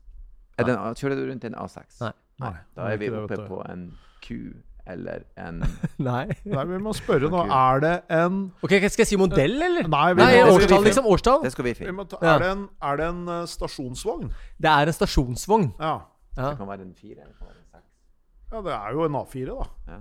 Er 0.59 0.63
det 0.67 0.73
en, 0.77 0.95
kjører 0.95 1.15
du 1.19 1.27
rundt 1.31 1.43
en 1.51 1.55
A6? 1.55 1.99
Nei. 2.01 2.11
Nei, 2.39 2.53
Da 2.75 2.87
er 2.91 2.97
vi 2.97 3.09
oppe 3.09 3.37
på 3.47 3.59
en 3.69 3.97
Q 4.21 4.53
eller 4.87 5.23
en 5.39 5.61
Nei. 6.09 6.25
Nei, 6.45 6.63
vi 6.69 6.77
må 6.83 6.91
spørre 6.97 7.29
nå. 7.31 7.43
Er 7.47 7.79
det 7.83 7.93
en 8.11 8.39
Ok, 8.63 8.69
Skal 8.89 9.03
jeg 9.05 9.07
si 9.07 9.15
modell, 9.19 9.55
eller? 9.61 9.87
Nei, 9.87 10.13
vi 10.13 10.21
Nei, 10.21 10.31
må- 10.43 10.57
årstall, 10.57 10.83
liksom. 10.83 11.05
Årstall. 11.05 11.43
Det 11.43 11.51
skal 11.55 11.63
vi 11.65 11.73
vi 11.73 11.79
finne. 11.83 11.95
må 11.97 12.03
ta, 12.09 12.17
Ja. 12.21 12.35
er, 12.35 12.39
det 12.43 12.51
en, 12.51 12.65
er 12.81 12.97
det 12.99 13.07
en 13.09 13.21
eh, 13.29 13.45
stasjonsvogn? 13.47 14.31
Det 14.61 14.69
er 14.73 14.91
en 14.91 14.93
stasjonsvogn. 14.99 15.69
Ja. 15.79 15.93
Ja. 16.37 16.49
Det 16.49 16.57
kan 16.57 16.67
være 16.67 16.81
en 16.81 16.95
fire 16.97 17.23
ja, 18.53 18.61
det 18.61 18.73
er 18.73 18.91
jo 18.93 19.03
en 19.07 19.15
A4, 19.17 19.45
da. 19.49 19.63
Ja. 19.89 19.95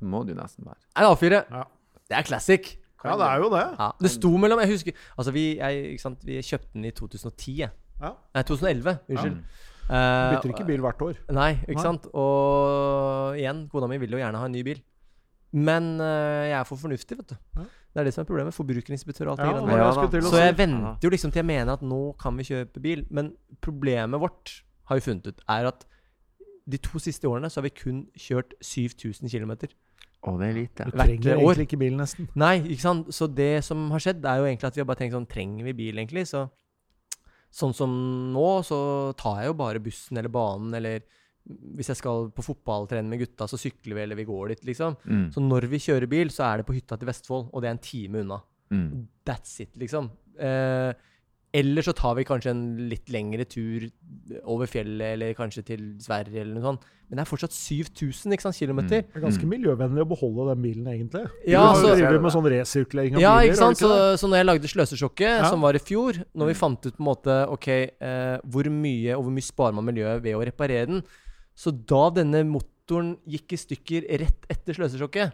Det 0.00 0.08
må 0.12 0.18
det 0.26 0.34
jo 0.34 0.40
nesten 0.42 0.66
være. 0.66 0.80
En 1.00 1.06
A4. 1.08 1.38
Ja, 1.50 1.62
Det 2.10 2.16
er 2.18 2.22
classic. 2.28 2.74
ja 3.04 3.14
det 3.16 3.26
er 3.28 3.36
jo 3.40 3.48
det. 3.54 3.62
Ja. 3.78 3.90
Det 4.00 4.10
sto 4.10 4.36
mellom 4.36 4.60
Jeg 4.60 4.68
husker 4.68 4.92
Altså, 5.18 5.30
vi, 5.32 5.56
jeg, 5.56 5.84
ikke 5.94 6.02
sant, 6.02 6.18
vi 6.26 6.36
kjøpte 6.42 6.68
den 6.74 6.84
i 6.84 6.90
2010. 6.90 7.54
Ja. 7.60 8.10
Nei, 8.34 8.42
2011. 8.42 8.98
Unnskyld. 9.08 9.38
Eh, 9.84 10.32
Bytter 10.34 10.52
ikke 10.54 10.66
bil 10.68 10.82
hvert 10.84 11.02
år. 11.04 11.20
Nei, 11.34 11.52
ikke 11.66 11.78
Nei. 11.78 11.84
sant. 11.84 12.08
Og 12.16 13.38
igjen, 13.38 13.66
kona 13.72 13.88
mi 13.90 13.98
vil 14.00 14.16
jo 14.16 14.20
gjerne 14.20 14.40
ha 14.40 14.48
en 14.48 14.54
ny 14.56 14.64
bil. 14.66 14.82
Men 15.54 15.94
uh, 16.02 16.44
jeg 16.48 16.56
er 16.58 16.66
for 16.66 16.80
fornuftig, 16.80 17.18
vet 17.20 17.30
du. 17.30 17.36
Ja. 17.54 17.66
Det 17.94 18.02
er 18.02 18.08
det 18.08 18.14
som 18.16 18.24
er 18.24 18.26
problemet. 18.26 18.56
Forbrukerinspektør 18.56 19.28
og 19.30 19.36
alt 19.36 19.44
Ja, 19.44 19.60
det 19.60 19.68
der. 19.70 20.18
Ja, 20.18 20.22
Så 20.26 20.40
jeg 20.42 20.56
venter 20.58 21.04
jo 21.06 21.10
liksom 21.14 21.30
til 21.30 21.44
jeg 21.44 21.46
mener 21.46 21.76
at 21.76 21.82
nå 21.86 22.00
kan 22.18 22.34
vi 22.36 22.48
kjøpe 22.48 22.82
bil. 22.82 23.04
Men 23.10 23.34
problemet 23.62 24.20
vårt, 24.20 24.64
har 24.90 24.98
vi 24.98 25.04
funnet 25.04 25.30
ut, 25.30 25.44
er 25.48 25.68
at 25.70 25.86
de 26.66 26.80
to 26.80 26.98
siste 26.98 27.28
årene 27.28 27.50
så 27.52 27.60
har 27.60 27.68
vi 27.68 27.74
kun 27.76 28.06
kjørt 28.18 28.56
7000 28.64 29.30
km. 29.30 29.52
Å, 30.24 30.34
det 30.40 30.48
er 30.48 30.56
lite. 30.56 30.88
Du 30.88 30.96
trenger 30.96 31.36
år. 31.36 31.40
egentlig 31.52 31.68
ikke 31.68 31.80
bil, 31.84 31.96
nesten. 32.00 32.28
Nei, 32.34 32.56
ikke 32.64 32.82
sant. 32.82 33.14
Så 33.14 33.28
det 33.28 33.62
som 33.66 33.90
har 33.92 34.02
skjedd, 34.02 34.24
er 34.24 34.40
jo 34.40 34.48
egentlig 34.48 34.70
at 34.70 34.76
vi 34.78 34.82
har 34.82 34.88
bare 34.88 35.02
tenkt 35.02 35.14
sånn 35.14 35.28
Trenger 35.30 35.68
vi 35.68 35.76
bil, 35.76 36.00
egentlig? 36.00 36.24
Så 36.30 36.46
sånn 37.54 37.74
som 37.76 37.92
nå, 38.34 38.48
så 38.66 38.78
tar 39.18 39.42
jeg 39.42 39.52
jo 39.52 39.58
bare 39.60 39.82
bussen 39.82 40.18
eller 40.18 40.32
banen, 40.32 40.74
eller 40.74 41.04
hvis 41.76 41.90
jeg 41.92 42.00
skal 42.00 42.30
på 42.32 42.42
fotballtrening 42.44 43.10
med 43.12 43.20
gutta, 43.20 43.46
så 43.50 43.58
sykler 43.60 43.98
vi, 43.98 44.02
eller 44.06 44.18
vi 44.18 44.26
går 44.28 44.54
dit, 44.54 44.62
liksom. 44.70 44.96
Mm. 45.04 45.26
Så 45.34 45.42
når 45.44 45.68
vi 45.72 45.82
kjører 45.86 46.08
bil, 46.10 46.32
så 46.32 46.46
er 46.48 46.60
det 46.60 46.68
på 46.68 46.76
hytta 46.76 46.96
til 46.98 47.10
Vestfold, 47.10 47.50
og 47.52 47.60
det 47.60 47.68
er 47.68 47.76
en 47.76 47.84
time 47.84 48.22
unna. 48.24 48.38
Mm. 48.72 49.04
That's 49.28 49.58
it, 49.60 49.74
liksom. 49.80 50.08
Eh, 50.40 50.90
eller 51.54 51.84
så 51.86 51.92
tar 51.94 52.16
vi 52.18 52.24
kanskje 52.26 52.50
en 52.50 52.62
litt 52.90 53.06
lengre 53.14 53.44
tur 53.46 53.86
over 54.50 54.66
fjellet, 54.66 55.14
eller 55.14 55.34
kanskje 55.38 55.62
til 55.68 55.82
Sverige, 56.02 56.40
eller 56.42 56.56
noe 56.56 56.64
sånt. 56.66 56.86
Men 57.08 57.20
det 57.20 57.22
er 57.24 57.28
fortsatt 57.30 57.54
7000 57.54 58.32
km. 58.40 58.52
kilometer. 58.56 59.02
Det 59.06 59.20
er 59.20 59.22
ganske 59.22 59.46
miljøvennlig 59.46 60.02
å 60.02 60.08
beholde 60.08 60.48
den 60.50 60.62
bilen, 60.64 60.86
egentlig. 60.90 61.22
Ja, 61.46 61.60
du 61.60 61.66
har 61.66 61.76
så- 61.76 61.96
drevet 62.00 62.22
med 62.22 62.32
sånn 62.32 62.48
resirkulering 62.50 63.14
av 63.16 63.20
Ja, 63.20 63.34
biler. 63.38 63.52
ikke 63.52 63.60
sant? 63.60 63.78
Ikke 63.78 63.86
Så, 63.86 64.18
så 64.24 64.28
når 64.30 64.36
jeg 64.40 64.46
lagde 64.46 64.68
Sløsesjokket, 64.72 65.38
Ja. 65.44 65.50
som 65.50 65.60
var 65.60 65.74
i 65.74 65.78
fjor, 65.78 66.24
når 66.34 66.46
vi 66.46 66.54
fant 66.54 66.86
ut 66.86 66.96
på 66.96 67.00
en 67.00 67.06
måte 67.14 67.48
Ok, 67.48 67.68
eh, 67.68 68.38
hvor 68.48 68.64
mye 68.68 69.14
og 69.16 69.24
hvor 69.24 69.32
mye 69.32 69.46
sparer 69.52 69.74
man 69.74 69.84
miljøet 69.86 70.22
ved 70.22 70.34
å 70.34 70.44
reparere 70.44 70.86
den? 70.86 71.02
Så 71.54 71.70
da 71.86 72.10
denne 72.10 72.42
motoren 72.44 73.16
gikk 73.28 73.52
i 73.52 73.56
stykker 73.56 74.08
rett 74.18 74.46
etter 74.50 74.74
Sløsesjokket, 74.74 75.32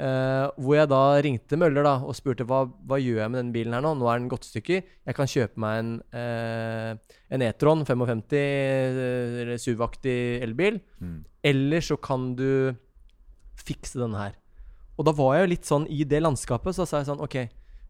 eh, 0.00 0.46
hvor 0.58 0.76
jeg 0.76 0.90
da 0.90 1.02
ringte 1.24 1.58
Møller 1.60 1.86
da 1.86 1.94
og 2.02 2.16
spurte 2.16 2.46
hva, 2.48 2.64
hva 2.66 2.98
gjør 3.00 3.22
jeg 3.22 3.32
med 3.32 3.40
denne 3.40 3.54
bilen 3.54 3.76
her 3.76 3.84
nå? 3.84 3.94
Nå 3.98 4.08
er 4.10 4.20
den 4.20 4.30
godt 4.32 4.48
stykker. 4.48 4.82
Jeg 4.82 5.18
kan 5.18 5.30
kjøpe 5.30 5.62
meg 5.62 5.80
en, 5.82 5.92
uh, 6.14 7.18
en 7.34 7.44
E-tron 7.46 7.84
55 7.86 8.24
eh, 8.38 9.02
eller 9.44 9.60
SUV-aktig 9.60 10.16
elbil. 10.44 10.80
Mm. 10.98 11.20
Eller 11.50 11.84
så 11.84 11.98
kan 12.00 12.32
du 12.38 12.74
fikse 13.64 14.00
denne 14.00 14.18
her. 14.20 14.34
Og 14.98 15.06
da 15.08 15.14
var 15.16 15.36
jeg 15.36 15.44
jo 15.44 15.52
litt 15.54 15.68
sånn 15.68 15.86
i 15.90 16.02
det 16.06 16.22
landskapet, 16.22 16.76
så 16.76 16.86
sa 16.86 17.00
jeg 17.00 17.10
sånn 17.10 17.22
OK, 17.24 17.38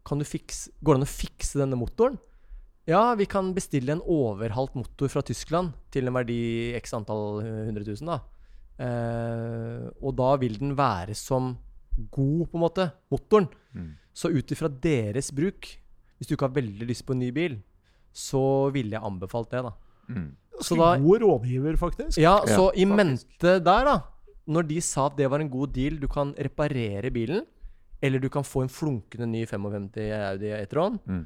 kan 0.05 0.21
du 0.21 0.25
fikse, 0.27 0.73
går 0.85 0.95
det 0.95 1.01
an 1.01 1.07
å 1.07 1.11
fikse 1.11 1.61
denne 1.61 1.77
motoren? 1.79 2.17
Ja, 2.85 3.15
vi 3.17 3.25
kan 3.25 3.49
bestille 3.55 3.95
en 3.95 4.03
overhalt 4.05 4.75
motor 4.77 5.09
fra 5.09 5.23
Tyskland 5.25 5.73
til 5.93 6.05
en 6.05 6.13
verdi 6.13 6.73
x 6.77 6.93
antall 6.93 7.41
100 7.41 7.81
000, 7.81 8.09
da. 8.09 8.21
Uh, 8.75 9.87
og 10.03 10.17
da 10.19 10.33
vil 10.41 10.57
den 10.59 10.73
være 10.77 11.15
som 11.17 11.53
god, 12.11 12.49
på 12.51 12.55
en 12.57 12.63
måte, 12.65 12.91
motoren. 13.11 13.47
Mm. 13.73 13.91
Så 14.13 14.29
ut 14.31 14.51
ifra 14.51 14.69
deres 14.69 15.31
bruk, 15.35 15.67
hvis 16.17 16.27
du 16.27 16.35
ikke 16.35 16.47
har 16.47 16.55
veldig 16.55 16.87
lyst 16.87 17.05
på 17.05 17.11
en 17.15 17.19
ny 17.19 17.31
bil, 17.35 17.57
så 18.15 18.71
ville 18.71 18.91
jeg 18.95 19.03
anbefalt 19.03 19.49
det, 19.51 19.63
da. 19.63 19.73
Mm. 20.09 20.29
Så 20.61 20.77
da- 20.79 20.97
god 20.97 21.19
rådgiver, 21.21 21.75
faktisk. 21.77 22.17
Ja, 22.17 22.37
Ja, 22.47 22.55
så 22.55 22.69
i 22.75 22.85
faktisk. 22.85 22.95
mente 22.95 23.59
der, 23.63 23.83
da 23.85 24.01
Når 24.47 24.67
de 24.67 24.79
sa 24.79 25.07
at 25.07 25.15
det 25.17 25.27
var 25.29 25.39
en 25.41 25.49
god 25.49 25.73
deal, 25.73 25.97
du 25.99 26.07
kan 26.07 26.31
reparere 26.37 27.09
bilen, 27.11 27.45
eller 28.01 28.19
du 28.19 28.29
kan 28.29 28.43
få 28.43 28.61
en 28.61 28.69
flunkende 28.69 29.25
ny 29.27 29.43
55 29.45 30.11
Audi 30.13 30.51
e-tron, 30.53 30.99
Mm. 31.07 31.25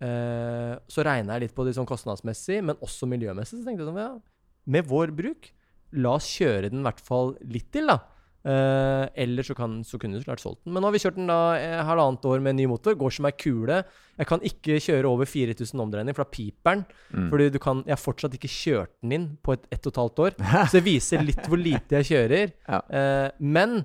eh, 0.00 0.78
så 0.88 1.04
regna 1.04 1.34
jeg 1.36 1.40
litt 1.46 1.54
på 1.54 1.64
det 1.64 1.74
sånn 1.76 1.86
kostnadsmessig, 1.86 2.62
men 2.64 2.76
også 2.82 3.06
miljømessig. 3.06 3.60
Så 3.60 3.64
tenkte 3.64 3.84
jeg 3.84 3.90
sånn, 3.92 4.00
ja, 4.02 4.18
med 4.66 4.84
vår 4.90 5.14
bruk, 5.14 5.50
la 5.92 6.14
oss 6.18 6.26
kjøre 6.38 6.70
den 6.70 6.80
i 6.80 6.88
hvert 6.88 7.00
fall 7.00 7.36
litt 7.44 7.70
til, 7.72 7.86
da. 7.86 7.98
Eh, 8.40 9.04
eller 9.20 9.44
så, 9.44 9.52
kan, 9.52 9.82
så 9.84 9.98
kunne 10.00 10.16
du 10.16 10.22
så 10.22 10.30
klart 10.30 10.40
solgt 10.40 10.62
den. 10.64 10.72
Men 10.72 10.80
nå 10.80 10.88
har 10.88 10.94
vi 10.94 11.02
kjørt 11.02 11.18
den 11.18 11.28
da 11.28 11.40
eh, 11.60 11.76
halvannet 11.84 12.24
år 12.24 12.40
med 12.44 12.56
ny 12.56 12.66
motor. 12.70 12.96
Går 12.96 13.12
som 13.12 13.28
ei 13.28 13.34
kule. 13.36 13.82
Jeg 14.16 14.28
kan 14.30 14.44
ikke 14.46 14.78
kjøre 14.80 15.10
over 15.10 15.28
4000 15.28 15.84
omdreininger, 15.84 16.16
for 16.16 16.24
da 16.24 16.32
piper 16.32 16.78
den. 16.78 16.84
Mm. 17.12 17.28
Fordi 17.32 17.48
du 17.52 17.60
kan, 17.60 17.84
jeg 17.84 17.96
har 17.96 18.00
fortsatt 18.00 18.36
ikke 18.38 18.52
kjørt 18.52 18.94
den 19.04 19.16
inn 19.16 19.28
på 19.44 19.56
et 19.56 19.68
ett 19.68 19.84
og 19.84 19.92
et 19.92 20.02
halvt 20.02 20.24
år. 20.26 20.38
Så 20.70 20.78
det 20.78 20.84
viser 20.88 21.24
litt 21.26 21.44
hvor 21.44 21.60
lite 21.60 22.00
jeg 22.00 22.10
kjører. 22.14 22.54
Ja. 22.64 22.80
Uh, 22.88 23.28
men 23.44 23.82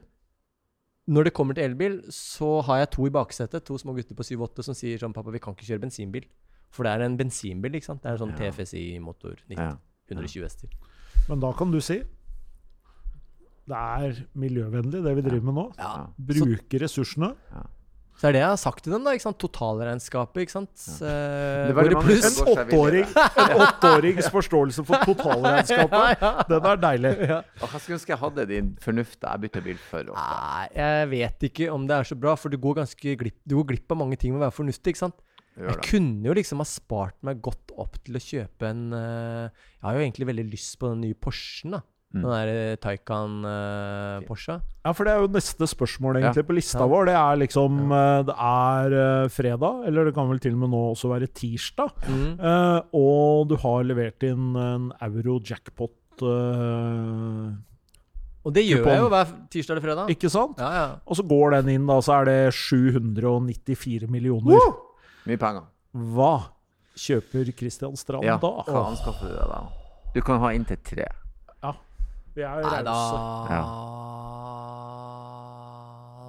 når 1.11 1.27
det 1.27 1.35
kommer 1.37 1.57
til 1.57 1.67
elbil, 1.67 1.99
så 2.13 2.57
har 2.65 2.81
jeg 2.81 2.93
to 2.95 3.05
i 3.05 3.13
baksetet. 3.13 3.65
To 3.67 3.77
små 3.77 3.93
gutter 3.97 4.17
på 4.17 4.25
7-8 4.25 4.65
som 4.65 4.77
sier 4.77 5.01
sånn 5.01 5.13
Pappa, 5.13 5.33
vi 5.35 5.43
kan 5.43 5.53
ikke 5.53 5.67
kjøre 5.67 5.83
bensinbil. 5.83 6.25
For 6.73 6.87
det 6.87 6.95
er 6.95 7.05
en 7.05 7.17
bensinbil, 7.19 7.77
ikke 7.77 7.91
sant? 7.91 8.01
Det 8.03 8.09
er 8.09 8.17
en 8.17 8.23
sånn 8.23 8.33
Ja. 8.33 8.49
TFSI-motor. 8.49 9.43
Ja. 9.53 9.75
120 10.09 10.45
hester. 10.45 10.71
Men 11.29 11.41
da 11.41 11.51
kan 11.57 11.71
du 11.73 11.79
si 11.81 11.99
det 13.65 13.77
er 13.77 14.19
miljøvennlig, 14.37 15.01
det 15.05 15.15
vi 15.17 15.23
driver 15.25 15.47
med 15.47 15.57
nå. 15.57 15.69
Ja. 15.79 15.93
Bruke 16.31 16.81
ressursene. 16.83 17.33
Så 18.15 18.29
er 18.29 18.35
det 18.35 18.39
jeg 18.39 18.47
har 18.47 18.59
sagt 18.59 18.85
til 18.85 18.93
dem, 18.95 19.03
da. 19.03 19.11
ikke 19.11 19.25
sant? 19.25 19.37
Totalregnskapet, 19.43 20.45
ikke 20.45 20.53
sant. 20.53 20.83
Ja. 21.01 21.15
Det 21.67 21.73
var 21.75 21.89
det 21.91 22.03
pluss. 22.05 22.27
En 22.29 22.37
i 22.37 22.53
åtteåring, 22.53 23.09
en 23.43 23.63
åtteårings 23.65 24.29
forståelse 24.31 24.85
for 24.87 25.09
totalregnskapet, 25.09 26.21
ja. 26.21 26.31
den 26.47 26.69
er 26.71 26.79
deilig. 26.85 27.11
ja. 27.25 27.41
Jeg 27.59 27.73
skulle 27.73 27.97
ønske 27.97 28.13
jeg 28.13 28.21
hadde 28.21 28.45
din 28.53 28.69
fornuft 28.85 29.19
da 29.19 29.33
jeg 29.35 29.43
bytta 29.47 29.63
bil 29.65 29.81
for 29.89 30.13
ofte. 30.13 30.27
Nei, 30.31 30.67
jeg 30.79 31.09
vet 31.11 31.47
ikke 31.49 31.67
om 31.75 31.89
det 31.89 31.97
er 31.97 32.11
så 32.13 32.19
bra, 32.19 32.37
for 32.39 32.53
du 32.53 32.59
går 32.61 32.85
glipp, 33.19 33.39
du 33.43 33.57
går 33.59 33.67
glipp 33.73 33.91
av 33.97 33.99
mange 34.05 34.19
ting 34.21 34.31
med 34.31 34.39
å 34.39 34.45
være 34.45 34.59
fornuftig. 34.61 34.95
ikke 34.95 35.07
sant? 35.07 35.19
Jeg 35.55 35.79
kunne 35.87 36.27
jo 36.27 36.35
liksom 36.35 36.59
ha 36.59 36.67
spart 36.67 37.15
meg 37.23 37.43
godt 37.43 37.71
opp 37.79 37.99
til 38.03 38.17
å 38.17 38.21
kjøpe 38.21 38.67
en 38.67 38.89
eh, 38.91 39.45
Jeg 39.47 39.85
har 39.85 39.95
jo 39.95 40.01
egentlig 40.03 40.27
veldig 40.27 40.43
lyst 40.51 40.75
på 40.81 40.89
den 40.91 41.05
nye 41.05 41.15
Porschen. 41.15 41.77
da. 41.77 41.83
Mm. 42.15 42.21
Den 42.23 42.31
der 42.31 42.49
eh, 42.53 42.75
Taycan 42.79 43.33
uh, 43.43 44.21
Porsche. 44.23 44.55
Ja, 44.85 44.93
for 44.95 45.03
det 45.03 45.11
er 45.13 45.19
jo 45.25 45.27
neste 45.33 45.67
spørsmål 45.67 46.21
egentlig 46.21 46.45
på 46.47 46.55
lista 46.55 46.79
Ja. 46.79 46.87
vår. 46.87 47.09
Det 47.09 47.15
er 47.19 47.35
liksom 47.41 47.79
ja. 47.91 48.23
Det 48.29 48.35
er 48.39 48.95
eh, 49.01 49.27
fredag, 49.35 49.81
eller 49.89 50.05
det 50.07 50.13
kan 50.15 50.29
vel 50.31 50.39
til 50.39 50.53
og 50.55 50.61
med 50.63 50.71
nå 50.71 50.81
også 50.93 51.11
være 51.11 51.27
tirsdag. 51.35 51.91
Mm. 52.07 52.39
Uh, 52.39 52.79
og 52.95 53.49
du 53.51 53.55
har 53.59 53.83
levert 53.83 54.23
inn 54.23 54.55
en 54.55 54.91
euro 55.09 55.39
jackpot. 55.43 55.91
eh, 56.23 57.51
Og 58.45 58.53
det 58.53 58.63
gjør 58.63 58.85
jeg 58.85 58.99
jo 59.01 59.09
hver 59.09 59.29
tirsdag 59.49 59.73
eller 59.75 59.85
fredag. 59.87 60.09
ikke 60.15 60.29
sant? 60.29 60.59
Ja, 60.61 60.71
ja. 60.77 60.87
Og 61.09 61.17
så 61.17 61.23
går 61.27 61.57
den 61.57 61.69
inn, 61.75 61.87
da, 61.89 61.99
så 62.05 62.21
er 62.21 62.25
det 62.29 62.53
794 62.53 64.07
millioner. 64.07 64.61
Mye 65.25 65.37
penger. 65.41 65.65
Hva 66.15 66.33
kjøper 66.95 67.49
Christian 67.57 67.95
Strand 67.99 68.23
Ja, 68.23 68.37
da? 68.39 68.51
hva 68.69 68.85
skaffer 68.95 69.27
du 69.31 69.35
deg 69.35 69.49
da? 69.51 69.61
Du 70.15 70.21
kan 70.23 70.39
ha 70.39 70.51
inntil 70.55 70.77
tre. 70.85 71.07
Vi 72.35 72.43
er 72.43 72.65
Nei, 72.65 72.79
da 72.83 72.93
rause. 72.93 73.83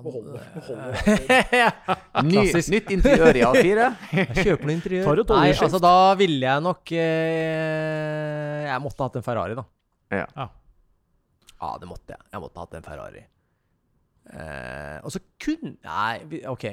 Behold 0.07 0.27
det, 0.31 0.43
behold 0.55 2.29
Ny, 2.29 2.43
nytt 2.77 2.91
interiør 2.95 3.39
i 3.41 3.43
A4. 3.43 3.87
Jeg 4.21 4.37
kjøper 4.45 4.69
noe 4.69 4.75
interiør. 4.77 5.09
Tar 5.09 5.23
et 5.23 5.33
Nei, 5.33 5.39
oljeskift. 5.41 5.65
altså 5.67 5.81
da 5.83 5.95
ville 6.21 6.47
jeg 6.47 6.63
nok 6.63 6.93
eh, 6.95 8.67
Jeg 8.69 8.85
måtte 8.85 9.09
hatt 9.09 9.19
en 9.19 9.27
Ferrari, 9.27 9.57
da. 9.59 9.65
Ja. 10.15 10.27
Ja. 10.37 10.47
Ja, 11.57 11.73
det 11.83 11.89
måtte 11.91 12.15
jeg. 12.15 12.23
Jeg 12.37 12.43
måtte 12.45 12.63
hatt 12.63 12.77
en 12.79 12.87
Ferrari. 12.87 13.25
Eh, 14.27 14.99
og 15.03 15.11
så 15.15 15.23
kun 15.43 15.75
Nei, 15.83 16.43
OK. 16.53 16.69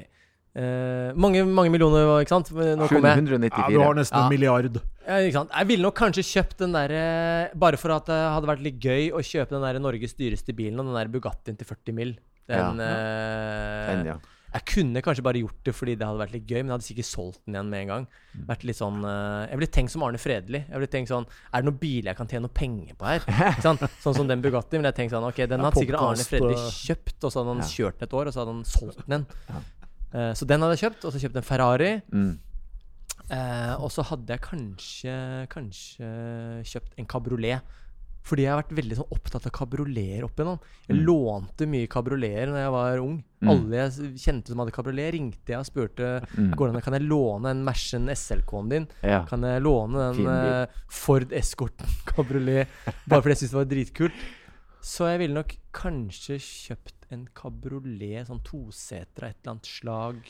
Eh, 0.54 1.14
mange, 1.18 1.42
mange 1.50 1.72
millioner, 1.74 2.12
ikke 2.22 2.30
sant? 2.36 2.52
Nå 2.54 2.86
kommer 2.92 3.16
jeg. 3.16 3.24
794. 3.26 3.58
Ja, 3.58 3.70
du 3.74 3.80
har 3.82 3.96
nesten 3.98 4.20
Ja. 4.20 4.26
en 4.28 4.30
milliard. 4.36 4.82
Ja, 5.08 5.16
ikke 5.26 5.38
sant? 5.40 5.50
Jeg 5.58 5.68
ville 5.72 5.82
nok 5.88 5.96
kanskje 5.98 6.24
kjøpt 6.30 6.58
den 6.62 6.76
der 6.78 7.50
Bare 7.58 7.78
for 7.82 7.92
at 7.96 8.06
det 8.06 8.20
hadde 8.20 8.48
vært 8.52 8.62
litt 8.62 8.78
gøy 8.80 9.10
å 9.12 9.24
kjøpe 9.26 9.50
den 9.58 9.66
der 9.66 9.80
Norges 9.82 10.14
dyreste 10.14 10.54
bilen 10.56 10.80
og 10.80 10.86
den 10.92 11.00
der 11.00 11.10
Bugattien 11.10 11.58
til 11.58 11.66
40 11.66 11.94
mill. 11.98 12.14
Den, 12.48 12.80
eh, 12.80 13.88
Den, 13.90 14.06
ja. 14.06 14.18
Jeg 14.54 14.66
kunne 14.70 15.02
kanskje 15.02 15.24
bare 15.26 15.40
gjort 15.42 15.64
det 15.66 15.74
fordi 15.74 15.96
det 15.98 16.06
hadde 16.06 16.20
vært 16.22 16.34
litt 16.36 16.46
gøy, 16.46 16.60
men 16.62 16.70
jeg 16.70 16.76
hadde 16.76 16.86
sikkert 16.86 17.08
solgt 17.10 17.40
den 17.48 17.56
igjen 17.56 17.70
med 17.72 17.80
en 17.82 17.88
gang. 17.90 18.04
Vært 18.46 18.64
litt 18.70 18.78
sånn 18.78 19.00
eh, 19.02 19.48
Jeg 19.50 19.58
ville 19.58 19.72
tenkt 19.74 19.90
som 19.96 20.04
Arne 20.06 20.20
Fredli. 20.22 20.62
Jeg 20.70 20.78
ville 20.78 20.92
tenkt 20.94 21.10
sånn 21.10 21.26
Er 21.26 21.64
det 21.64 21.66
noen 21.72 21.80
biler 21.82 22.12
jeg 22.12 22.18
kan 22.20 22.28
tjene 22.30 22.46
noe 22.46 22.54
penger 22.54 22.94
på 22.94 23.10
her? 23.10 23.26
Ikke 23.56 23.66
sant? 23.66 23.82
Sånn 24.04 24.14
som 24.22 24.28
den 24.30 24.44
Bugatti. 24.46 24.78
Men 24.78 24.92
jeg 24.92 25.00
tenkte 25.02 25.18
sånn 25.18 25.26
Ok, 25.32 25.42
den 25.50 25.58
Ja, 25.58 25.72
hadde 25.72 25.82
sikkert 25.82 25.98
Arne 25.98 26.14
podcast, 26.14 26.30
Fredli 26.30 26.54
eh, 26.54 26.70
kjøpt, 26.86 27.18
og 27.24 27.34
så 27.34 27.42
hadde 27.42 27.56
han 27.58 27.72
kjørt 27.74 27.98
den 27.98 28.08
et 28.12 28.14
år, 28.22 28.30
og 28.30 28.36
så 28.36 28.44
hadde 28.44 28.54
han 28.54 28.68
solgt 28.70 29.02
den 29.08 29.26
igjen. 29.26 29.66
Eh, 30.14 30.32
så 30.38 30.46
den 30.50 30.62
hadde 30.62 30.78
jeg 30.78 30.86
kjøpt, 30.88 31.06
og 31.10 31.14
så 31.16 31.22
kjøpt 31.24 31.40
en 31.42 31.48
Ferrari. 31.48 31.92
Mm. 32.14 32.34
Eh, 33.32 33.76
og 33.80 33.90
så 33.94 34.04
hadde 34.06 34.34
jeg 34.36 34.42
kanskje 34.44 35.14
Kanskje 35.54 36.10
kjøpt 36.68 37.00
en 37.00 37.08
kabriolet. 37.10 37.62
Fordi 38.24 38.46
jeg 38.46 38.54
har 38.54 38.62
vært 38.62 38.76
veldig 38.78 38.96
sånn 38.96 39.10
opptatt 39.12 39.48
av 39.50 39.52
kabrioleter 39.52 40.24
opp 40.24 40.38
igjennom. 40.38 40.60
Jeg 40.88 40.96
Mm. 40.96 41.04
lånte 41.10 41.66
mye 41.68 41.88
kabrioleter 41.92 42.54
da 42.54 42.60
jeg 42.62 42.72
var 42.72 42.98
ung. 43.04 43.18
Mm. 43.42 43.50
Alle 43.52 43.76
jeg 43.76 44.14
kjente 44.16 44.48
som 44.48 44.60
hadde 44.60 44.72
kabriolet, 44.72 45.12
ringte 45.12 45.52
jeg 45.52 45.60
og 45.60 45.66
spurte 45.68 46.22
Mm. 46.38 46.52
Det 46.74 46.84
kan 46.84 46.94
jeg 46.94 47.02
låne 47.10 47.50
en 47.52 47.66
Mersen 47.66 48.08
SLK-en 48.08 48.70
din. 48.70 48.88
Ja. 49.04 49.26
Kan 49.26 49.42
jeg 49.42 49.62
låne 49.62 50.14
den 50.16 50.26
uh, 50.28 50.66
Ford 50.88 51.34
Escorten 51.34 51.86
kabriolet 52.06 52.68
bare 53.08 53.22
fordi 53.22 53.36
jeg 53.36 53.38
syntes 53.44 53.52
det 53.52 53.60
var 53.60 53.66
dritkult. 53.76 54.14
Så 54.82 55.10
jeg 55.12 55.20
ville 55.20 55.34
nok 55.36 55.58
kanskje 55.74 56.40
kjøpt 56.40 57.03
en 57.14 57.26
kabriolet, 57.38 58.28
sånn 58.30 58.42
toseter 58.46 59.28
av 59.28 59.34
et 59.34 59.40
eller 59.42 59.56
annet 59.56 59.70
slag. 59.70 60.22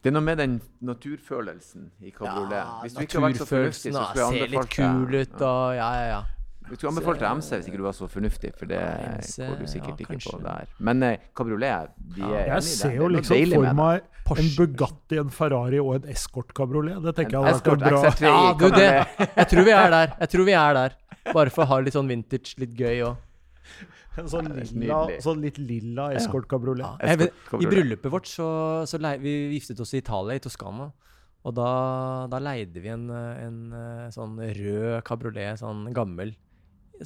Det 0.00 0.10
er 0.10 0.12
noe 0.12 0.24
med 0.24 0.40
den 0.40 0.58
naturfølelsen 0.84 1.88
i 2.04 2.12
kabriolet. 2.12 2.74
Hvis 2.84 2.96
du 2.96 3.00
ikke 3.04 3.18
har 3.18 3.26
vært 3.28 3.40
så 3.40 3.48
fornuftig, 3.48 3.94
så 3.94 4.02
naturfølelsen, 4.02 4.20
jeg 4.20 4.26
anbefalt 4.26 4.36
deg 4.36 4.42
Ser 4.42 4.52
litt 4.54 4.76
kul 4.76 5.16
ut 5.16 5.48
og 5.48 5.78
Ja, 5.78 5.88
ja, 5.96 6.04
ja. 6.10 6.20
Du 6.70 6.76
skulle 6.76 6.90
anbefalt 6.92 7.18
deg 7.18 7.38
MC 7.40 7.56
hvis 7.56 7.68
ikke 7.70 7.80
du 7.80 7.86
var 7.86 7.94
så 7.96 8.06
fornuftig, 8.10 8.50
for 8.54 8.70
det 8.70 8.78
MC, 9.16 9.32
går 9.42 9.56
du 9.58 9.70
sikkert 9.72 10.02
ja, 10.04 10.06
ikke 10.06 10.18
på 10.22 10.40
der. 10.44 10.74
Men 10.78 11.02
eh, 11.02 11.24
kabriolet, 11.34 11.96
vi 12.14 12.22
er 12.22 12.28
enig 12.28 12.44
i 12.44 12.52
Jeg 12.52 12.66
ser 12.68 12.92
er 12.92 13.00
jo 13.00 13.08
liksom 13.10 13.54
for 13.56 13.80
meg 13.80 14.36
en 14.36 14.50
Bugatti, 14.54 15.18
en 15.18 15.32
Ferrari 15.34 15.80
og 15.82 15.96
en 15.96 16.12
Escort-kabriolet. 16.12 17.00
Det 17.02 17.16
tenker 17.16 17.38
jeg 17.38 17.40
En 17.40 17.56
hadde 17.56 17.72
vært 17.72 17.82
bra 17.82 18.28
Ja, 18.28 18.36
du, 18.60 18.66
det, 18.76 18.90
jeg 19.40 19.50
tror 19.50 19.66
vi 19.66 19.74
er 19.74 19.90
der. 19.96 20.14
Jeg 20.20 20.32
tror 20.36 20.46
vi 20.46 20.54
er 20.60 20.78
der. 20.78 20.96
Bare 21.32 21.54
for 21.56 21.64
å 21.64 21.68
ha 21.72 21.80
litt 21.82 21.96
sånn 21.96 22.12
vintage, 22.12 22.54
litt 22.62 22.78
gøy 22.78 23.02
og 23.08 23.18
En 24.18 24.26
sånn 24.28 24.48
lilla, 24.50 24.96
sånn 25.22 25.40
litt 25.44 25.58
lilla 25.62 26.08
Escort 26.18 26.48
Cabriolet 26.50 26.82
ja. 27.04 27.28
I 27.60 27.66
bryllupet 27.70 28.10
vårt 28.10 28.26
så, 28.26 28.46
så 28.90 28.98
lei, 28.98 29.12
Vi 29.22 29.34
giftet 29.54 29.78
oss 29.80 29.94
i 29.94 30.00
Italia, 30.02 30.34
i 30.34 30.42
Toskana. 30.42 30.88
Og 31.46 31.54
da, 31.56 31.68
da 32.28 32.40
leide 32.42 32.82
vi 32.82 32.90
en, 32.92 33.06
en 33.10 33.60
eh, 33.72 34.08
sånn 34.12 34.34
rød 34.40 34.98
kabriolet, 35.08 35.56
sånn 35.62 35.86
gammel. 35.96 36.34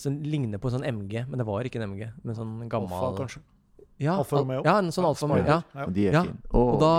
Som 0.01 0.17
ligner 0.27 0.59
på 0.59 0.71
en 0.71 0.81
sånn 0.81 0.87
MG, 0.89 1.21
men 1.29 1.39
det 1.39 1.47
var 1.47 1.63
ikke 1.69 1.79
en 1.79 1.91
MG. 1.93 2.09
Men 2.25 2.35
sånn 2.41 2.55
gammel 2.73 2.97
Alfa, 2.99 3.13
kanskje. 3.21 3.45
Ja, 4.03 4.17
Alfa 4.19 4.41
Romeo. 4.43 4.65
Ja, 4.67 4.79
en 4.83 4.91
sånn 4.91 5.07
Alfa 5.07 5.29
Romeo. 5.29 5.45
Spider. 5.45 5.63
Ja. 5.79 5.87
De 5.95 6.09
er 6.09 6.17
Ja. 6.19 6.25
Og 6.51 6.75
er 6.75 6.81
da, 6.83 6.95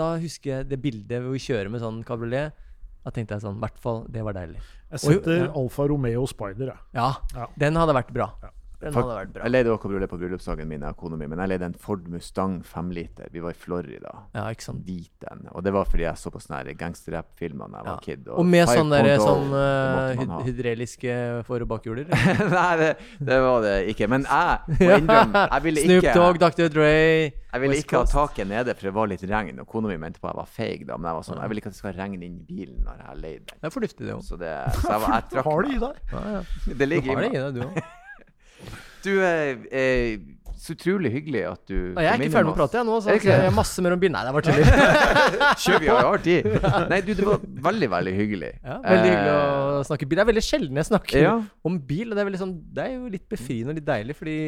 da 0.00 0.06
husker 0.22 0.54
jeg 0.54 0.70
det 0.70 0.80
bildet 0.80 1.20
hvor 1.20 1.34
vi 1.36 1.42
kjører 1.44 1.68
med 1.74 1.84
sånn 1.84 2.00
kabriolet. 2.08 2.56
Da 3.04 3.12
tenkte 3.12 3.36
jeg 3.36 3.44
sånn, 3.44 3.58
i 3.60 3.64
hvert 3.66 3.76
fall, 3.82 4.06
det 4.08 4.22
var 4.24 4.32
deilig. 4.32 4.62
Jeg 4.94 5.02
setter 5.04 5.42
ja. 5.42 5.52
Alfa 5.60 5.84
Romeo 5.90 6.24
Spider, 6.30 6.70
jeg. 6.72 6.80
Ja, 6.96 7.10
Ja. 7.36 7.50
den 7.60 7.76
hadde 7.76 7.92
vært 7.98 8.14
bra. 8.16 8.30
Den 8.80 8.92
hadde 8.96 9.14
vært 9.16 9.32
bra. 9.34 9.42
Jeg 9.46 9.52
leide 9.54 9.70
også 9.72 9.82
kabriolet 9.84 10.10
på 10.10 10.18
bryllupsdagen 10.20 10.68
min 10.68 10.82
av 10.84 10.96
kona 10.98 11.16
mi, 11.16 11.26
men 11.30 11.38
jeg 11.40 11.48
leide 11.54 11.68
en 11.70 11.76
Ford 11.80 12.08
Mustang 12.10 12.58
5 12.66 12.90
liter. 12.96 13.28
Vi 13.32 13.40
var 13.44 13.54
i 13.54 13.58
Florida. 13.58 14.12
Ja, 14.34 14.48
ikke 14.52 14.66
sant. 14.66 14.82
Hvit 14.84 15.12
den 15.24 15.46
Og 15.54 15.62
det 15.64 15.72
var 15.72 15.86
fordi 15.88 16.04
jeg 16.04 16.20
så 16.20 16.32
på 16.34 16.42
sånne 16.42 16.58
her 16.60 16.74
gangsterrap-filmer 16.80 17.70
da 17.70 17.78
jeg 17.78 17.86
Ja. 17.86 17.94
var 17.94 18.00
kid. 18.04 18.28
Og 18.28 18.46
med 18.46 18.68
sånne 18.68 19.00
der, 19.04 19.16
5.0, 19.16 19.24
sånn 19.24 19.54
uh, 19.54 20.10
hydreliske 20.18 20.28
man 20.28 20.44
hydrauliske 20.48 21.44
for- 21.46 21.64
og 21.64 21.68
bakhjuler. 21.68 22.04
Nei, 22.58 22.76
det, 22.82 22.90
det 23.30 23.40
var 23.46 23.62
det 23.64 23.74
ikke. 23.94 24.08
Men 24.08 24.26
jeg 24.28 24.76
må 24.80 24.98
innrømme, 25.00 25.46
jeg 25.54 25.62
ville 25.68 25.86
Snoop 25.86 26.10
Dogg, 26.14 26.38
Dr. 26.44 26.68
Dre. 26.74 26.92
Jeg 27.54 27.62
ville 27.62 27.76
ikke 27.78 28.00
ha 28.02 28.04
taket 28.10 28.48
nede, 28.50 28.74
for 28.74 28.88
det 28.90 28.94
var 28.94 29.06
litt 29.08 29.22
regn. 29.30 29.60
Og 29.62 29.68
kona 29.70 29.88
mi 29.88 29.96
mente 29.96 30.18
på 30.20 30.26
at 30.28 30.34
jeg 30.34 30.40
var 30.42 30.50
feig 30.50 30.86
da. 30.88 30.96
Men 30.98 31.12
jeg 31.12 31.20
var 31.20 31.28
sånn, 31.30 31.40
jeg 31.40 31.52
vil 31.54 31.62
ikke 31.62 31.70
at 31.70 31.76
det 31.78 31.82
skal 31.84 31.94
regne 31.96 32.18
inn 32.20 32.38
i 32.40 32.46
bilen 32.48 32.80
når 32.84 32.98
jeg 32.98 33.06
har 33.12 33.20
leid 33.22 33.44
den. 33.48 33.58
Det 33.60 33.70
er 33.70 33.74
fornuftig, 33.78 34.06
det 34.08 34.14
òg. 34.16 34.24
Så, 34.26 34.36
det, 34.40 34.54
så 34.80 34.88
jeg, 34.90 35.00
jeg, 35.00 35.10
jeg 35.14 35.28
trakk 35.34 35.44
Har 35.52 35.62
det 35.68 35.74
i 35.76 35.82
deg? 35.84 36.00
Ja, 36.12 36.24
ja. 36.34 36.40
Det 36.66 36.74
Du 36.74 37.12
har 37.12 37.22
det 37.22 37.30
i 37.30 37.38
deg, 37.38 37.54
du 37.54 37.62
òg. 37.68 37.84
Du, 39.04 39.10
er, 39.20 39.58
er 39.68 40.16
så 40.64 40.72
utrolig 40.72 41.10
hyggelig 41.12 41.42
at 41.44 41.60
du 41.68 41.74
Og 41.92 41.98
jeg 42.00 42.08
er 42.08 42.22
ikke 42.22 42.32
ferdig 42.32 42.48
med 42.48 42.54
å 42.54 42.56
prate, 42.56 42.78
jeg 42.80 42.86
nå, 42.88 42.98
så 43.04 43.10
jeg 43.12 43.20
det? 43.26 43.34
jeg 43.44 43.54
masse 43.56 43.82
mer 43.84 43.96
om 43.96 44.00
bil. 44.00 44.12
Nei, 44.14 44.22
det 44.24 44.32
var 44.36 44.46
tuller. 44.46 44.70
Kjør, 45.64 45.80
vi 45.82 45.90
har 45.92 46.22
tid. 46.24 46.46
Nei, 46.92 47.00
du, 47.04 47.10
det 47.18 47.26
var 47.28 47.42
veldig, 47.68 47.88
veldig 47.92 48.14
hyggelig. 48.20 48.52
Ja, 48.64 48.78
veldig 48.86 49.10
hyggelig 49.10 49.34
Eh, 49.34 49.80
å 49.80 49.82
snakke 49.90 50.08
bil. 50.08 50.16
Det 50.20 50.24
er 50.24 50.30
veldig 50.30 50.44
sjelden 50.46 50.80
jeg 50.80 50.88
snakker 50.88 51.20
Ja. 51.26 51.34
om 51.68 51.76
bil. 51.90 52.08
Og 52.08 52.16
det 52.16 52.24
er, 52.24 52.38
sånn, 52.40 52.54
det 52.76 52.86
er 52.86 52.94
jo 52.96 53.10
litt 53.12 53.26
befriende 53.28 53.74
og 53.74 53.80
litt 53.80 53.88
deilig, 53.90 54.16
fordi 54.16 54.38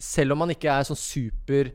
selv 0.00 0.36
om 0.36 0.42
man 0.44 0.52
ikke 0.52 0.72
er 0.74 0.86
sånn 0.88 0.98
super 1.00 1.72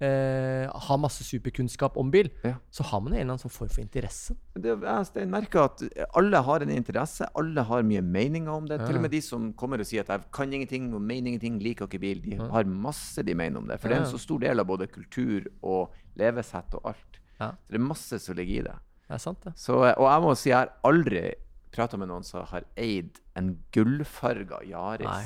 eh, 0.00 0.68
Har 0.88 0.98
masse 1.00 1.24
superkunnskap 1.26 1.96
om 1.96 2.10
bil, 2.10 2.30
Ja. 2.44 2.54
så 2.70 2.84
har 2.84 3.00
man 3.00 3.12
en 3.12 3.20
eller 3.20 3.32
annen 3.34 3.42
sånn 3.42 3.50
form 3.50 3.68
for 3.68 3.82
interesse. 3.82 4.36
Det, 4.54 4.76
jeg 4.80 5.28
merker 5.28 5.64
at 5.64 5.82
alle 6.14 6.42
har 6.42 6.62
en 6.62 6.70
interesse, 6.70 7.26
alle 7.34 7.62
har 7.62 7.82
mye 7.82 8.02
meninger 8.02 8.50
om 8.52 8.66
det. 8.66 8.80
Til 8.86 8.96
og 8.96 9.02
med 9.02 9.10
de 9.10 9.20
som 9.20 9.52
kommer 9.52 9.80
og 9.80 9.86
sier 9.86 10.00
at 10.00 10.08
'jeg 10.08 10.30
kan 10.32 10.52
ingenting 10.52 10.94
og 10.94 11.00
mener 11.02 11.28
ingenting, 11.28 11.58
liker 11.58 11.86
ikke 11.86 12.00
bil', 12.00 12.22
de 12.22 12.36
har 12.36 12.64
masse 12.64 13.22
de 13.22 13.34
mener 13.34 13.58
om 13.58 13.66
det. 13.66 13.80
For 13.80 13.88
det 13.88 13.96
er 13.98 14.00
en 14.04 14.12
så 14.12 14.18
stor 14.18 14.38
del 14.38 14.60
av 14.60 14.66
både 14.66 14.86
kultur 14.86 15.46
og 15.62 15.90
levesett 16.16 16.74
og 16.74 16.80
alt. 16.84 17.18
Ja. 17.40 17.50
Så 17.50 17.70
det 17.70 17.74
er 17.74 17.84
masse 17.86 18.18
som 18.18 18.34
ligger 18.36 18.60
i 18.60 18.62
det. 18.62 18.78
Det 19.08 19.14
er 19.14 19.18
sant, 19.18 19.44
det. 19.44 19.52
Så, 19.56 19.72
og 19.74 19.84
jeg 20.12 20.22
må 20.22 20.34
si 20.36 20.50
jeg 20.50 20.58
har 20.58 20.72
aldri 20.84 21.34
prata 21.72 21.96
med 21.96 22.08
noen 22.08 22.24
som 22.24 22.44
har 22.44 22.64
eid 22.76 23.20
en 23.36 23.58
gullfarga 23.72 24.60
Yaris. 24.66 25.06
Nei. 25.06 25.24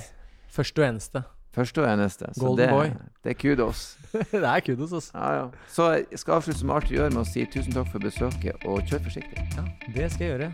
Første 0.53 0.83
og 0.83 0.89
eneste. 0.89 1.25
Første 1.53 1.83
og 1.83 1.93
eneste. 1.93 2.27
Så 2.33 2.41
Golden 2.41 2.59
det, 2.59 2.69
boy. 2.71 2.87
det 3.25 3.31
er 3.31 3.35
kudos. 3.35 3.99
det 4.33 4.45
er 4.45 4.61
kudos, 4.61 4.93
altså. 4.93 5.11
Ja, 5.19 5.33
ja. 5.35 5.49
Så 5.69 5.91
jeg 5.93 6.19
skal 6.19 6.35
avslutte 6.35 6.61
som 6.61 6.71
alltid 6.71 6.97
gjør, 6.97 7.11
med 7.13 7.21
å 7.21 7.25
si 7.29 7.45
tusen 7.45 7.75
takk 7.77 7.91
for 7.93 8.01
besøket, 8.01 8.65
og 8.65 8.81
kjør 8.89 9.03
forsiktig. 9.05 9.45
Ja, 9.59 9.65
det 9.93 10.07
skal 10.15 10.25
jeg 10.25 10.33
gjøre. 10.33 10.49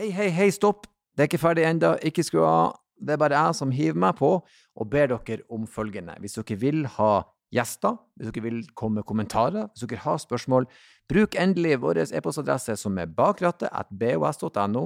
Hei, 0.00 0.08
hei, 0.16 0.30
hei, 0.32 0.48
stopp! 0.56 0.88
Det 1.12 1.26
er 1.26 1.28
ikke 1.28 1.42
ferdig 1.42 1.66
ennå. 1.68 1.92
Ikke 2.08 2.24
skru 2.24 2.40
av. 2.48 2.78
Det 2.96 3.18
er 3.18 3.20
bare 3.20 3.36
jeg 3.36 3.60
som 3.60 3.76
hiver 3.76 4.00
meg 4.00 4.16
på 4.16 4.32
og 4.40 4.88
ber 4.88 5.12
dere 5.12 5.44
om 5.52 5.68
følgende. 5.68 6.16
Hvis 6.24 6.40
dere 6.40 6.56
vil 6.56 6.86
ha 6.96 7.12
gjester, 7.54 7.94
hvis 8.16 8.30
dere 8.30 8.42
vil 8.44 8.60
komme 8.78 8.94
med 9.00 9.06
kommentarer, 9.08 9.64
hvis 9.72 9.84
dere 9.88 10.04
har 10.04 10.18
spørsmål, 10.22 10.64
bruk 11.10 11.30
endelig 11.38 11.74
vår 11.82 11.96
e-postadresse 12.06 12.72
som 12.78 12.98
er 12.98 13.08
bakrattet.bos.no. 13.10 14.82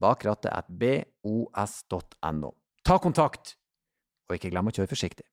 Bakrattet.bos.no. 0.00 2.50
Ta 2.84 2.98
kontakt, 2.98 3.56
og 4.28 4.34
ikke 4.36 4.50
glem 4.52 4.68
å 4.68 4.72
kjøre 4.74 4.90
forsiktig. 4.90 5.24